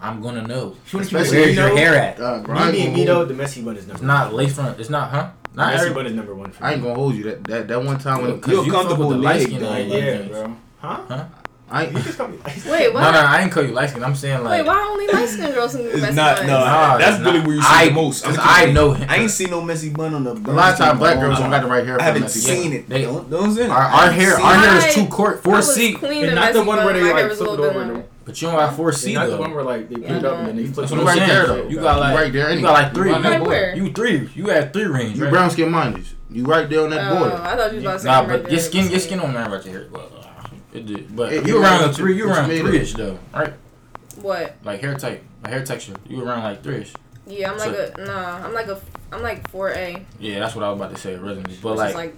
[0.00, 0.76] I'm gonna know.
[0.92, 2.20] Especially where's your hair at?
[2.20, 2.42] Uh,
[2.72, 3.98] me and Vito, the messy one is number.
[3.98, 4.80] It's not lace front.
[4.80, 5.30] It's not, huh?
[5.54, 6.52] Not everybody's number one.
[6.60, 7.24] I ain't gonna hold you.
[7.24, 10.56] That that, that one time when you're comfortable with the light skin, yeah, bro.
[10.78, 11.04] Huh?
[11.08, 11.24] Huh?
[11.70, 13.00] I you just call me Wait, what?
[13.00, 14.04] No, no, I ain't call you light skin.
[14.04, 14.60] I'm saying like.
[14.60, 16.48] Wait, why only light skin girls can be messy it's not, buns?
[16.48, 18.24] No, nah, that's really where you see I, the most.
[18.26, 19.08] I know him.
[19.08, 20.32] I ain't seen no messy bun on the.
[20.32, 22.00] A lot of times, black girls don't got the right hair.
[22.00, 22.88] I haven't seen it.
[22.88, 23.32] They don't.
[23.32, 27.12] Our hair, our hair is too court, four C, and not the one where they
[27.12, 28.04] like flip it over.
[28.24, 29.30] But you don't have four C though.
[29.30, 30.88] The one where like they yeah, pick up and they flip.
[30.88, 31.68] That's what right there though.
[31.68, 32.52] You got like right there.
[32.52, 33.10] You got like three.
[33.10, 33.76] You, right where?
[33.76, 34.30] you three.
[34.34, 35.18] You had three range.
[35.18, 35.30] You right?
[35.30, 36.14] brown skin minders.
[36.30, 37.34] You right there on that oh, border.
[37.36, 39.32] I thought you was about to say Nah, but right your skin, your skin don't
[39.32, 39.90] matter about your uh, hair.
[39.90, 40.10] Well,
[40.72, 41.14] it did.
[41.14, 42.16] But it, you around the three.
[42.16, 43.52] You around three-ish though, right?
[44.20, 44.56] What?
[44.64, 45.94] Like hair type, like hair texture.
[46.08, 46.94] You around like three-ish.
[47.26, 48.44] Yeah, I'm so, like a nah.
[48.44, 48.80] I'm like a
[49.12, 50.04] I'm like four A.
[50.18, 51.56] Yeah, that's what I was about to say originally.
[51.62, 52.16] But like, like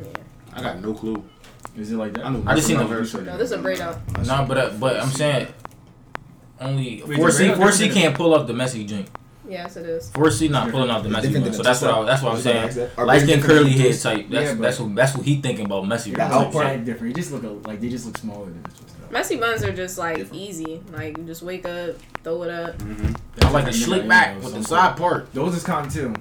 [0.00, 0.06] yeah.
[0.52, 1.24] I got no clue.
[1.76, 2.24] Is it like that?
[2.24, 3.14] I, I just seen the verse.
[3.14, 3.98] No, this is a breakout.
[4.26, 5.48] Nah, but uh, but I'm saying
[6.60, 9.08] only four C four C can't pull off the messy drink.
[9.46, 10.10] Yes, it is.
[10.10, 12.40] Four C not pulling out the messy drink, so that's what I, that's what I'm
[12.40, 12.90] saying.
[12.96, 14.28] Light skin curly hair type.
[14.30, 16.10] That's yeah, that's what that's what he thinking about messy.
[16.12, 17.16] Yeah, the part different.
[17.16, 19.10] He just look like they just look smaller than this.
[19.10, 20.42] Messy buns are just like different.
[20.42, 20.82] easy.
[20.92, 22.78] Like you just wake up, throw it up.
[22.78, 23.44] Mm-hmm.
[23.44, 25.32] I like a slick back with the side part.
[25.34, 26.14] Those is kind too.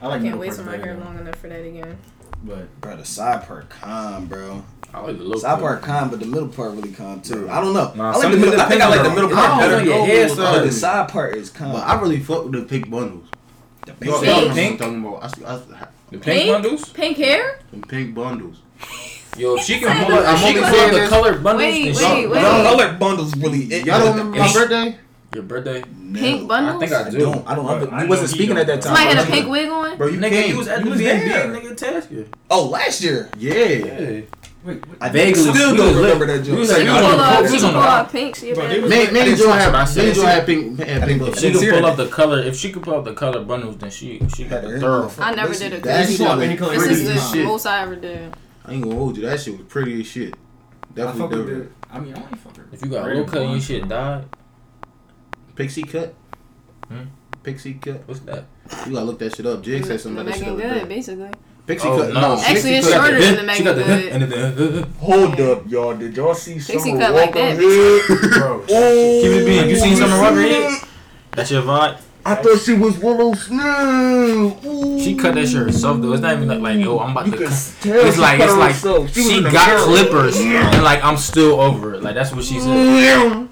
[0.00, 1.98] I, like I can't wait for my hair long enough for that again.
[2.44, 4.64] But bro, the side part calm, bro.
[4.94, 7.48] I like the little side part, part calm, but the middle part really calm too.
[7.48, 7.92] I don't know.
[7.94, 8.60] Nah, I like the middle.
[8.60, 9.84] I think I like the middle part better.
[9.84, 11.72] Know your but the side part is calm.
[11.72, 13.26] But I really fuck with the pink bundles.
[13.86, 14.54] The pink, no, pink.
[14.54, 14.78] pink.
[14.78, 15.68] Talking about.
[16.10, 16.88] The pink, bundles.
[16.90, 17.60] Pink hair.
[17.72, 18.58] The pink bundles.
[19.38, 21.64] Yo, if she can hold, I'm only saying the colored bundles.
[21.64, 22.34] Wait, wait, wait.
[22.34, 23.64] The colored bundles really.
[23.64, 24.98] Y'all don't remember my birthday?
[25.34, 25.82] Your birthday?
[25.96, 26.20] No.
[26.20, 26.82] Pink bundles?
[26.82, 27.16] I think I do.
[27.16, 27.48] I don't.
[27.48, 27.88] I don't.
[27.88, 28.94] Bro, I, I wasn't speaking at that time.
[28.96, 29.96] Somebody had a pink wig on.
[29.96, 30.50] Bro, you nigga, came.
[30.50, 31.52] You was at you the was there.
[31.52, 32.10] Big, nigga, task.
[32.50, 33.30] Oh, last year.
[33.38, 33.54] Yeah.
[33.54, 34.20] yeah.
[34.64, 36.54] Wait, I vaguely still don't remember that joke.
[36.54, 39.12] He was like, "Pull was pull the pink.
[39.12, 40.78] Maybe Joe had Maybe Joe had pink.
[40.78, 43.78] If she could pull up the color, if she could pull up the color bundles,
[43.78, 45.10] then she she got the thorough.
[45.18, 46.76] I never did a color.
[46.76, 48.34] This is the most I ever did.
[48.64, 49.24] I ain't gonna hold you.
[49.26, 50.34] That shit was pretty as shit.
[50.94, 51.68] Definitely.
[51.90, 52.64] I mean, I ain't fucking.
[52.70, 54.24] If you got a little cut, you should die.
[55.56, 56.14] Pixie cut.
[56.88, 57.04] Hmm?
[57.42, 58.06] Pixie cut.
[58.06, 58.44] What's that?
[58.86, 59.62] You gotta look that shit up.
[59.62, 60.56] Jig said something about that shit.
[60.56, 61.30] Good, basically.
[61.66, 62.14] Pixie oh, cut.
[62.14, 64.84] No, actually, it's shorter than the Meagan Good.
[64.98, 65.44] Hold yeah.
[65.46, 65.96] up, y'all.
[65.96, 67.32] Did y'all see Pixie Summer cut like?
[67.32, 67.42] Bro,
[68.68, 69.70] oh, keep it being.
[69.70, 70.84] You seen Summer Walker yet?
[71.32, 72.00] That's your vibe.
[72.24, 74.98] I thought she was Willow Snow.
[75.02, 76.12] She cut that shit herself though.
[76.12, 77.38] It's not even like, like yo, I'm about you to.
[77.38, 77.52] Cut.
[77.84, 80.72] It's like it's like she, she got clippers yeah.
[80.72, 82.02] and like I'm still over it.
[82.02, 83.48] Like that's what she said.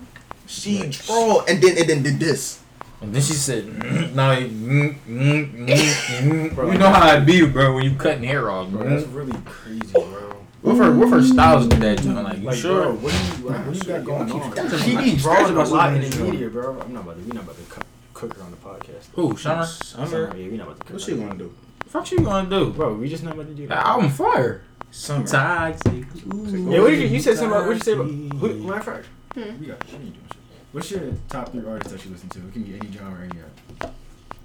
[0.50, 1.44] She right.
[1.48, 2.60] and then and then did this.
[3.00, 7.24] And then she said, mm, "Now mm mm, mm, mm, mm, bro, know how it
[7.24, 7.74] be, bro.
[7.74, 8.82] When you cutting hair off, bro.
[8.82, 9.14] that's mm-hmm.
[9.14, 12.22] really crazy, bro." With her, with her styles did that, John.
[12.22, 12.82] Like, like sure.
[12.82, 14.78] Bro, what do you, like, what you got going on?
[14.80, 16.78] She be drawing a lot in the media, bro.
[16.80, 17.22] I'm not about to.
[17.22, 19.06] We not about to cut cook her on the podcast.
[19.14, 19.64] Who, Summer?
[19.64, 20.36] Summer.
[20.36, 20.92] Yeah, we not about to cook.
[20.92, 21.54] What she gonna do?
[21.86, 22.94] Fuck, she gonna do, bro.
[22.94, 23.76] We just not about to do that.
[23.76, 24.62] That album fire.
[24.90, 25.26] Summer.
[25.26, 25.92] Toxic.
[25.94, 27.38] Yeah, what did you, you said?
[27.38, 28.06] Something about what you say about?
[28.06, 29.60] Who, matter of fact, hmm.
[29.60, 29.88] we got.
[29.88, 30.39] She ain't doing shit.
[30.72, 32.38] What's your top three artists that you listen to?
[32.38, 33.90] It can be any genre, any.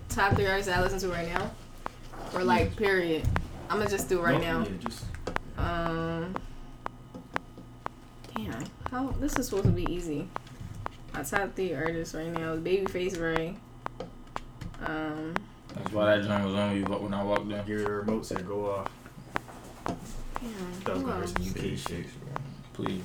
[0.09, 1.51] Top three artists I listen to right now,
[2.33, 2.77] or like yeah.
[2.77, 3.27] period.
[3.69, 4.67] I'm gonna just do right no, now.
[4.67, 5.05] Yeah, just.
[5.57, 6.35] Um.
[8.35, 8.65] Damn.
[8.89, 10.27] How this is supposed to be easy.
[11.13, 13.55] My top three artists right now is Babyface Ray.
[14.83, 15.35] Um.
[15.75, 18.71] That's why that joint was on me when I walked here, Your remote said go
[18.71, 18.91] off.
[20.41, 20.49] Yeah,
[20.85, 22.05] That was gonna be some UK.
[22.73, 23.03] Please.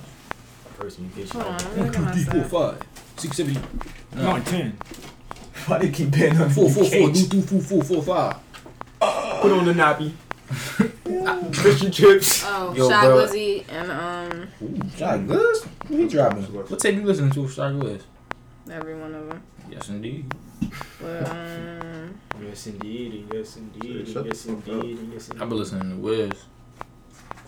[0.81, 1.33] First UK shit.
[1.33, 2.51] Hold on, let me look at my stuff.
[2.51, 2.83] five,
[3.17, 3.59] six, seven.
[4.17, 4.79] Nine, ten.
[5.67, 7.29] Why they keep betting on Four, the four, four, cage?
[7.29, 8.37] do, do, four, four, four, five.
[9.43, 10.13] Put on the nappy.
[11.55, 12.43] Fish and chips.
[12.47, 13.17] Oh, Yo, Shy bro.
[13.27, 15.65] Glizzy and um Ooh, Shot Goods?
[15.65, 16.43] What he dropping?
[16.45, 18.05] What tape you listening to, Shot Goods?
[18.71, 19.43] every one of them.
[19.71, 20.33] Yes, indeed.
[21.01, 23.27] But um, Yes, indeed.
[23.33, 24.09] Yes, indeed.
[24.09, 24.69] Shut the Yes, fuck up.
[24.69, 24.99] indeed.
[25.13, 25.43] Yes, indeed.
[25.43, 26.33] I've been listening to Wiz.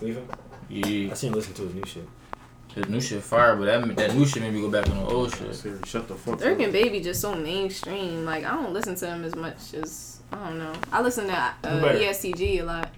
[0.00, 0.18] Leave
[0.68, 1.10] Yeah.
[1.10, 2.08] I seen him listen to his new shit.
[2.74, 5.04] His new shit fire, but that that new shit made me go back on the
[5.10, 5.54] old shit.
[5.54, 6.60] Siri, shut the fuck Durk up.
[6.60, 8.24] and Baby just so mainstream.
[8.24, 10.72] Like I don't listen to them as much as I don't know.
[10.90, 11.86] I listen to uh, Who?
[12.04, 12.90] ESTG a lot.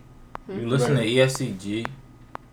[0.49, 1.87] You listen to E ESCG,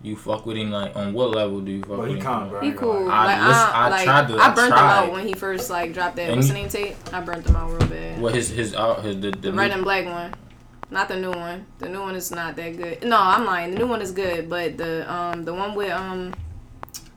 [0.02, 2.22] you fuck with him like on what level do you fuck Well, with he him?
[2.22, 2.58] calm, bro.
[2.58, 3.10] I He ain't gonna cool.
[3.10, 5.34] I like listen- I, I like, tried to- I I burnt him out when he
[5.34, 6.28] first like dropped that.
[6.28, 6.96] And What's the name tape?
[7.12, 8.20] I burnt him out real bad.
[8.20, 10.34] What his his uh, his the, the, The red and black one.
[10.90, 11.66] Not the new one.
[11.78, 13.04] The new one is not that good.
[13.04, 13.70] No, I'm lying.
[13.70, 16.34] The new one is good, but the um the one with um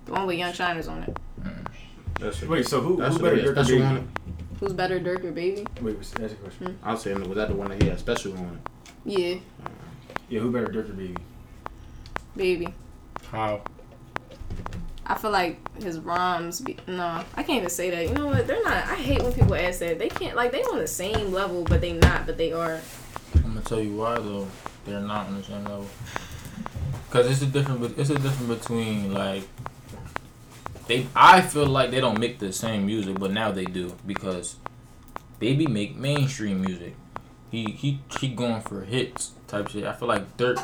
[0.06, 1.18] the one with Young Shiners on it.
[2.20, 2.48] That shit.
[2.50, 3.84] Wait, so who, That who better Durk and special Baby?
[3.84, 4.04] on it.
[4.60, 5.68] Who's better, Durk or Baby?
[5.82, 6.68] Wait, that's a question.
[6.68, 6.88] Hmm.
[6.88, 8.72] I was saying, was that the one that he had special on it?
[9.04, 9.36] Yeah,
[10.30, 11.18] Yeah, who better Durk or Baby?
[12.38, 12.68] Baby.
[13.32, 13.62] How?
[15.06, 16.62] I feel like his rhymes.
[16.62, 17.04] Be, no,
[17.36, 18.08] I can't even say that.
[18.08, 18.48] You know what?
[18.48, 18.74] They're not.
[18.88, 20.00] I hate when people ask that.
[20.00, 22.26] They can't like they on the same level, but they not.
[22.26, 22.80] But they are.
[23.36, 24.48] I'm gonna tell you why though.
[24.86, 25.88] They're not on the same level.
[27.12, 27.98] Cause it's a different.
[28.00, 29.48] It's a different between like.
[30.88, 34.58] They, I feel like they don't make the same music, but now they do because
[35.40, 36.96] Baby make mainstream music.
[37.50, 39.86] He he he going for hits type shit.
[39.86, 40.60] I feel like Dirt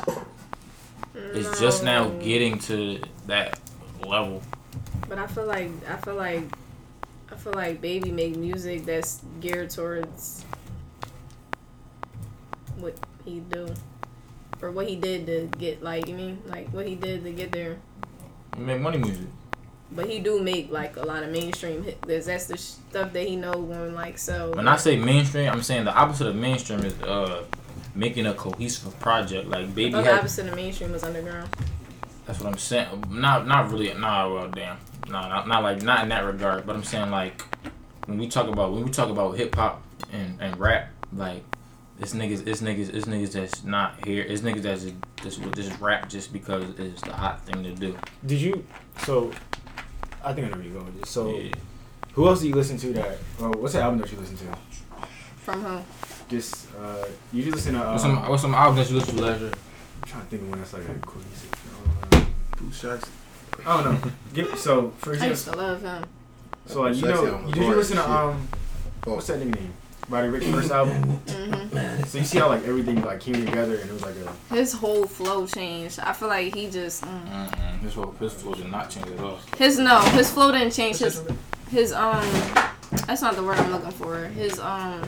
[1.14, 3.58] is just now getting to that
[4.06, 4.42] level.
[5.08, 6.44] But I feel like I feel like
[7.30, 10.44] I feel like Baby make music that's geared towards
[12.78, 12.94] what
[13.24, 13.68] he do
[14.60, 17.52] or what he did to get like you mean like what he did to get
[17.52, 17.78] there.
[18.56, 19.26] He make money music.
[19.94, 21.98] But he do make like a lot of mainstream hits.
[22.06, 24.52] That's- That's the stuff that he know going like so.
[24.54, 27.44] When I say mainstream, I'm saying the opposite of mainstream is uh
[27.94, 29.48] making a cohesive project.
[29.48, 31.48] Like Baby Oh, the had opposite of mainstream was underground.
[32.26, 33.04] That's what I'm saying.
[33.10, 33.92] Not not really.
[33.94, 34.78] Nah, well, damn.
[35.08, 36.64] Nah, not, not like not in that regard.
[36.66, 37.42] But I'm saying like
[38.06, 39.82] when we talk about when we talk about hip hop
[40.12, 41.42] and, and rap, like
[42.00, 44.22] it's niggas, it's niggas, it's niggas that's not here.
[44.22, 47.96] It's niggas that's just just, just rap just because it's the hot thing to do.
[48.24, 48.64] Did you?
[49.04, 49.30] So,
[50.24, 51.10] I think I know where you're going with this.
[51.10, 51.52] So, Yeah.
[52.14, 53.18] who else do you listen to that?
[53.40, 54.44] Well, what's the album that you listen to?
[55.38, 55.78] From who?
[56.28, 57.80] Just uh, you just listen to.
[57.84, 59.46] Uh, What's some what's some albums that you listen to leisure?
[59.46, 62.12] I'm trying to think of one that's like a cohesive.
[62.12, 62.24] Uh,
[62.56, 63.10] Two shots.
[63.66, 64.10] I don't know.
[64.32, 66.04] Give, so for example, I used to love him.
[66.66, 68.48] so like you know, you, was did you listen to um,
[69.04, 69.72] what's that nigga name?
[70.08, 71.02] Roddy Ricch first album.
[71.02, 74.54] hmm So you see how like everything like came together and it was like a.
[74.54, 75.98] His whole flow changed.
[76.00, 77.28] I feel like he just mm.
[77.28, 77.78] Mm-mm.
[77.80, 79.38] His whole his flow did not change at all.
[79.56, 80.98] his no his flow didn't change.
[80.98, 81.22] His
[81.70, 82.24] his um
[83.06, 84.24] that's not the word I'm looking for.
[84.26, 85.02] His um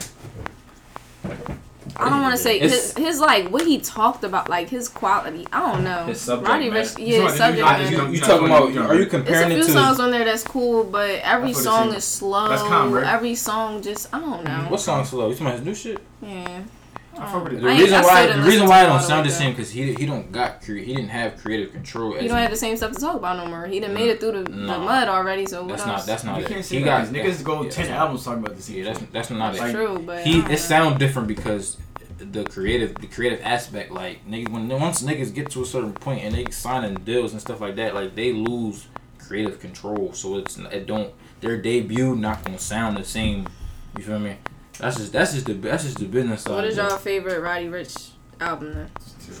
[1.97, 5.47] I don't want to say his, his like what he talked about like his quality.
[5.51, 6.05] I don't know.
[6.05, 6.69] His subject Roddy.
[6.69, 8.07] Ricch, yeah, his subject I, matter.
[8.07, 8.75] you, you talking about?
[8.89, 9.05] Are you comparing?
[9.05, 9.71] It's comparing a it few to?
[9.71, 12.49] songs on there that's cool, but every That's what it song is slow.
[12.49, 13.05] That's calm, right?
[13.05, 14.65] Every song just I don't know.
[14.69, 15.27] What song slow?
[15.29, 16.01] You talking about his new shit?
[16.21, 16.63] Yeah.
[17.17, 17.61] I fuck with it.
[17.61, 19.35] The I reason I why the reason why to it it don't sound the the
[19.35, 22.13] same because he he don't got cre- he didn't have creative control.
[22.13, 23.65] He don't a- have the same stuff to talk about no more.
[23.67, 25.45] He done made it through the, the mud already.
[25.45, 25.87] So what That's else?
[25.99, 26.49] not that's not You it.
[26.49, 26.87] can't say he that.
[26.87, 27.09] got 'cause
[27.41, 28.77] niggas go yeah, ten albums talking about the same.
[28.77, 29.11] Yeah, that's shit.
[29.13, 29.73] that's not That's it.
[29.73, 30.55] true, but He it know.
[30.55, 31.77] sound different because
[32.17, 36.23] the creative the creative aspect like niggas when once niggas get to a certain point
[36.23, 38.87] and they signing deals and stuff like that like they lose
[39.19, 43.45] creative control so it's it don't their debut not gonna sound the same
[43.97, 44.37] you feel me
[44.79, 46.97] that's just that's just the that's just the business So side what is of y'all
[46.97, 48.89] favorite Roddy Ricch album then?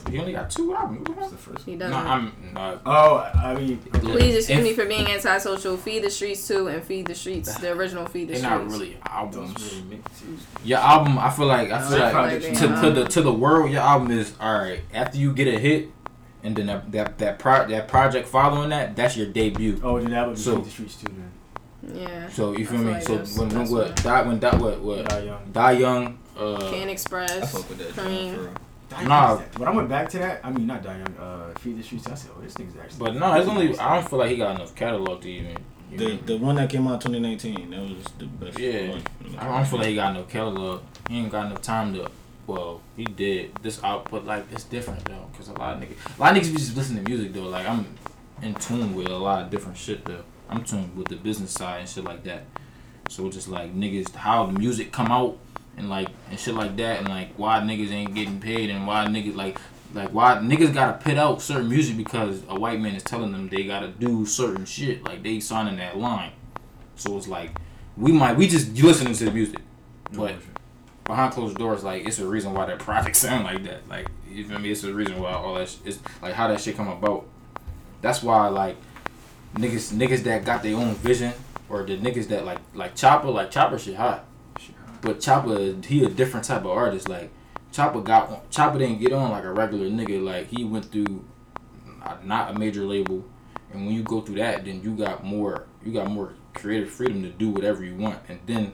[0.09, 1.65] he only got two albums That's the first.
[1.65, 2.03] He no doesn't.
[2.03, 5.77] No, I'm no, Oh, I mean, Please excuse If- me for being antisocial.
[5.77, 8.71] Feed the Streets 2 and Feed the Streets, the original Feed the they're Streets.
[8.71, 10.01] not really albums really
[10.63, 12.59] your album I feel like I feel they're like projects.
[12.61, 14.79] to, to the to the world, your album is all right.
[14.93, 15.89] After you get a hit,
[16.43, 19.79] and then that that that, pro, that project following that, that's your debut.
[19.83, 21.31] Oh, then that would be So- the streets too, man.
[21.93, 22.29] Yeah.
[22.29, 22.91] So you feel feel me?
[22.93, 25.51] like so when, when that's what what- die when die what what Die young.
[25.51, 27.51] die young uh Can I Express.
[27.53, 27.89] fuck with that.
[27.89, 28.33] Cream.
[28.33, 28.53] John, for real.
[28.89, 29.27] Die Nah.
[29.35, 29.43] Young.
[29.57, 31.15] When I went back to that, I mean not Die Young.
[31.17, 32.07] Uh, Feed the Streets.
[32.07, 32.99] I said, oh, this thing's actually.
[32.99, 35.57] but no, it's only I don't feel like he got enough catalog to even.
[35.91, 36.17] The know.
[36.25, 38.59] the one that came out 2019, that was the best.
[38.59, 38.89] Yeah.
[38.89, 39.03] one.
[39.37, 40.81] I don't feel like he got enough catalog.
[41.09, 42.09] He ain't got enough time to.
[42.47, 46.21] Well, he did this output like it's different though, cause a lot of niggas, a
[46.21, 47.43] lot of niggas be just listening to music though.
[47.49, 47.87] Like I'm
[48.43, 50.23] in tune with a lot of different shit though.
[50.49, 52.45] I'm tuned with the business side and shit like that.
[53.09, 55.37] So it's just like niggas, how the music come out
[55.77, 59.05] and like and shit like that, and like why niggas ain't getting paid and why
[59.05, 59.57] niggas like
[59.93, 63.49] like why niggas gotta pit out certain music because a white man is telling them
[63.49, 66.31] they gotta do certain shit like they signing that line.
[66.95, 67.57] So it's like
[67.97, 69.59] we might we just listening to the music.
[70.13, 70.35] But
[71.05, 73.87] behind closed doors, like it's a reason why that project sound like that.
[73.87, 74.71] Like you feel me?
[74.71, 77.25] It's a reason why all that sh- is like how that shit come about.
[78.01, 78.77] That's why like
[79.55, 81.33] niggas niggas that got their own vision
[81.69, 84.25] or the niggas that like like Chopper like Chopper shit hot.
[85.01, 87.09] But Chopper he a different type of artist.
[87.09, 87.31] Like
[87.71, 90.23] Chopper got Chopper didn't get on like a regular nigga.
[90.23, 91.25] Like he went through
[92.23, 93.25] not a major label,
[93.71, 97.23] and when you go through that, then you got more you got more creative freedom
[97.23, 98.19] to do whatever you want.
[98.29, 98.73] And then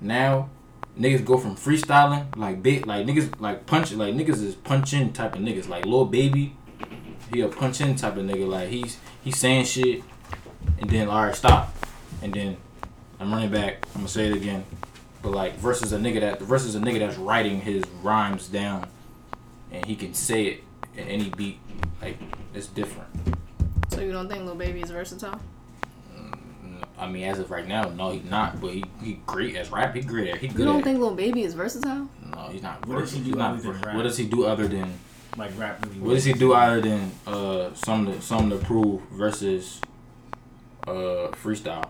[0.00, 0.50] now
[0.98, 5.34] niggas go from freestyling like big like niggas like punch like niggas is punching type
[5.34, 6.56] of niggas like little baby.
[7.32, 8.46] He a punch in type of nigga.
[8.48, 10.02] Like he's he's saying shit,
[10.78, 11.74] and then all right stop,
[12.22, 12.56] and then
[13.20, 13.84] I'm running back.
[13.94, 14.64] I'm gonna say it again.
[15.22, 18.88] But like versus a nigga that versus a nigga that's writing his rhymes down,
[19.70, 20.64] and he can say it
[20.96, 21.58] in any beat.
[22.00, 22.18] Like
[22.54, 23.08] it's different.
[23.90, 25.38] So you don't think Lil Baby is versatile?
[26.98, 28.60] I mean, as of right now, no, he's not.
[28.60, 29.94] But he, he great as rap.
[29.94, 30.38] He great at.
[30.38, 30.84] He good You don't at.
[30.84, 32.08] think Lil Baby is versatile?
[32.24, 32.86] no, he's not.
[32.86, 33.54] What does he versatile.
[33.54, 33.96] do He's other than rap?
[33.96, 34.92] What does he do other than
[35.36, 35.98] Like rap really.
[36.00, 39.80] what does he do other than uh some to some to prove versus
[40.86, 41.88] uh freestyle?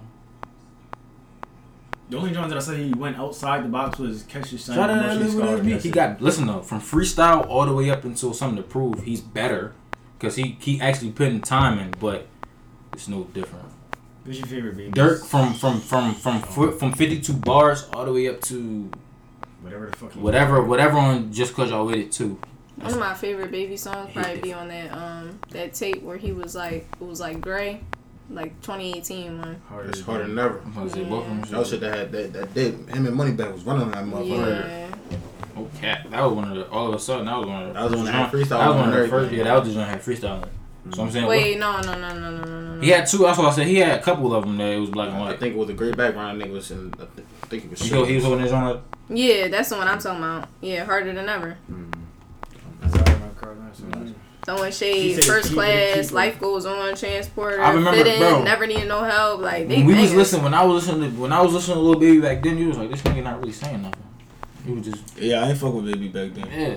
[2.09, 4.75] The only Jones that I said he went outside the box was Catch Your Son.
[4.77, 5.65] Shout out and to Emotionally Live With Scarred.
[5.65, 5.73] Me.
[5.73, 9.05] That's He got listen though from freestyle all the way up until something to prove.
[9.05, 9.73] He's better
[10.19, 12.27] because he he actually putting time in, but
[12.93, 13.65] it's no different.
[14.25, 14.93] Who's your favorite baby?
[14.93, 18.91] Durk from from from from from, from fifty two bars all the way up to
[19.63, 20.13] Whatever the fuck.
[20.13, 22.39] he- whatever whatever on just cause y'all with it too.
[22.77, 26.33] One of my favorite Baby songs probably be on that um that tape where he
[26.33, 27.81] was like it was like Gray,
[28.31, 29.63] like 2018 one.
[29.69, 30.61] Harder It's harder than ever.
[30.65, 31.41] I'm gonna say both of them.
[31.43, 34.05] That was shit that had that that did him and Moneybagg was running on that
[34.05, 34.69] motherfucker.
[34.69, 35.17] Yeah.
[35.57, 36.69] Oh cat, that was one of the.
[36.71, 37.75] All of a sudden, that was one of the.
[37.75, 39.33] That was first when I had freestyle That was on one of the first.
[39.33, 40.49] Yeah, that was the joint had freestyle.
[40.95, 41.27] So I'm saying.
[41.27, 42.81] Wait, no, no, no, no, no, no, no.
[42.81, 43.19] He had two.
[43.19, 43.67] That's what I said.
[43.67, 45.35] He had a couple of them that it was black and white.
[45.35, 46.41] I think it was a great background.
[46.41, 46.93] Nigga was in.
[46.99, 47.81] I thi- think it was.
[47.81, 48.83] He, go, he was holding his own.
[49.09, 50.49] Yeah, that's the one I'm talking about.
[50.61, 51.59] Yeah, harder than ever.
[51.71, 51.93] Mm-hmm.
[52.89, 54.15] Sorry,
[54.47, 54.57] my car.
[54.57, 58.43] Throwing shade, said first class, life goes on, transporter, I remember, fit in, bro.
[58.43, 59.41] never needed no help.
[59.41, 60.17] Like they When we was bangers.
[60.17, 62.59] listening, when I was listening, to, when I was listening to Little Baby back then,
[62.59, 64.03] you was like, this nigga not really saying nothing.
[64.67, 66.49] He was just Yeah, I ain't fuck with baby back then.
[66.51, 66.77] yeah.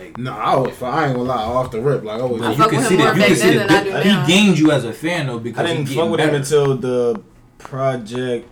[0.00, 0.80] Like, No, I was.
[0.82, 1.42] I ain't gonna lie.
[1.42, 2.42] Off the rip, like I was.
[2.42, 3.16] I you can see that.
[3.16, 3.90] You can see then than I the.
[3.90, 4.24] do now.
[4.26, 6.76] He gained you as a fan though because I didn't fuck with getting him until
[6.76, 7.22] the
[7.58, 8.48] project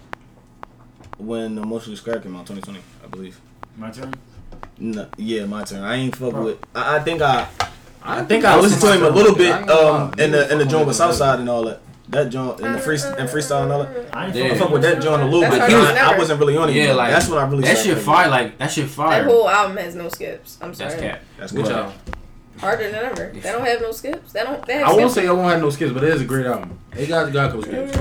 [1.19, 3.41] when Emotionally Scarred came out, 2020, I believe.
[3.77, 4.13] My turn.
[4.79, 5.83] No, yeah, my turn.
[5.85, 6.59] I ain't fuck with.
[6.75, 7.49] I, I think I.
[8.05, 10.33] I I think I listened to him a little bit I ain't gonna um, in
[10.33, 10.97] the in the Fuck joint with with.
[10.97, 11.81] Southside and all that.
[12.09, 14.15] That joint in the free and freestyle and all that.
[14.15, 14.45] I ain't Yeah.
[14.45, 15.61] I fuck fuck with that joint a little That's bit.
[15.61, 16.75] harder but than I, I wasn't really on it.
[16.75, 17.63] Yeah, like that's what I really.
[17.63, 18.29] That started shit fire.
[18.29, 19.23] Like that shit fire.
[19.25, 20.59] That whole album has no skips.
[20.61, 20.91] I'm sorry.
[20.91, 21.21] That's cat.
[21.39, 21.71] That's Good good.
[21.71, 21.93] job.
[22.59, 23.33] Harder than ever.
[23.33, 24.33] They don't have no skips.
[24.33, 24.65] They don't.
[24.67, 25.15] They have I won't skips.
[25.25, 26.79] say I won't have no skips, but it is a great album.
[26.97, 27.97] It got got those skips.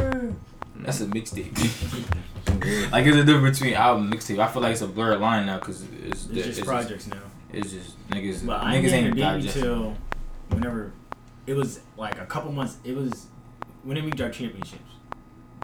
[0.78, 1.56] That's a mixtape.
[2.92, 4.40] like it's a difference between album and mixtape.
[4.40, 7.18] I feel like it's a blurred line now because it's, It's just it's projects now.
[7.54, 8.46] It's just niggas.
[8.46, 9.62] But I niggas ain't ain't baby digesting.
[9.64, 9.96] till
[10.50, 10.92] whenever
[11.48, 12.78] it was like a couple months.
[12.84, 13.28] It was
[13.84, 14.82] whenever we dropped championships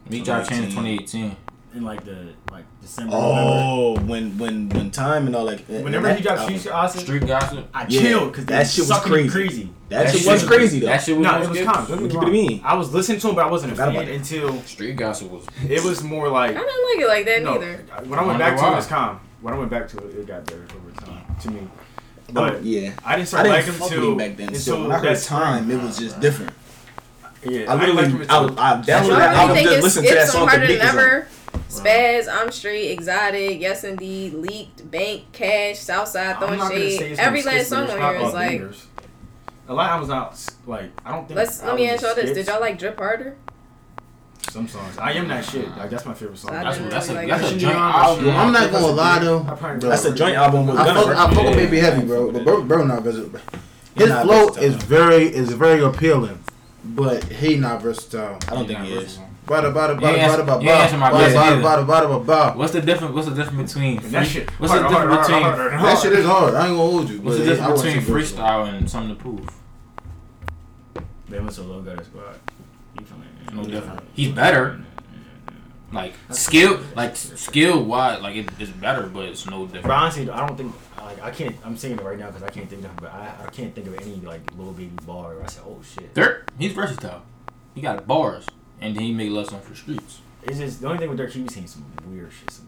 [0.09, 1.35] Me Job Chain in 2018.
[1.75, 3.13] in like the like December.
[3.15, 3.51] Oh, November.
[3.63, 5.65] Oh, when when when time and all like.
[5.67, 7.67] Whenever that he dropped album- Street Awesome, Street Gossip.
[7.73, 9.29] I Yeah, chilled because that shit was crazy.
[9.29, 9.73] crazy.
[9.89, 10.87] That, shit was crazy though.
[10.87, 11.71] That shit was No, no it was skips.
[11.71, 11.87] calm.
[11.87, 12.61] Don't get me mean?
[12.65, 15.45] I was listening to him, but I wasn't a fan about until Street Gossip was.
[15.69, 16.51] it was more like.
[16.51, 17.77] I didn't like it like that No, neither.
[18.05, 18.69] when I went wonder back to why.
[18.69, 19.19] it, it was calm.
[19.41, 21.61] When I went back to it, it got better over time to me.
[22.29, 22.93] Oh, But yeah.
[23.05, 24.55] I didn't I start didn't liking him fuck with him back then.
[24.55, 26.53] So when I heard time, it was just uh, different.
[27.43, 29.83] Yeah, I didn't literally, I, until- I I downloaded that really album think just it's
[29.83, 30.47] listen to that song.
[30.47, 31.27] harder than ever.
[31.69, 37.19] Spaz, I'm Street, Exotic, Yes Indeed, Leaked, Bank, Cash, Southside, throwing not gonna say shade.
[37.19, 38.61] Every last song it's on pop here is like.
[39.69, 41.37] A lot of was not like I don't think.
[41.37, 42.33] Let's let me ask y'all this.
[42.33, 43.35] Did y'all like Drip Harder?
[44.51, 44.97] Some songs?
[44.97, 45.67] I am that shit.
[45.77, 46.51] Like that's my favorite song.
[46.55, 48.25] I That's didn't that's a really that's like a joint album.
[48.25, 49.39] Yo, I'm not gonna lie though.
[49.41, 49.89] I probably- bro.
[49.89, 51.01] That's a joint album with I Gunna.
[51.01, 51.55] fuck, I fuck with Yeah.
[51.55, 52.31] Baby Heavy, bro.
[52.31, 53.39] But bro, bro not versatile.
[53.95, 54.63] His not flow versatile.
[54.63, 56.39] is very is very appealing,
[56.83, 58.37] but he not versatile.
[58.47, 59.19] I don't think he is.
[59.47, 60.43] Bada bada bada bada
[61.63, 62.55] bada bada bada.
[62.57, 63.13] What's the difference?
[63.15, 64.49] What's the difference between And that shit.
[64.59, 66.53] What's the harder, harder, difference between harder, harder, That shit is hard.
[66.55, 67.21] I ain't gonna hold you.
[67.21, 69.49] What's the but I difference wouldn't between freestyle and something to prove?
[71.29, 72.35] They went so low, got a squad.
[72.99, 73.26] You feel me?
[73.51, 74.01] Oh, no different.
[74.13, 74.81] He's better.
[75.91, 79.97] Like skill, like skill wise, like it, it's better, but it's no But different.
[79.97, 81.55] honestly, I don't think like I can't.
[81.63, 82.93] I'm saying it right now because I can't think of.
[82.97, 85.33] But I, I can't think of any like little baby bar.
[85.35, 86.13] Where I said, oh shit.
[86.13, 87.21] Durk, he's versatile.
[87.73, 88.45] He got bars,
[88.81, 90.19] and then he make love song for streets.
[90.43, 92.66] It's just the only thing with Durk, he be saying some weird shit sometimes.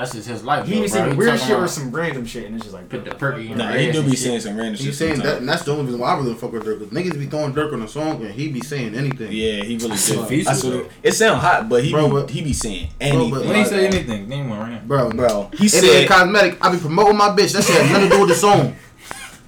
[0.00, 0.66] But that's just his life.
[0.66, 2.74] He though, be saying He weird talking shit or some random shit, and it's just
[2.74, 4.24] like Put the bro, perky in Nah, he ass do and be shit.
[4.24, 4.86] saying some random shit.
[4.86, 5.38] He's saying that, sometimes.
[5.40, 6.78] and that's the only reason why I really fuck with Durk.
[6.78, 9.30] Cause niggas be throwing Durk on a song and he be saying anything.
[9.30, 10.24] Yeah, he really So do.
[10.26, 13.08] feasible, I swear, it sound hot, but he Bro, be, but- he be saying Bro,
[13.08, 13.30] anything.
[13.30, 14.80] but- When he say anything, name one right now.
[14.86, 16.56] Bro, bro, he It said ain't cosmetic.
[16.64, 17.52] I be promoting my bitch.
[17.52, 18.76] That shit had nothing to do with the song.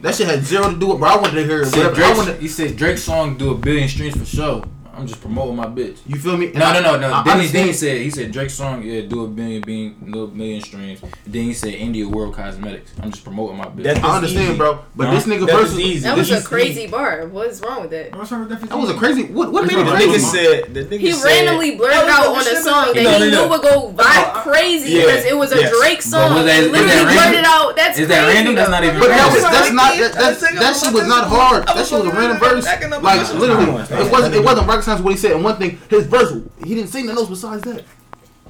[0.02, 0.98] That shit had zero to do with.
[0.98, 1.94] Bro, I wanted to hear He said, whatever.
[1.94, 2.40] I Drake's, wanted.
[2.42, 4.64] he said Drake's song do a billion streams for show.
[4.94, 5.98] I'm just promoting my bitch.
[6.06, 6.46] You feel me?
[6.46, 7.12] And No, I- no, no, no.
[7.12, 10.26] I then, he, then said he said Drake's song yeah do a billion being no
[10.26, 11.00] million streams.
[11.26, 12.92] Then he said India Royale Cosmetics.
[13.02, 13.84] I'm just promoting my bitch.
[13.84, 14.56] That's- I understand, easy.
[14.58, 14.80] bro.
[14.94, 15.14] But Huh?
[15.14, 16.00] this nigga That versus is easy.
[16.00, 17.26] That was This a is crazy bar.
[17.26, 18.14] What's wrong with that?
[18.16, 18.68] What's wrong with that?
[18.68, 19.24] That was a crazy.
[19.24, 19.50] What?
[19.52, 20.18] What made it not The crazy.
[20.18, 20.20] nigga
[20.64, 23.30] said the nigga He said, randomly blurted out on a song that No, he no,
[23.30, 23.44] no.
[23.44, 25.72] knew would go vibe crazy Yeah, because it was a yes.
[25.78, 26.34] Drake song.
[26.34, 27.30] was that- and was literally that random?
[27.32, 27.76] blurted out.
[27.76, 28.54] That's Is that crazy, random?
[28.56, 31.66] That's not even But that was that's not that that, that shit was not hard.
[31.66, 32.64] That shit was a random verse.
[32.66, 35.32] Like literally, it wasn't it wasn't rocket science what he said.
[35.32, 36.32] And one thing, his verse,
[36.64, 37.84] he didn't say nothing else besides that.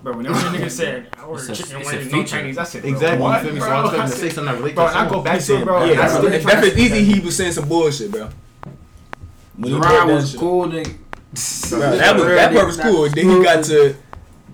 [0.02, 2.28] Bro, whenever the nigga said I ordered It's a- chicken it's a wings, no feature.
[2.36, 3.20] Chinese, I said bro, Exactly.
[3.22, 3.60] What, You feel me?
[3.60, 3.66] So?
[3.66, 5.20] I was I trying to say something that relate Bro, to and I the go
[5.22, 5.84] back to it, bro.
[5.84, 7.04] Yeah, and I that's still if trying that was easy.
[7.04, 8.28] He was saying some bullshit, bro.
[9.56, 10.96] When he The brought ride that was cool, nigga.
[11.70, 13.08] Bro, that was that part was cool.
[13.10, 13.94] Then he got to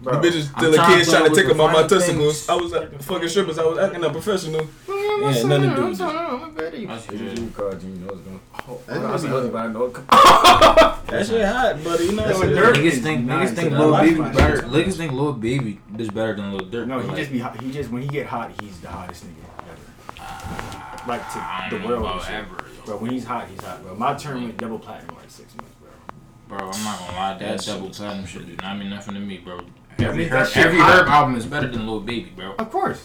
[0.08, 1.72] Bro, the bitches I'm still the trying kids to trying to take the them my
[1.74, 2.46] finer testicles.
[2.46, 2.48] things.
[2.48, 3.58] I was like fucking strippers.
[3.58, 4.66] I was acting up professional.
[4.88, 6.86] Yeah, nothing to do with it.
[6.88, 7.38] That's It's good.
[7.38, 8.38] you, cause you know it's gonna.
[8.68, 9.94] Oh, That's I see gonna nothing, be- but I know it.
[11.08, 12.04] That shit hot, buddy.
[12.04, 13.50] You know That's what what I'm Durk- Niggas think Nice.
[13.50, 14.62] niggas think Lil Baby better.
[14.62, 16.86] Niggas think Lil Baby is better than Lil Durk.
[16.86, 17.58] No, he just be hot.
[17.60, 20.20] He just when he get hot, he's the hottest nigga ever.
[20.20, 21.22] Ah, like
[21.70, 22.00] to the world.
[22.00, 22.34] about and shit.
[22.34, 22.84] ever, yo.
[22.84, 23.94] Bro, when he's hot, he's hot, bro.
[23.94, 26.58] My term went double platinum like six months, bro.
[26.58, 29.20] Bro, I'm not gonna lie, that That double platinum shit do not mean nothing to
[29.20, 29.60] me, bro.
[29.98, 30.98] Yeah, Every I mean, Herb, every hot.
[31.00, 32.52] Herb album is better than Lil Baby, bro.
[32.58, 33.04] Of course.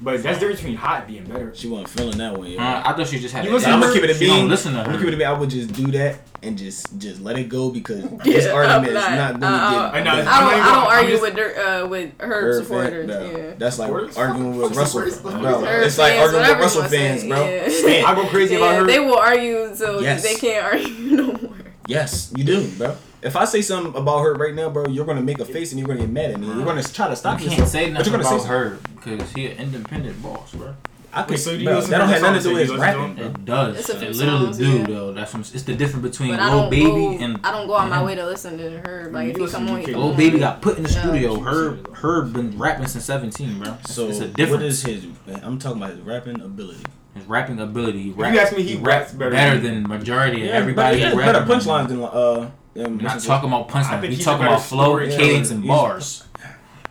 [0.00, 1.54] But that's the difference between hot being better.
[1.54, 2.58] She wasn't feeling that way.
[2.58, 3.44] Uh, I thought she just had.
[3.44, 4.48] You a listen I'm to gonna keep it a She bean.
[4.48, 5.26] listen to I'm gonna keep it a bean.
[5.26, 8.74] I would just do that and just just let it go because Yeah, this argument
[8.74, 10.04] I'm is not- not uh, gonna I know, get.
[10.04, 10.24] I'm I don't.
[10.24, 13.10] not I don't gonna- argue I'm with Durk, uh, with Herb Herb supporters.
[13.10, 13.38] fan, bro.
[13.40, 13.54] Yeah.
[13.56, 14.16] That's like Supporters?
[14.18, 15.40] arguing with Fuck Russell, supporters.
[15.42, 15.64] bro.
[15.64, 17.48] Herb It's like fans, arguing with Russell fans, say, bro.
[17.48, 17.68] yeah.
[17.68, 18.04] Stan.
[18.04, 18.86] I go crazy Yeah, about her.
[18.86, 20.22] they will argue until Yes.
[20.22, 21.56] they can't argue no more.
[21.86, 22.96] Yes, you do, bro.
[23.24, 25.78] If I say something about her right now, bro, you're gonna make a face and
[25.78, 26.46] you're gonna get mad at me.
[26.46, 27.70] You're gonna try to stop You can't yourself.
[27.70, 30.74] say but nothing you're gonna about say her because he an independent boss, bro.
[31.16, 32.48] I could, Wait, so do you bro, listen that to don't the have nothing to
[32.48, 33.24] do with you his listen to rapping.
[33.24, 33.78] It does.
[33.78, 34.86] It's a It literally songs, do yeah.
[34.88, 35.12] though.
[35.12, 37.18] That's what, it's the difference between But I Lil Baby go.
[37.24, 39.10] and I don't go out my way to listen to her.
[39.12, 39.92] Like You if he listen come on, he UK.
[39.92, 40.16] come Lil on.
[40.16, 41.00] Baby got put in the Yeah.
[41.02, 41.40] studio.
[41.40, 43.76] Herb Herb been rapping since 17, bro.
[43.86, 44.64] So it's a difference.
[44.64, 45.06] is his?
[45.42, 46.82] I'm talking about his rapping ability.
[47.14, 48.02] his rapping ability?
[48.02, 50.96] He you raps, ask me, he raps better better than- than majority of Yeah, everybody.
[50.96, 52.50] but he he has better punchlines than uh.
[52.74, 54.08] Than I'm not talking about I punchlines.
[54.08, 55.18] We talking about flow, storyteller.
[55.18, 56.24] cadence, and bars.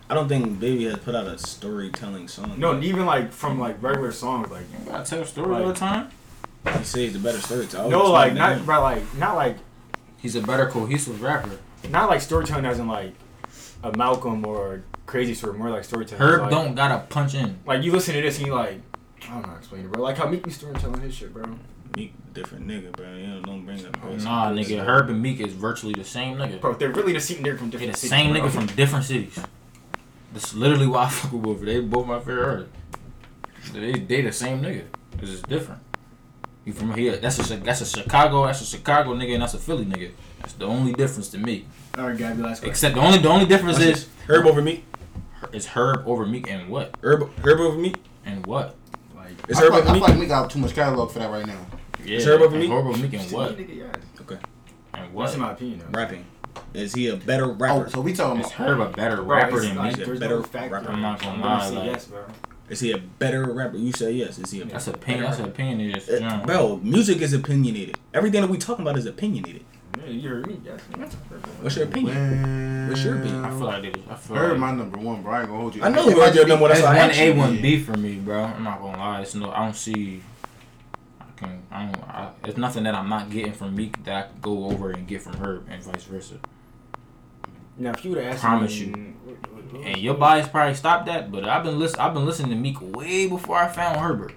[0.10, 2.56] I don't think Baby has put out a storytelling song.
[2.58, 5.74] No, even like from like regular songs, like You gotta tell a story all the
[5.74, 6.10] time.
[6.66, 7.90] he says he's a better storyteller.
[7.90, 9.58] no, like not, but like not like
[10.18, 11.58] He's a better cohesive rapper.
[11.90, 13.14] not like storytelling as in like
[13.84, 16.22] a Malcolm or Crazy Story, more like storytelling.
[16.22, 17.60] Herb like, don't gotta punch in.
[17.66, 18.80] like you listen to this and you like
[19.24, 20.02] I don't know how to explain it, bro.
[20.04, 21.44] Like how Meek be storytelling his shit, bro.
[21.96, 23.14] Meek, different nigga, bro.
[23.14, 23.94] You know, don't bring up.
[24.02, 24.24] person.
[24.24, 26.60] Nah, nigga, Herb and Meek is virtually the same nigga.
[26.60, 28.42] Bro, they're really the same nigga from They different the cities, same bro.
[28.42, 29.40] nigga from different cities.
[30.34, 31.62] That's literally why I fuck with both.
[31.62, 32.74] They both my favorite artists.
[33.74, 34.86] They they the same nigga.
[35.12, 35.82] Because it's just different.
[36.66, 37.18] You from here?
[37.18, 38.46] That's a that's a Chicago.
[38.46, 40.12] That's a Chicago nigga, and that's a Philly nigga.
[40.40, 41.66] That's the only difference to me.
[41.98, 42.70] All right, Gabby, last question.
[42.70, 44.10] Except the only the only difference Watch is this.
[44.28, 44.84] Herb over Meek.
[45.52, 47.98] is Herb over Meek and what Herb, Herb over Meek.
[48.26, 48.76] and what.
[49.16, 50.04] Like, Is I Herb like, over I Meek.
[50.04, 51.60] feel like we got too much catalog for that right now.
[52.06, 52.72] Yeah, Is Herb over and Meek?
[52.72, 53.96] Herb over Meek and what Nigga.
[54.22, 54.36] Okay.
[54.94, 55.34] and That's what.
[55.34, 55.80] in my opinion.
[55.80, 56.00] Though.
[56.00, 56.26] Rapping.
[56.74, 57.66] Is he a better rapper?
[57.74, 57.90] Oh, rapper?
[57.90, 60.06] so we talking Is about Herb a better Bro, rapper it's than like, Meek?
[60.06, 60.86] there's Better no fact rapper.
[60.86, 60.94] there.
[60.96, 62.24] I'm not gonna lie, like- yes, bro.
[62.70, 63.78] Is he a better rapper?
[63.78, 64.40] You say yes.
[64.40, 65.26] Is he a That's a opinion.
[65.26, 65.92] That's an opinion.
[65.96, 66.46] Is Uh, John.
[66.46, 67.98] bro, music is opinionated.
[68.14, 69.64] Everything that we talking about is opinionated.
[70.04, 70.60] Yeah, you heard me.
[70.66, 70.80] Yes.
[71.62, 72.16] What's your opinion?
[72.16, 73.46] Man, What's your opinion?
[73.46, 74.02] I feel like they.
[74.10, 75.34] I feel Herb like my number one, bro.
[75.34, 75.84] I ain't gonna hold you.
[75.84, 76.68] I know It who might heard your be- number.
[76.70, 78.44] That's It's one A, one B for me, bro.
[78.44, 79.22] I'm not gonna lie.
[79.22, 79.52] It's no.
[79.52, 80.22] I don't see.
[81.44, 81.64] I can.
[81.72, 82.04] I don't.
[82.10, 85.08] I, it's nothing that I'm not getting from Meek that I could go over and
[85.08, 86.36] get from her and vice versa.
[87.78, 89.82] Now, if you would have asked Promise me, you.
[89.84, 92.00] And your bias probably stopped that, but I've been listen.
[92.00, 94.34] I've been listening to Meek way before I found Herbert.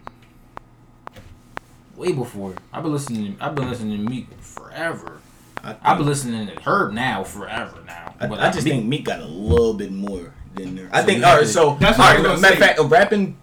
[1.96, 2.54] Way before.
[2.72, 3.36] I've been listening.
[3.40, 5.20] I've been listening to Meek forever.
[5.58, 8.14] I, think, I've been listening to Herb now forever now.
[8.20, 10.88] I, But I just Meek- think Meek got a little bit more than there.
[10.92, 11.18] I So think.
[11.18, 11.46] you All have right.
[11.46, 13.36] to- So That's all what I right, was gonna matter of fact, rapping,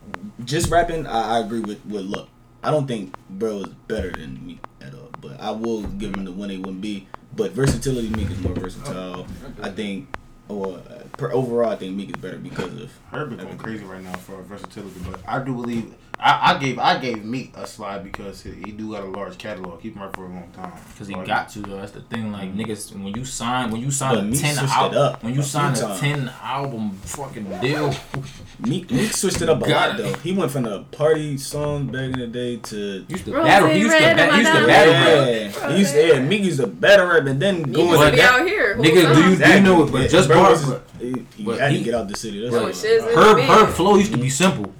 [0.45, 2.29] just rapping, I, I agree with with Look.
[2.63, 6.25] I don't think bro is better than me at all, but I will give him
[6.25, 7.07] the one A one B.
[7.35, 9.25] But versatility, Meek is more versatile.
[9.61, 10.07] I think
[10.47, 12.91] or uh, per, overall, I think Meek is better because of.
[13.11, 15.93] Herb is going crazy right now for versatility, but I do believe
[16.25, 19.37] I, I gave I gave Meek a slide because he, he do got a large
[19.37, 19.81] catalog.
[19.81, 20.71] Keep him right for a long time.
[20.97, 21.75] Cause he Like, got to though.
[21.75, 22.31] That's the thing.
[22.31, 22.61] Like mm-hmm.
[22.61, 25.33] niggas, when you sign, when you sign But a Meek ten switched album, up when
[25.33, 25.99] you a sign a times.
[25.99, 27.93] ten album fucking deal,
[28.65, 29.89] Meek, Meek switched it up a God.
[29.89, 30.13] lot though.
[30.19, 33.67] He went from the party song back in the day to used to battle.
[33.67, 34.93] He used to, ba- he used to battle.
[34.93, 35.55] diamond.
[35.55, 35.61] rap.
[35.61, 37.99] yeah, he used to, yeah, Meek used to battle rap and then He go used
[38.01, 38.75] to be that- out here.
[38.75, 39.49] whole nigga, do you time.
[39.49, 39.91] do you know?
[39.91, 42.41] But Yeah, just bro bar, was- but he, he had to get out the city.
[42.41, 42.71] That's oh, Yo, why.
[42.71, 43.39] shiz is Herb.
[43.39, 44.73] Herb flow used to be simple.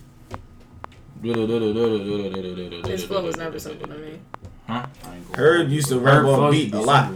[1.24, 4.20] His His flow was never simple to me.
[4.68, 4.86] Huh?
[5.06, 7.12] I ain't Herb used to rap on beat a lot.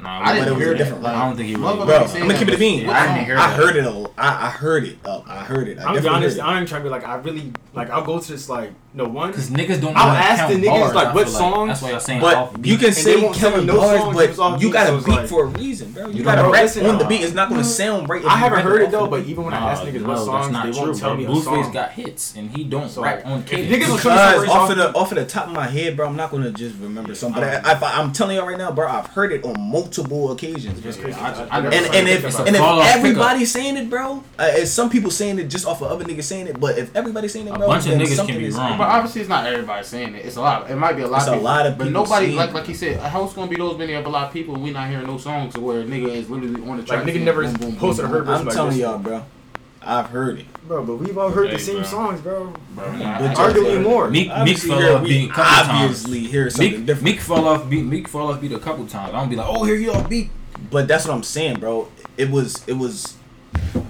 [0.00, 1.02] Nah, I didn't but it was hear different.
[1.02, 1.08] that.
[1.12, 2.58] Like, I don't think he really- motherfuckers Bro, be I'm gonna keep it a that,
[2.58, 2.86] bean.
[2.86, 3.84] but I didn't hear I heard it.
[3.86, 4.98] A, I, I heard it.
[5.04, 5.78] Uh, I heard it.
[5.78, 6.36] I I'm gonna be honest.
[6.38, 6.48] heard it.
[6.50, 7.90] I ain't trying to be like I really like.
[7.90, 9.32] I'll go to this like no one.
[9.32, 11.90] Cause niggas don't I'll ask count the niggas, bars, like, what feel songs, That's why
[11.90, 12.70] y'all saying off But beat.
[12.70, 14.94] you can they say won't killing no bars, songs was off but you got so
[14.96, 16.06] a beat like- for a reason, bro.
[16.08, 17.22] You You got to don't rap listen, on the beat.
[17.22, 18.24] It's not gonna sound right.
[18.24, 20.52] I haven't heard it though, but even when I ask niggas no, what that's songs,
[20.52, 23.26] not they true, won't tell me a Blueface got hits and he don't So, rap
[23.26, 23.72] on if cadence.
[23.84, 25.66] niggas will show me Because off off of the off of the top of my
[25.66, 27.42] head, bro, I'm not gonna just remember something.
[27.42, 30.30] But I, if I, I'm telling you right now, bro, I've heard it on multiple
[30.30, 30.84] occasions.
[30.84, 34.50] And, started and if thinking it's about a and if everybody's saying it, bro, uh,
[34.54, 36.60] it's some people saying it just off of other niggas saying it.
[36.60, 38.54] But if everybody's saying it, A bro, bunch of then niggas can something be is-
[38.56, 38.83] wrong.
[38.86, 40.24] But obviously, it's not everybody saying it.
[40.26, 40.70] It's a lot.
[40.70, 41.18] It might be a lot.
[41.18, 43.00] It's a of people, lot of but nobody like like he said.
[43.00, 44.54] How it's gonna be those many of a lot of people?
[44.56, 47.04] We not hearing no songs where a nigga is literally on the track.
[47.04, 48.16] Like nigga never boom, boom, boom, posted a boom.
[48.18, 48.80] Herb verse I'm like telling this.
[48.80, 49.24] y'all, bro,
[49.82, 50.46] I've heard it.
[50.68, 51.84] Bro, but we've all heard Hey, the same bro.
[51.84, 52.44] songs, bro.
[52.44, 54.08] Bro, But nah, just- Arguably more.
[54.10, 55.68] Meek, Meek Obviously, fell off beat a couple times.
[55.70, 57.04] obviously hear something Meek, different.
[57.04, 57.84] Meek fell off beat.
[57.84, 59.12] Meek fell off beat a couple times.
[59.14, 60.30] I don't be like, oh, here you off beat.
[60.70, 61.88] But that's what I'm saying, bro.
[62.16, 63.16] It was it was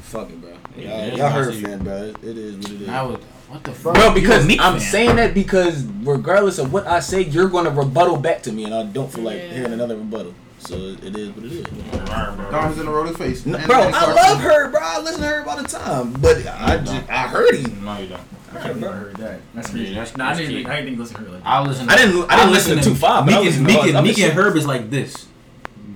[0.03, 0.51] fuck it, bro.
[0.77, 1.97] Y'all, Yeah, y'all heard see it, man, bro.
[2.03, 2.89] It, it is what it is.
[2.89, 3.21] I would,
[3.55, 3.95] what the fuck?
[3.95, 4.81] Bro, because a I'm fan.
[4.81, 8.75] saying that because regardless of what I say, you're gonna rebuttal back to me, and
[8.75, 9.55] I don't feel like Yeah.
[9.55, 10.35] hearing another rebuttal.
[10.59, 11.67] So it is what it is.
[12.07, 13.45] Diamonds in the road face.
[13.45, 14.81] No, bro, I start- love her, bro.
[14.83, 17.85] I listen to her all the time, but I just I heard him.
[17.85, 18.21] No, you don't.
[18.55, 19.41] I can't I heard that.
[19.55, 19.87] That's crazy.
[19.93, 21.49] Yeah, that's- nah, I didn't, even- I didn't listen to her like that.
[21.49, 21.89] I listen.
[21.89, 23.97] I didn't- I didn't listen to 2-5, but Meek I is to Meek all and
[23.97, 24.33] other Meek and.
[24.33, 25.27] Herb is like this.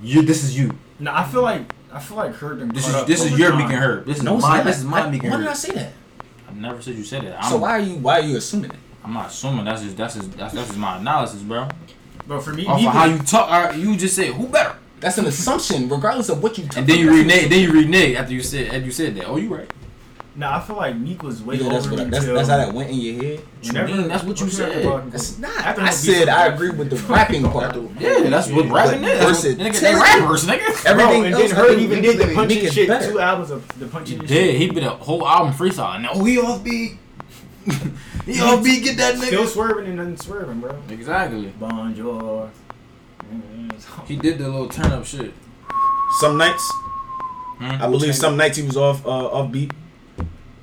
[0.03, 0.71] You, this is you.
[0.99, 2.71] No, I feel like I feel like Herb.
[2.73, 3.57] This is this is your time.
[3.59, 4.05] Meek and Herb.
[4.05, 4.65] This is No, my not.
[4.65, 5.39] this is my I- Meek and Herb.
[5.39, 5.57] Why did I Herb.
[5.57, 5.93] say that?
[6.49, 7.35] I never said you said it.
[7.37, 8.77] I'm, So why are you why are you assuming it?
[9.03, 11.67] I'm not assuming that's just that's just that's, that's just my analysis, bro.
[12.27, 14.47] But for me, Off Meek of how is- you talk, uh, you just said who
[14.47, 16.67] better, That's an assumption, regardless of what you.
[16.75, 17.49] and then you renege.
[17.49, 19.25] Then you renege after you said after you said that.
[19.27, 19.71] Oh, you right.
[20.39, 22.55] Nah, I feel like Meek was way Yeah, over that's, what I, that's, that's how
[22.55, 23.41] that went in your head.
[23.61, 24.07] you mean?
[24.07, 24.85] That's what you said.
[24.85, 25.57] fucking- That's not.
[25.57, 27.75] After I said I agree with the rapping part.
[27.99, 29.19] Yeah, that's what rapping is.
[29.19, 30.85] That's what, nigga, they rappers, nigga.
[30.85, 32.87] Everything Bro, and else, then I Herb even did the punching shit.
[32.87, 33.11] better.
[33.11, 34.27] Two albums of the punching shit.
[34.29, 34.55] did.
[34.55, 36.01] He did a whole album freestyle.
[36.01, 36.93] Now he off beat.
[38.25, 38.81] he off beat.
[38.85, 39.25] Get that nigga.
[39.27, 40.73] Still swerving and then swerving, bro.
[40.87, 41.51] Exactly.
[41.59, 42.49] Bonjour.
[44.07, 45.33] He did the little turn up shit.
[46.21, 46.65] Some nights,
[47.59, 47.65] Hmm?
[47.83, 49.73] I believe some nights he was off uh, off beat.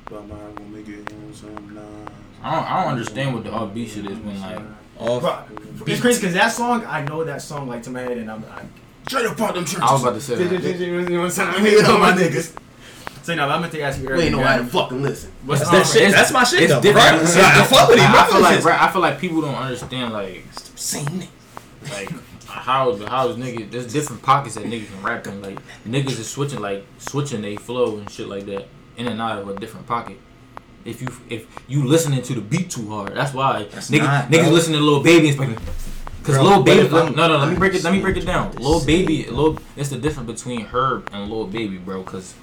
[0.09, 2.11] But I'm make it on some lines.
[2.43, 4.61] I don't, I don't understand what the off beat shit is when like
[4.99, 5.21] Off.
[5.21, 8.31] Bro, it's crazy because that song, I know that song like to my head, and
[8.31, 8.45] I'm.
[8.45, 8.63] I,
[9.09, 9.81] Straight up out them churches.
[9.83, 11.11] I was about to say you that.
[11.11, 11.49] know what I'm saying?
[11.49, 12.57] I hate all my niggas.
[13.23, 14.27] So now I'm gonna ask you We earlier.
[14.27, 15.33] ain't know how to fucking listen.
[15.45, 16.13] What's That's the that shit.
[16.13, 16.63] That's my shit.
[16.63, 17.09] it's though, different.
[17.09, 17.21] bro.
[17.23, 18.05] It's I fuck with him.
[18.11, 20.45] I, I feel like bro, I feel like people don't understand like
[20.77, 21.29] Same it.
[21.91, 22.11] like
[22.47, 25.43] how how is niggas there's different pockets that niggas can rap in.
[25.43, 28.67] Like niggas is switching like switching they flow and shit like that
[28.97, 30.19] in and out of a different pocket.
[30.85, 34.29] If you if you listening to the beat too hard, that's why That's niggas not,
[34.31, 35.59] niggas listening to little baby and like,
[36.23, 37.85] Cause Bro, Lil Baby, no, no, let me break it.
[37.85, 38.51] Let me break it down.
[38.57, 39.27] Lil Baby.
[39.27, 42.03] Lil, it's the difference between Herb and Lil Baby, bro.
[42.03, 42.35] Cause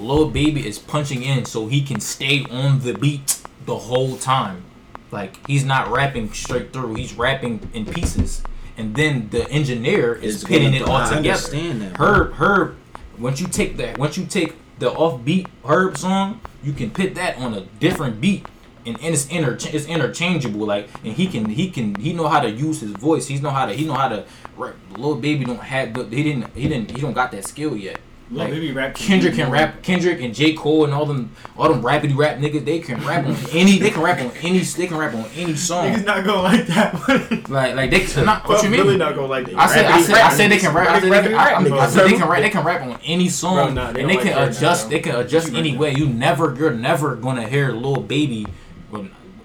[0.00, 4.64] Lil Baby is punching in so he can stay on the beat the whole time.
[5.12, 6.94] Like he's not rapping straight through.
[6.96, 8.42] He's rapping in pieces,
[8.76, 11.16] and then the engineer is It's pitting it all I together.
[11.28, 12.06] understand that, bro.
[12.06, 12.76] Herb, Herb.
[13.16, 17.36] Once you take that, once you take the offbeat Herb song, you can put that
[17.38, 18.46] on a different beat,
[18.86, 20.66] and, and it's inter it's interchangeable.
[20.66, 23.26] Like, and he can he can he know how to use his voice.
[23.26, 24.24] He's know how to he know how to.
[24.56, 24.76] rap.
[24.96, 28.00] Lil baby don't have he didn't he didn't he don't got that skill yet.
[28.30, 28.94] Like, Baby rap.
[28.94, 29.82] Kendrick can rap.
[29.82, 32.64] Kendrick and J Cole and all them, all them rapidy rap niggas.
[32.64, 33.78] They can rap on any.
[33.78, 34.60] They can rap on any.
[34.60, 35.92] They can rap on any song.
[35.92, 37.50] Niggas not gonna like that.
[37.50, 38.48] Like, like they can not.
[38.48, 38.80] What you mean?
[38.80, 39.56] really not gonna like that.
[39.56, 40.88] I said, I said, I said they can rap.
[40.88, 42.42] I said they can, I, I, said they can rap.
[42.42, 44.88] They can rap on any song, Bro, nah, they and they can adjust.
[44.88, 45.92] They can adjust any way.
[45.92, 48.46] You never, you're never gonna hear Lil Baby,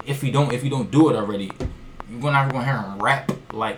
[0.06, 1.52] if you don't, if you don't do it already,
[2.10, 3.78] you're not gonna hear him rap like,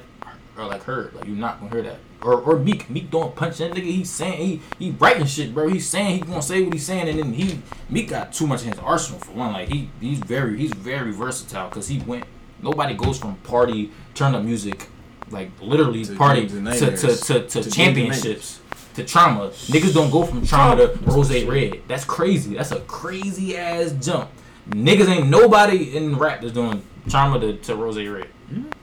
[0.58, 1.12] or like her.
[1.14, 1.98] Like you're not gonna hear that.
[2.24, 3.84] Or, or Meek, Meek don't punch that nigga.
[3.84, 5.68] He's saying he he writing shit, bro.
[5.68, 8.62] He's saying he gonna say what he's saying, and then he Meek got too much
[8.64, 9.54] in his arsenal for one.
[9.54, 12.26] Like he he's very he's very versatile because he went.
[12.62, 14.88] Nobody goes from party turn up music,
[15.32, 18.60] like literally To party to, to, to, to, To championships.
[18.94, 19.50] to trauma.
[19.50, 21.82] Niggas don't go from trauma to rose red.
[21.88, 22.56] That's crazy.
[22.56, 24.30] That's a crazy ass jump.
[24.70, 28.28] Niggas ain't nobody in rap that's doing trauma to, to rose red.
[28.50, 28.81] So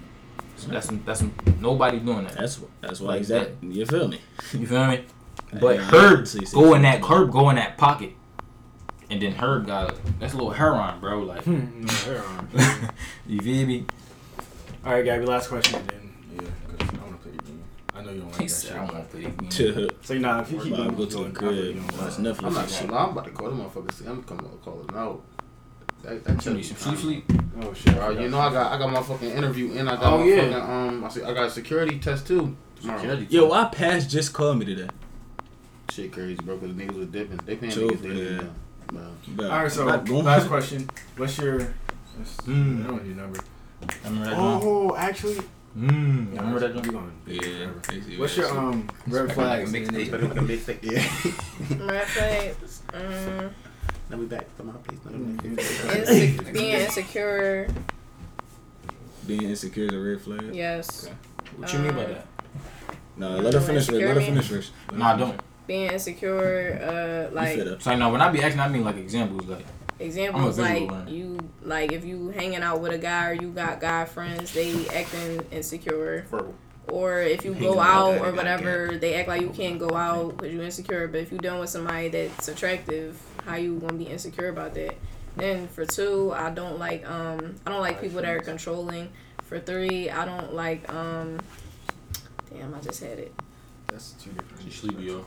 [0.68, 1.24] that's that's
[1.60, 2.34] nobody doing that.
[2.36, 3.68] That's that's why Like exactly.
[3.70, 4.20] You feel me?
[4.52, 5.04] You feel me?
[5.60, 6.82] But Yeah, Herb see, see, go in see.
[6.82, 8.12] that Herb go in that pocket,
[9.08, 11.20] and then Herb got that's a little heroin, bro.
[11.20, 12.48] Like Hmm, no, hair on.
[13.26, 13.86] you feel me?
[14.84, 15.24] All right, Gabby.
[15.24, 16.12] Last question then.
[16.34, 17.62] Yeah, because I want to play the game.
[17.94, 18.76] I know you don't like He that said shit.
[18.78, 19.48] I won't play again.
[19.48, 22.16] To So nah, if you keep I'll going, go to the going, crib, I'll watch
[22.18, 22.44] go, Netflix.
[22.44, 23.04] I'm not and gonna lie.
[23.04, 24.06] I'm about to call them motherfuckers.
[24.06, 25.22] I'm coming to call them out.
[26.02, 27.42] That, that You need some sleep, sleep.
[27.60, 27.94] Oh shit.
[27.94, 30.24] Bro, you know I got I got my fucking interview and I got Oh, my
[30.26, 30.36] yeah.
[30.42, 32.56] fucking um I, see, I got a security test too.
[32.80, 32.98] Tomorrow.
[33.00, 33.26] Security.
[33.30, 34.88] Yo, I passed just called me today?
[35.90, 36.56] Shit crazy, bro.
[36.58, 37.40] Cause niggas was dipping.
[37.44, 38.14] They paying True, niggas they yeah.
[38.14, 38.52] didn't,
[38.86, 39.02] bro.
[39.28, 40.88] Bro, All right, so not going- last question.
[41.16, 41.58] What's your?
[42.16, 42.84] What's, Mm.
[42.84, 43.40] I don't need your number.
[43.82, 44.62] I remember that joint.
[44.64, 45.40] Oh, actually,
[45.76, 46.92] Mm, yeah, remember that we joint?
[46.92, 47.12] going.
[47.26, 48.18] Yeah.
[48.18, 49.72] What's your um red flags?
[49.72, 50.10] Like a mixtape.
[50.10, 50.82] Better than a mixtape.
[51.80, 51.86] Yeah.
[51.86, 52.82] Red flags.
[52.94, 53.50] Um,
[54.10, 54.98] Now we back to my place.
[55.04, 55.56] Now we Mm.
[55.56, 55.64] back.
[56.46, 57.68] inse- being insecure.
[59.26, 60.54] Being insecure is a red flag.
[60.54, 61.08] Yes.
[61.56, 62.26] What you mean by Um, that?
[63.16, 63.88] No, let her finish.
[63.90, 64.72] Let her finish first.
[64.90, 65.40] Let her Nah, don't.
[65.66, 66.78] Being insecure.
[66.82, 67.82] Uh, You like fit up.
[67.82, 69.46] So no, when I be asking, I mean like examples.
[69.46, 69.66] Like
[70.00, 71.10] examples like learner.
[71.10, 74.86] you like if you hanging out with a guy or you got guy friends they
[74.94, 76.54] acting insecure Verbal.
[76.92, 80.54] or if you go out or whatever they act like you can't go out because
[80.54, 83.18] you insecure but if you done with somebody that's attractive
[83.48, 84.94] how you gonna be insecure about that
[85.36, 89.08] then for two i don't like um i don't like people that are controlling
[89.44, 91.38] for three i don't like um
[92.52, 93.32] damn i just had it
[93.86, 94.64] That's two different.
[94.64, 95.24] you sleepy yo.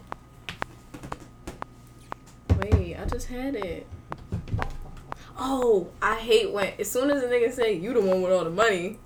[2.59, 3.87] wait i just had it
[5.43, 8.43] Oh, I hate when as soon as a nigga say you the one with all
[8.43, 8.99] the money.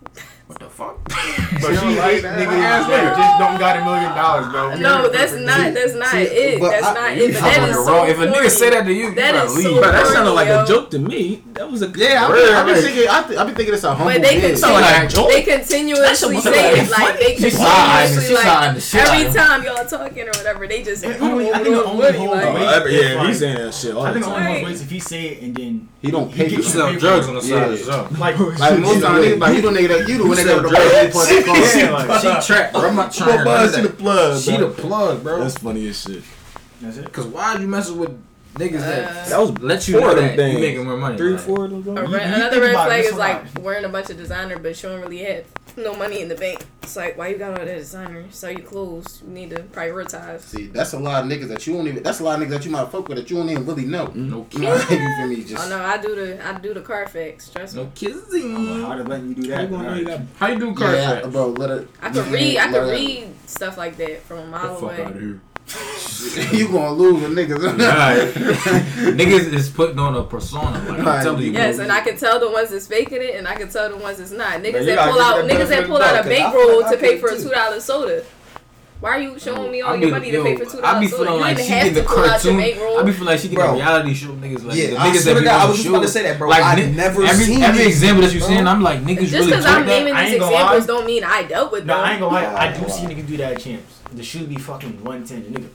[0.48, 1.00] What the fuck?
[1.56, 2.38] But She she don't like like that.
[2.38, 4.76] nigga ass nigga just don't got a million dollars, bro.
[4.76, 6.62] No, that's not that's not See, it.
[6.62, 7.34] That's I- not you it.
[7.34, 8.10] But that so wrong.
[8.10, 9.64] If a nigga say that to you, you That gotta is leave.
[9.66, 10.64] so that sounded like yo.
[10.64, 11.42] a joke to me.
[11.54, 13.96] That was a Yeah, I've been be thinking I, th- I be thinking it's a
[13.96, 14.62] humble But they bitch.
[14.62, 15.30] continue, like a joke.
[15.32, 19.34] they continuously That say it like they She side-eyeing continuously she side-eyeing like shit every
[19.34, 22.18] time y'all talking or whatever they just It you only- I think the only money,
[22.20, 24.40] hold like, on- every- yeah, he's saying that shit I think the time.
[24.46, 24.66] only Right.
[24.66, 26.64] ways if he say it and then He don't he pay gets you.
[26.64, 27.00] some Sell paper.
[27.00, 27.66] drugs on the side Yeah.
[27.66, 28.20] of the jump.
[28.20, 30.62] Like, Like most time, niggas like you the nigga that you the one that sell
[30.62, 31.12] got the drugs.
[31.12, 31.56] plug for that car.
[31.80, 32.82] Yeah, like, She trapped, bro.
[32.90, 33.98] I'm not trying to Buzz, hear she the that.
[33.98, 34.42] plug.
[34.42, 34.68] She bro.
[34.70, 35.40] the plug, bro.
[35.40, 36.24] That's funny as shit.
[36.82, 37.12] that's it.
[37.12, 38.12] Cause why you messing with
[38.56, 40.60] niggas that uh, That was let you four know of them that you things.
[40.62, 41.18] making more money?
[41.18, 41.40] Three, like.
[41.42, 41.98] four of them.
[41.98, 42.14] A things.
[42.14, 43.60] red, you another think red about it, flag it's is a like lot.
[43.64, 45.46] wearing a bunch of designer, but you don't really have
[45.78, 46.66] no money in the bank.
[46.84, 48.26] It's like why you got all that designer?
[48.30, 49.22] Sell your clothes.
[49.26, 50.42] You need to prioritize.
[50.42, 52.04] See, that's a lot of niggas that you don't even.
[52.04, 53.86] That's a lot of niggas that you might fuck with that you don't even really
[53.86, 54.08] know.
[54.14, 54.68] No You kidding.
[55.02, 55.44] you feel me?
[55.44, 57.50] Just Oh no, I do the I do the Carfax.
[57.50, 57.84] Trust me.
[57.84, 58.82] No kissing.
[58.82, 59.64] How to let you do How that?
[59.64, 61.28] you gonna know How you do car yeah, yeah.
[61.28, 61.48] bro.
[61.50, 61.88] Let it.
[62.02, 62.58] I could read.
[62.58, 65.40] I could read stuff like that from a mile away.
[65.68, 66.54] Here.
[66.54, 67.58] you gonna lose with niggas.
[69.16, 70.72] Niggas is putting on a persona.
[70.90, 71.52] Like I'm telling you.
[71.52, 73.98] Yes, and I can tell the ones that's faking it, and I can tell the
[73.98, 74.62] ones that's not.
[74.62, 76.86] Niggas you that pull out, niggas that pull out a doubt, 'cause I bankroll to
[76.88, 78.24] I pay could for a two dollar soda.
[79.02, 80.82] Why are you showing me all I your be- money yo, to pay for two
[80.82, 80.96] dollars?
[80.96, 82.98] I be feeling You like she have get the pull out your cartoon.
[82.98, 83.66] I be feeling like she get Bro.
[83.72, 85.76] a reality show niggas like Yeah, the I niggas swear that be God, I was
[85.78, 86.50] just about to say that, bro.
[86.50, 88.48] Like I've ni- never every, seen every these, example that you bro.
[88.48, 90.86] saying, I'm like niggas Just really because I'm naming these examples lie.
[90.88, 92.06] don't mean I dealt with No, them.
[92.06, 92.56] I ain't gonna lie.
[92.56, 93.95] I do see niggas do that at champs.
[94.16, 95.68] The shoe be fucking one ten, nigga.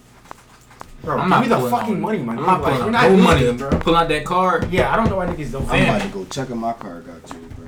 [1.02, 2.38] Bro, I'm give me the fucking on- money, man.
[2.38, 3.70] I'm not pulling we're out not no doing money, it, bro.
[3.78, 4.70] Pulling out that card.
[4.72, 5.68] Yeah, I don't know why niggas don't.
[5.68, 7.00] I'm about to go check in my car.
[7.00, 7.66] Got you, bro.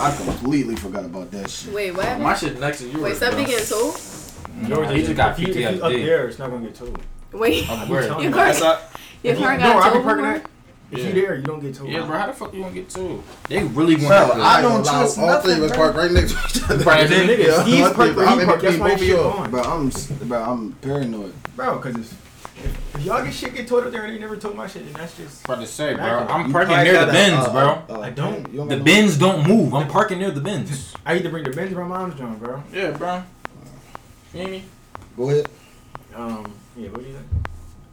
[0.00, 1.72] I completely forgot about that shit.
[1.74, 2.20] Wait, what?
[2.20, 3.02] My shit next to yours.
[3.02, 3.44] Wait, stop bro.
[3.44, 4.00] getting told.
[4.68, 6.64] Yours he is- just got if you- if PT you up there, it's not gonna
[6.66, 6.98] get told.
[7.32, 8.06] Wait, I'm I'm worried.
[8.06, 8.36] telling your you.
[8.36, 8.60] car, That's
[9.22, 10.04] your car you- got no, I be told.
[10.04, 10.50] parking before?
[10.94, 11.00] That.
[11.00, 11.14] If Yeah.
[11.14, 11.90] you there, you don't get told.
[11.90, 12.18] Yeah, bro.
[12.18, 13.22] How the fuck you gonna get two?
[13.48, 15.78] They really Bro, want I don't Allow trust all three of nothing, us bro.
[15.78, 16.84] park right next to each other.
[16.84, 18.60] Right, Then nigga, Yeah, Steve's I park think- where I'm he in park.
[18.62, 19.32] That's why both his of shit y'all.
[19.36, 19.50] gone.
[19.50, 19.62] bro.
[19.62, 20.42] I'm, s- bro.
[20.42, 21.34] I'm paranoid.
[21.56, 24.36] Bro, because if, if, if y'all get shit get told up there and they never
[24.36, 25.44] told my shit, then that's just.
[25.44, 26.04] About to say, bro.
[26.28, 27.52] I'm parking near the bins, uh,
[27.86, 27.96] bro.
[27.96, 28.68] uh, I don't.
[28.68, 29.74] The bins don't move.
[29.74, 30.94] I'm parking near the bins.
[31.06, 32.62] I either bring the Benz or my mom's John, bro.
[32.72, 33.22] Yeah, bro.
[34.32, 34.64] Feel me?
[35.16, 35.48] Go ahead.
[36.14, 37.43] Um, yeah, what do you think?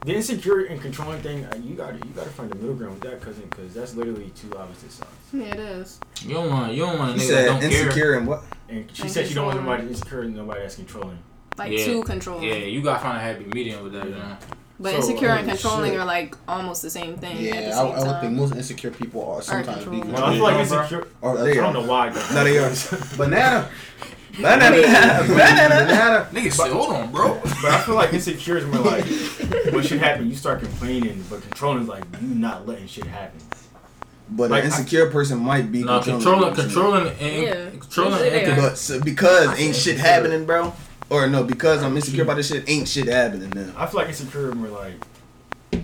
[0.03, 3.03] The insecure and controlling thing, uh, you gotta you gotta find the middle ground with
[3.11, 5.11] that, cousin, because that's literally two opposite sides.
[5.31, 5.99] Yeah, it is.
[6.23, 6.73] You don't want.
[6.73, 7.69] You don't want a You nigga that don't care.
[7.83, 8.43] insecure and what?
[8.67, 9.79] And she And said she don't want controlling.
[9.81, 11.19] nobody insecure and nobody that's controlling.
[11.55, 11.85] Like Yeah.
[11.85, 12.41] two control.
[12.41, 14.05] Yeah, you gotta find a happy medium with that.
[14.05, 14.37] You know?
[14.79, 15.99] But So, insecure and controlling shit.
[15.99, 17.33] are like almost the same thing.
[17.33, 18.21] at the Yeah, I, same I would time.
[18.21, 20.13] think most insecure people are sometimes be controlling.
[20.13, 21.07] Well, I feel like insecure.
[21.21, 21.73] Or I they don't are.
[21.73, 22.09] know why.
[22.33, 22.73] No, they are.
[23.17, 23.69] Banana.
[24.41, 25.27] Banana.
[25.27, 25.27] Banana.
[25.27, 26.27] Banana.
[26.31, 27.39] Nigga, say, hold on, bro.
[27.43, 29.05] But I feel like insecure is more like
[29.73, 30.29] what should happen.
[30.29, 33.39] You start complaining, but controlling is like you not letting shit happen.
[34.33, 37.69] But Like, an insecure person might be No, controlling, controlling, and Yeah.
[37.71, 38.69] controlling, Usually and they con- are.
[38.69, 40.73] But so, because ain't shit happening, bro.
[41.09, 43.73] or no, because I'm insecure about this shit, ain't shit happening now.
[43.75, 44.93] I feel like insecure and we're like,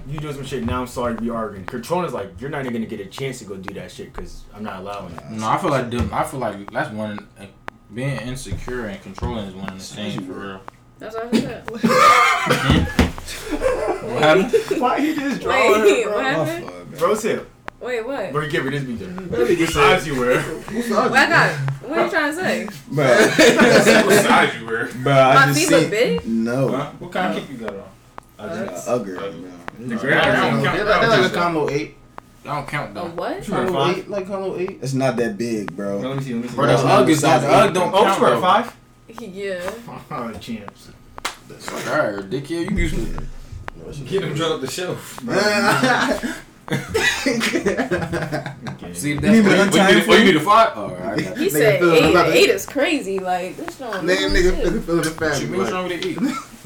[0.07, 0.79] you doing some shit now.
[0.79, 1.65] I'm sorry, to be arguing.
[1.65, 4.13] Controlling is like you're not even gonna get a chance to go do that shit
[4.13, 5.29] because I'm not allowing it.
[5.31, 7.27] No, I feel like them, I feel like that's one.
[7.89, 10.61] Like, being insecure and controlling is one and the same for real.
[10.99, 11.69] That's what I said.
[14.07, 14.81] What happened?
[14.81, 16.65] Why he just Wait, what My happened?
[16.69, 16.99] fault, man.
[16.99, 17.49] Bro, hip.
[17.81, 18.33] Wait, what?
[18.33, 19.01] Where you give her this beat?
[19.29, 20.41] What size you wear?
[20.41, 21.51] What I got?
[21.83, 22.67] What are you trying to say?
[22.89, 24.87] Bruh, what size you wear?
[24.87, 25.89] bruh, I My just feet look seen.
[25.89, 26.27] big.
[26.27, 26.91] No, Huh?
[26.99, 27.47] What kind of oh.
[27.47, 27.83] kick you got on?
[28.39, 29.49] I just ugly right now.
[29.79, 30.71] The Yeah, great I don't idea.
[30.71, 31.01] count.
[31.01, 31.97] They're like a combo eight.
[32.47, 33.05] I don't count A though.
[33.07, 33.43] what?
[33.43, 33.97] Sure, Combo five.
[33.97, 34.79] eight, like combo eight.
[34.81, 35.99] It's not that big, bro.
[35.99, 36.33] Let me see.
[36.33, 36.55] Let me see.
[36.55, 37.13] Bro, that's Bro, ugly.
[37.15, 37.73] size That's ugly.
[37.73, 38.17] Don't Oh, count.
[38.17, 38.41] swear though.
[38.41, 38.75] five.
[39.19, 39.71] Yeah.
[40.11, 40.89] Oh, champs.
[41.49, 45.19] Alright, dickhead, you used to get him drunk up the shelf.
[46.69, 46.79] Okay.
[48.93, 50.03] See if You that's what you, untie need.
[50.03, 50.71] him Oh, you need to fight.
[50.75, 51.19] Oh, alright.
[51.19, 52.15] He Nigga said eight.
[52.35, 53.19] Eight is crazy.
[53.19, 53.93] Like this don't.
[54.05, 54.65] Nigga, no nigga, shit.
[54.73, 55.31] nigga feeling the fat.
[55.31, 56.17] What you mean what's wrong with it?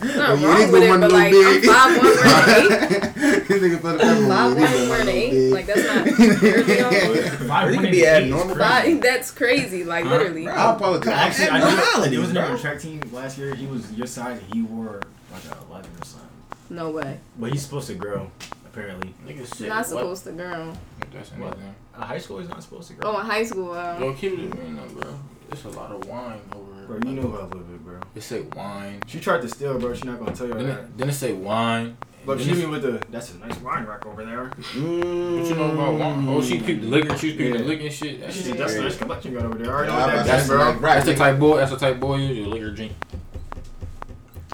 [0.04, 0.16] Eat?
[0.16, 1.70] Nothing Well, you wrong didn't with it, one but little like big.
[1.70, 3.44] I'm five one wearing an eight.
[3.52, 5.52] Nigga feeling the I'm five one wearing an eight.
[5.52, 6.08] Like that's not.
[7.52, 8.52] Five You one can be abnormal.
[8.52, 9.84] is Five, that's crazy.
[9.84, 10.12] Like Huh?
[10.18, 10.48] literally.
[10.48, 11.08] I apologize.
[11.14, 12.42] Actually, I knew it was bro.
[12.42, 13.54] never a track team last year.
[13.56, 15.02] He was your size and he wore
[15.32, 16.28] like an 11 or something.
[16.70, 17.20] No way.
[17.38, 18.32] But he's supposed to grow,
[18.66, 19.14] apparently.
[19.26, 19.68] Nigga It's shit.
[19.68, 19.88] not what?
[19.88, 20.74] supposed to grow.
[21.14, 21.58] That's What?
[21.98, 23.12] A high school is not supposed to grow.
[23.16, 23.74] Oh, in high school.
[23.74, 25.20] Uh, Yo, keep it in there, bro.
[25.52, 26.71] It's a lot of wine over here.
[26.88, 28.00] Bro, you know who I live bro.
[28.16, 29.02] It say wine.
[29.08, 29.94] She tried to steal, bro.
[29.94, 30.80] She not gonna tell you Then that.
[30.80, 31.98] it, then it say wine.
[32.26, 33.02] But she it's- me with the.
[33.10, 34.46] That's a nice wine rack over there.
[34.46, 36.28] What you know about wine?
[36.30, 37.18] Oh, she peeped the liquor.
[37.18, 38.20] She was peeping the liquor and shit.
[38.22, 39.72] That She shit said, that's a nice collection you got over there.
[39.74, 40.58] I already know Yeah, what I'm that about bro.
[40.60, 41.58] say, like, That's the type boy.
[41.58, 42.92] That's the type boy you your liquor drink.